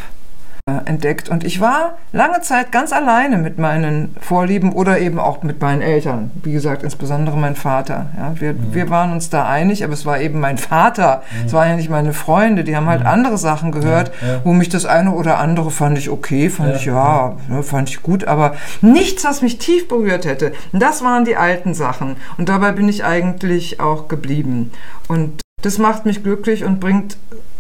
entdeckt. 0.68 1.30
Und 1.30 1.46
ich 1.46 1.62
war 1.62 1.98
lange 2.12 2.42
Zeit 2.42 2.74
ganz 2.74 2.92
alleine 2.92 3.38
mit 3.38 3.58
meinen 3.58 4.16
Vorlieben 4.20 4.74
oder 4.74 5.00
eben 5.00 5.18
auch 5.18 5.42
mit 5.44 5.62
meinen 5.62 5.82
Eltern. 5.82 6.32
Wie 6.44 6.52
gesagt, 6.52 6.84
insbesondere 6.84 7.38
mein 7.38 7.56
Vater. 7.56 8.08
Ja, 8.18 8.34
wir, 8.36 8.54
mhm. 8.54 8.74
wir 8.74 8.90
waren 8.90 9.14
uns 9.14 9.30
da 9.30 9.48
einig, 9.48 9.86
aber 9.86 9.94
es 9.94 10.06
war 10.06 10.20
eben 10.20 10.42
mein 10.42 10.58
Vater. 10.58 11.24
Mhm. 11.32 11.46
Es 11.46 11.54
waren 11.54 11.70
ja 11.70 11.76
nicht 11.78 11.90
meine 11.90 12.12
Freunde. 12.12 12.66
Die 12.66 12.76
haben 12.76 12.88
halt 12.88 13.02
mhm. 13.02 13.08
andere 13.08 13.38
Sachen 13.38 13.72
gehört, 13.72 14.12
ja, 14.22 14.28
ja. 14.28 14.42
wo 14.44 14.52
mich 14.52 14.68
das 14.68 14.86
eine 14.86 15.12
oder 15.12 15.40
andere 15.40 15.72
fand 15.72 15.98
ich 15.98 16.10
okay, 16.10 16.50
fand 16.50 16.76
ich 16.76 16.86
ja, 16.86 17.38
ne, 17.48 17.64
fand 17.64 17.90
ich 17.90 18.04
gut, 18.04 18.26
aber 18.26 18.56
nichts, 18.82 19.24
was 19.24 19.42
mich 19.42 19.60
tief 19.60 19.88
berührt 19.88 20.26
hätte. 20.26 20.52
Und 20.74 20.82
das 20.82 21.02
waren 21.02 21.24
die 21.24 21.38
alten 21.38 21.74
Sachen. 21.74 22.18
Und 22.38 22.50
dabei 22.50 22.74
bin 22.74 22.90
ich 22.90 23.06
eigentlich 23.06 23.80
auch 23.80 24.10
geblieben. 24.10 24.72
Und 25.08 25.42
das 25.62 25.78
macht 25.78 26.06
mich 26.06 26.24
glücklich 26.24 26.64
und 26.66 26.80
bringt 26.80 27.18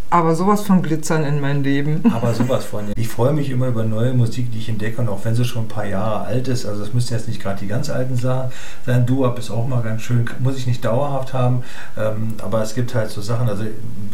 aber 0.10 0.36
sowas 0.36 0.62
von 0.62 0.82
Glitzern 0.82 1.24
in 1.26 1.42
mein 1.42 1.64
Leben. 1.64 2.02
Aber 2.14 2.34
sowas 2.34 2.66
von. 2.66 2.86
Ich 2.96 3.08
freue 3.08 3.34
mich 3.34 3.50
immer 3.50 3.68
über 3.68 3.84
neue 3.84 4.14
Musik, 4.14 4.52
die 4.52 4.60
ich 4.60 4.70
entdecke 4.70 5.02
und 5.02 5.10
auch 5.10 5.26
wenn 5.26 5.36
sie 5.36 5.44
schon 5.44 5.66
ein 5.66 5.68
paar 5.68 5.86
Jahre 5.86 6.26
alt 6.26 6.48
ist, 6.48 6.66
also 6.66 6.84
es 6.84 6.94
müsste 6.94 7.16
jetzt 7.16 7.28
nicht 7.28 7.42
gerade 7.42 7.60
die 7.60 7.68
ganz 7.68 7.90
alten 7.90 8.16
Sachen 8.16 8.52
sein. 8.86 9.06
Du-Up 9.06 9.38
ist 9.38 9.52
auch 9.52 9.68
mal 9.68 9.82
ganz 9.82 10.02
schön, 10.02 10.30
muss 10.40 10.58
ich 10.58 10.68
nicht 10.68 10.84
dauerhaft 10.86 11.34
haben, 11.34 11.64
ähm, 11.98 12.36
aber 12.42 12.62
es 12.62 12.74
gibt 12.76 12.96
halt 12.96 13.10
so 13.10 13.22
Sachen, 13.22 13.50
also 13.50 13.64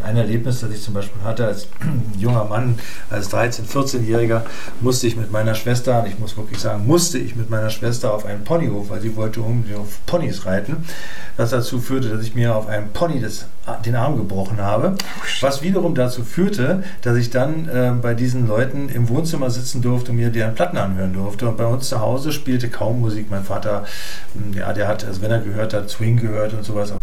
ein 0.04 0.18
Erlebnis, 0.18 0.62
das 0.62 0.72
ich 0.72 0.82
zum 0.82 0.94
Beispiel 0.94 1.22
hatte 1.24 1.46
als 1.46 1.68
junger 2.18 2.46
Mann, 2.46 2.76
als 3.10 3.32
13-, 3.32 3.68
14-Jähriger, 3.72 4.42
musste 4.82 5.08
ich 5.08 5.16
mit 5.16 5.32
meiner 5.32 5.56
Schwester, 5.56 6.06
ich 6.08 6.20
muss 6.20 6.36
wirklich 6.38 6.60
sagen, 6.60 6.88
musste 6.88 7.18
ich 7.18 7.36
mit 7.36 7.50
meiner 7.50 7.70
Schwester 7.70 8.14
auf 8.14 8.26
einen 8.26 8.44
Ponyhof, 8.44 8.90
weil 8.90 9.02
sie 9.02 9.16
wollte 9.16 9.42
unbedingt 9.42 9.80
auf 9.80 10.00
Ponys 10.06 10.46
reiten, 10.46 10.86
das 11.38 11.52
dazu 11.52 11.80
führte, 11.80 12.10
dass 12.10 12.24
ich 12.24 12.36
mir 12.36 12.56
auf 12.56 12.68
einem 12.68 12.90
Pony 12.90 13.22
das, 13.22 13.46
den 13.86 13.96
Arm 13.96 14.18
gebrochen 14.18 14.60
habe, 14.60 14.96
was 15.42 15.62
wiederum 15.62 15.83
wiederum 15.84 15.96
dazu 15.96 16.24
führte, 16.24 16.84
dass 17.02 17.17
ich 17.17 17.30
dann 17.30 17.67
äh, 17.67 17.91
bei 18.02 18.13
diesen 18.13 18.48
Leuten 18.48 18.88
im 18.89 19.10
Wohnzimmer 19.10 19.50
sitzen 19.50 19.82
durfte 19.82 20.12
und 20.12 20.17
mir 20.17 20.30
deren 20.30 20.56
Platten 20.56 20.78
anhören 20.78 21.13
durfte. 21.13 21.48
Und 21.50 21.58
bei 21.58 21.65
uns 21.65 21.89
zu 21.89 22.00
Hause 22.00 22.32
spielte 22.32 22.69
kaum 22.69 23.02
Musik. 23.02 23.30
Mein 23.30 23.43
Vater, 23.43 23.84
ja, 24.56 24.72
der 24.72 24.88
hat, 24.88 25.04
also 25.06 25.22
wenn 25.22 25.32
er 25.32 25.39
gehört 25.39 25.74
hat, 25.74 25.89
Swing 25.89 26.17
gehört 26.17 26.54
und 26.54 26.63
sowas. 26.63 26.93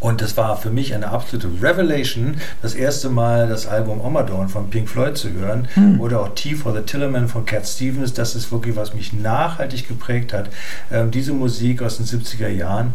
Und 0.00 0.22
das 0.22 0.36
war 0.38 0.56
für 0.56 0.70
mich 0.70 0.94
eine 0.94 1.10
absolute 1.10 1.48
Revelation, 1.62 2.36
das 2.62 2.74
erste 2.74 3.10
Mal 3.10 3.48
das 3.48 3.66
Album 3.66 4.00
Omadorn 4.00 4.48
von 4.48 4.70
Pink 4.70 4.88
Floyd 4.88 5.16
zu 5.16 5.30
hören 5.30 5.68
hm. 5.74 6.00
oder 6.00 6.20
auch 6.20 6.30
T 6.34 6.54
for 6.54 6.72
the 6.72 6.80
Tillerman 6.80 7.28
von 7.28 7.44
Cat 7.44 7.66
Stevens. 7.66 8.14
Das 8.14 8.34
ist 8.34 8.50
wirklich, 8.50 8.76
was 8.76 8.94
mich 8.94 9.12
nachhaltig 9.12 9.88
geprägt 9.88 10.32
hat. 10.32 10.48
Ähm, 10.90 11.10
diese 11.10 11.34
Musik 11.34 11.82
aus 11.82 11.98
den 11.98 12.06
70er 12.06 12.48
Jahren. 12.48 12.94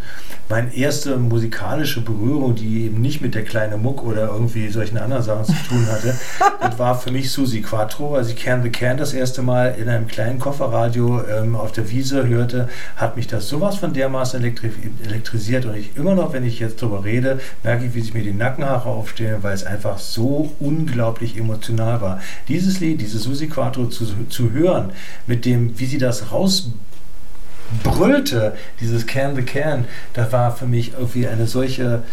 Meine 0.49 0.75
erste 0.75 1.17
musikalische 1.17 2.01
Berührung, 2.01 2.55
die 2.55 2.85
eben 2.85 3.01
nicht 3.01 3.21
mit 3.21 3.35
der 3.35 3.43
kleinen 3.43 3.81
Muck 3.81 4.03
oder 4.03 4.27
irgendwie 4.27 4.69
solchen 4.69 4.97
anderen 4.97 5.23
Sachen 5.23 5.45
zu 5.45 5.53
tun 5.69 5.85
hatte, 5.91 6.15
das 6.61 6.79
war 6.79 6.97
für 6.97 7.11
mich 7.11 7.31
Susi 7.31 7.61
Quattro. 7.61 8.15
Als 8.15 8.29
ich 8.29 8.35
Can 8.35 8.63
the 8.63 8.69
Can 8.69 8.97
das 8.97 9.13
erste 9.13 9.43
Mal 9.43 9.75
in 9.79 9.89
einem 9.89 10.07
kleinen 10.07 10.39
Kofferradio 10.39 11.23
ähm, 11.23 11.55
auf 11.55 11.71
der 11.71 11.89
Wiese 11.91 12.27
hörte, 12.27 12.67
hat 12.95 13.15
mich 13.15 13.27
das 13.27 13.47
sowas 13.47 13.75
von 13.75 13.93
dermaßen 13.93 14.39
elektri 14.39 14.71
elektrisiert 15.05 15.65
und 15.65 15.75
ich 15.75 15.95
immer 15.95 16.15
noch, 16.15 16.33
wenn 16.33 16.43
ich 16.43 16.59
jetzt 16.59 16.81
darüber 16.81 16.94
darüber 16.95 17.05
rede, 17.05 17.39
merke 17.63 17.85
ich, 17.85 17.95
wie 17.95 18.01
sich 18.01 18.13
mir 18.13 18.23
die 18.23 18.33
Nackenhaare 18.33 18.89
aufstellen, 18.89 19.41
weil 19.41 19.53
es 19.53 19.63
einfach 19.63 19.99
so 19.99 20.51
unglaublich 20.59 21.37
emotional 21.37 22.01
war. 22.01 22.19
Dieses 22.47 22.79
Lied, 22.79 23.01
diese 23.01 23.19
Susi 23.19 23.47
Quattro 23.47 23.87
zu, 23.87 24.05
zu 24.29 24.51
hören, 24.51 24.93
mit 25.27 25.43
dem, 25.45 25.77
wie 25.79 25.85
sie 25.85 25.97
das 25.97 26.31
rausbrüllte, 26.31 28.55
dieses 28.79 29.05
Can 29.05 29.35
the 29.35 29.43
Can, 29.43 29.83
das 30.13 30.31
war 30.31 30.55
für 30.55 30.67
mich 30.67 30.93
irgendwie 30.93 31.27
eine 31.27 31.47
solche 31.47 32.03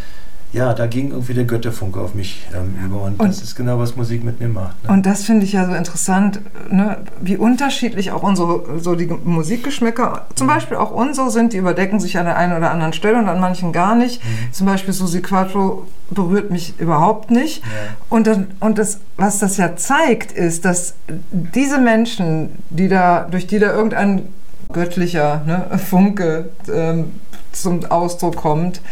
ja, 0.53 0.75
da 0.75 0.87
ging 0.87 1.11
irgendwie 1.11 1.33
der 1.33 1.45
Götterfunke 1.45 1.99
auf 2.01 2.15
mich 2.15 2.47
ähm, 2.55 2.75
über. 2.85 3.03
Und, 3.03 3.19
und, 3.19 3.29
das 3.29 3.43
ist 3.43 3.57
genau, 3.57 3.79
was 3.79 3.97
Musik 3.97 4.23
mit 4.23 4.39
mir 4.39 4.49
macht. 4.49 4.85
Ne? 4.85 4.93
Und 4.93 5.07
das 5.07 5.25
finde 5.25 5.47
ich 5.47 5.53
ja 5.53 5.67
so 5.67 5.73
interessant, 5.73 6.41
ne? 6.71 6.99
wie 7.21 7.39
unterschiedlich 7.39 8.13
auch 8.13 8.23
unsere, 8.23 8.79
so 8.79 8.95
die 8.95 9.07
Musikgeschmäcker, 9.07 10.27
zum 10.35 10.47
mhm. 10.47 10.51
Beispiel 10.51 10.77
auch 10.77 10.91
unsere 10.91 11.31
sind, 11.31 11.55
die 11.55 11.57
überdecken 11.57 12.01
sich 12.01 12.19
an 12.19 12.27
der 12.27 12.37
einen 12.37 12.55
oder 12.55 12.71
anderen 12.71 12.93
Stelle 12.93 13.19
und 13.19 13.29
an 13.29 13.41
manchen 13.41 13.73
gar 13.73 13.95
nicht. 13.95 14.23
Mhm. 14.23 14.53
Zum 14.53 14.67
Beispiel 14.67 14.93
Susi 14.93 15.23
Quattro 15.23 15.87
berührt 16.11 16.51
mich 16.51 16.79
überhaupt 16.79 17.31
nicht. 17.31 17.63
Ja. 17.63 17.69
Und, 18.11 18.27
dann, 18.27 18.49
und 18.61 18.77
das, 18.77 19.01
was 19.17 19.39
das 19.39 19.57
ja 19.57 19.77
zeigt, 19.77 20.33
ist, 20.33 20.67
dass 20.67 20.95
diese 21.31 21.79
Menschen, 21.79 22.51
die 22.69 22.89
da, 22.89 23.27
durch 23.31 23.47
die 23.47 23.59
da 23.59 23.73
irgendein 23.73 24.29
göttlicher 24.71 25.43
ne, 25.47 25.79
Funke 25.79 26.51
ähm, 26.71 27.13
zum 27.53 27.85
Ausdruck 27.87 28.37
kommt, 28.37 28.83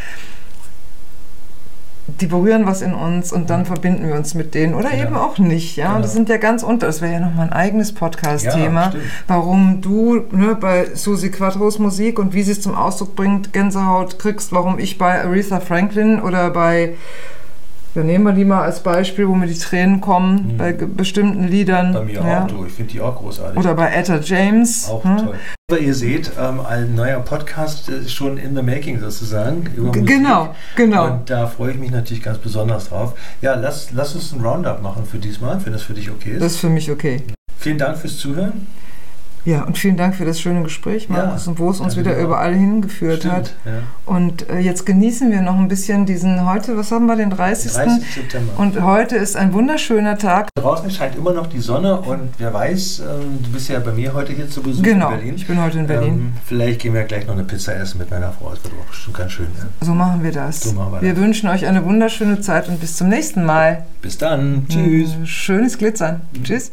die 2.21 2.27
berühren 2.27 2.67
was 2.67 2.83
in 2.83 2.95
uns 2.95 3.33
und 3.33 3.51
dann 3.51 3.67
verbinden 3.67 4.07
wir 4.07 4.15
uns 4.15 4.35
mit 4.35 4.55
denen 4.55 4.75
oder 4.75 4.95
ja. 4.95 5.05
eben 5.05 5.17
auch 5.17 5.39
nicht. 5.39 5.77
Ja, 5.77 5.89
genau. 5.89 6.03
das 6.03 6.13
sind 6.13 6.29
ja 6.29 6.37
ganz 6.37 6.63
unter. 6.63 6.87
Das 6.87 7.01
wäre 7.01 7.13
ja 7.13 7.21
nochmal 7.21 7.47
ein 7.47 7.53
eigenes 7.53 7.93
Podcast-Thema, 7.93 8.93
ja, 8.95 9.01
warum 9.27 9.81
du 9.81 10.25
ne, 10.33 10.57
bei 10.59 10.95
Susi 10.95 11.31
Quattros 11.31 11.79
Musik 11.79 12.19
und 12.19 12.35
wie 12.35 12.43
sie 12.43 12.53
es 12.53 12.61
zum 12.61 12.75
Ausdruck 12.75 13.17
bringt, 13.17 13.53
Gänsehaut 13.53 14.19
kriegst, 14.19 14.53
warum 14.53 14.79
ich 14.79 14.99
bei 14.99 15.23
Aretha 15.23 15.61
Franklin 15.61 16.21
oder 16.21 16.51
bei 16.51 16.95
dann 17.95 18.07
nehmen 18.07 18.25
wir 18.25 18.33
die 18.33 18.45
mal 18.45 18.63
als 18.63 18.81
Beispiel, 18.81 19.27
wo 19.27 19.35
mir 19.35 19.49
die 19.49 19.59
Tränen 19.59 20.01
kommen 20.01 20.53
mhm. 20.53 20.57
bei 20.57 20.73
bestimmten 20.73 21.49
Liedern. 21.49 21.93
Bei 21.93 22.05
mir 22.05 22.23
ja. 22.23 22.45
auch, 22.45 22.47
du. 22.47 22.65
Ich 22.65 22.73
finde 22.73 22.93
die 22.93 23.01
auch 23.01 23.17
großartig. 23.17 23.59
Oder 23.59 23.75
bei 23.75 23.91
Etta 23.91 24.21
James. 24.21 24.89
Auch 24.89 25.03
hm? 25.03 25.17
toll. 25.17 25.35
Aber 25.71 25.79
ihr 25.79 25.95
seht, 25.95 26.33
ähm, 26.37 26.59
ein 26.67 26.97
neuer 26.97 27.21
Podcast 27.21 27.89
ist 27.89 28.13
schon 28.13 28.39
in 28.39 28.57
the 28.57 28.63
making 28.63 28.99
sozusagen. 28.99 29.69
genau, 29.93 30.53
genau. 30.75 31.13
Und 31.13 31.31
da 31.31 31.47
freue 31.47 31.71
ich 31.71 31.79
mich 31.79 31.93
natürlich 31.93 32.25
ganz 32.25 32.39
besonders 32.39 32.89
drauf. 32.89 33.15
Ja, 33.41 33.55
lass, 33.55 33.93
lass 33.93 34.17
uns 34.17 34.33
ein 34.33 34.41
Roundup 34.41 34.83
machen 34.83 35.07
für 35.07 35.19
diesmal, 35.19 35.65
wenn 35.65 35.73
das 35.73 35.83
für 35.83 35.95
dich 35.95 36.11
okay 36.11 36.33
ist. 36.33 36.43
Das 36.43 36.53
ist 36.55 36.59
für 36.59 36.71
mich 36.71 36.91
okay. 36.91 37.23
Vielen 37.57 37.79
Dank 37.79 37.99
fürs 37.99 38.19
Zuhören. 38.19 38.67
Ja, 39.45 39.65
und 39.65 39.79
vielen 39.79 39.97
Dank 39.97 40.15
für 40.15 40.25
das 40.25 40.41
schöne 40.41 40.63
Gespräch, 40.63 41.09
Markus, 41.09 41.47
ja, 41.47 41.51
und 41.51 41.59
wo 41.59 41.71
es 41.71 41.81
uns 41.81 41.97
wieder 41.97 42.17
überall 42.19 42.55
hingeführt 42.55 43.21
Stimmt, 43.21 43.35
hat. 43.35 43.55
Ja. 43.65 43.73
Und 44.05 44.49
äh, 44.51 44.59
jetzt 44.59 44.85
genießen 44.85 45.31
wir 45.31 45.41
noch 45.41 45.57
ein 45.57 45.69
bisschen 45.69 46.05
diesen 46.07 46.49
heute, 46.49 46.77
was 46.77 46.93
haben 46.93 47.07
wir, 47.07 47.17
den 47.17 47.31
30. 47.31 47.73
30. 47.73 48.15
September. 48.15 48.53
Und 48.59 48.83
heute 48.83 49.17
ist 49.17 49.37
ein 49.37 49.53
wunderschöner 49.53 50.19
Tag. 50.19 50.49
Draußen 50.55 50.91
scheint 50.91 51.17
immer 51.17 51.33
noch 51.33 51.47
die 51.47 51.61
Sonne 51.61 52.01
und 52.01 52.31
wer 52.39 52.53
weiß, 52.53 53.01
ähm, 53.01 53.39
du 53.43 53.51
bist 53.51 53.69
ja 53.69 53.79
bei 53.79 53.93
mir 53.93 54.13
heute 54.13 54.33
hier 54.33 54.49
zu 54.51 54.63
Besuch 54.63 54.83
genau, 54.83 55.11
in 55.11 55.17
Berlin. 55.17 55.35
ich 55.37 55.47
bin 55.47 55.63
heute 55.63 55.79
in 55.79 55.87
Berlin. 55.87 56.13
Ähm, 56.13 56.33
vielleicht 56.45 56.81
gehen 56.81 56.93
wir 56.95 57.05
gleich 57.05 57.27
noch 57.27 57.35
eine 57.35 57.45
Pizza 57.45 57.75
essen 57.77 57.99
mit 57.99 58.11
meiner 58.11 58.33
Frau, 58.33 58.51
das 58.51 58.63
wird 58.65 58.75
auch 58.81 58.87
bestimmt 58.87 59.17
ganz 59.17 59.33
schön. 59.33 59.47
Ja. 59.59 59.87
So 59.87 59.95
machen 59.95 60.23
wir 60.23 60.33
das. 60.33 60.61
So 60.61 60.73
machen 60.73 60.93
wir, 60.95 61.03
wir 61.03 61.15
das. 61.15 61.23
wünschen 61.23 61.49
euch 61.49 61.67
eine 61.67 61.85
wunderschöne 61.85 62.41
Zeit 62.41 62.69
und 62.69 62.81
bis 62.81 62.97
zum 62.97 63.09
nächsten 63.09 63.45
Mal. 63.45 63.85
Bis 64.03 64.19
dann. 64.19 64.67
Tschüss. 64.69 65.15
Schönes 65.25 65.79
Glitzern. 65.79 66.21
Mhm. 66.33 66.45
Tschüss. 66.45 66.73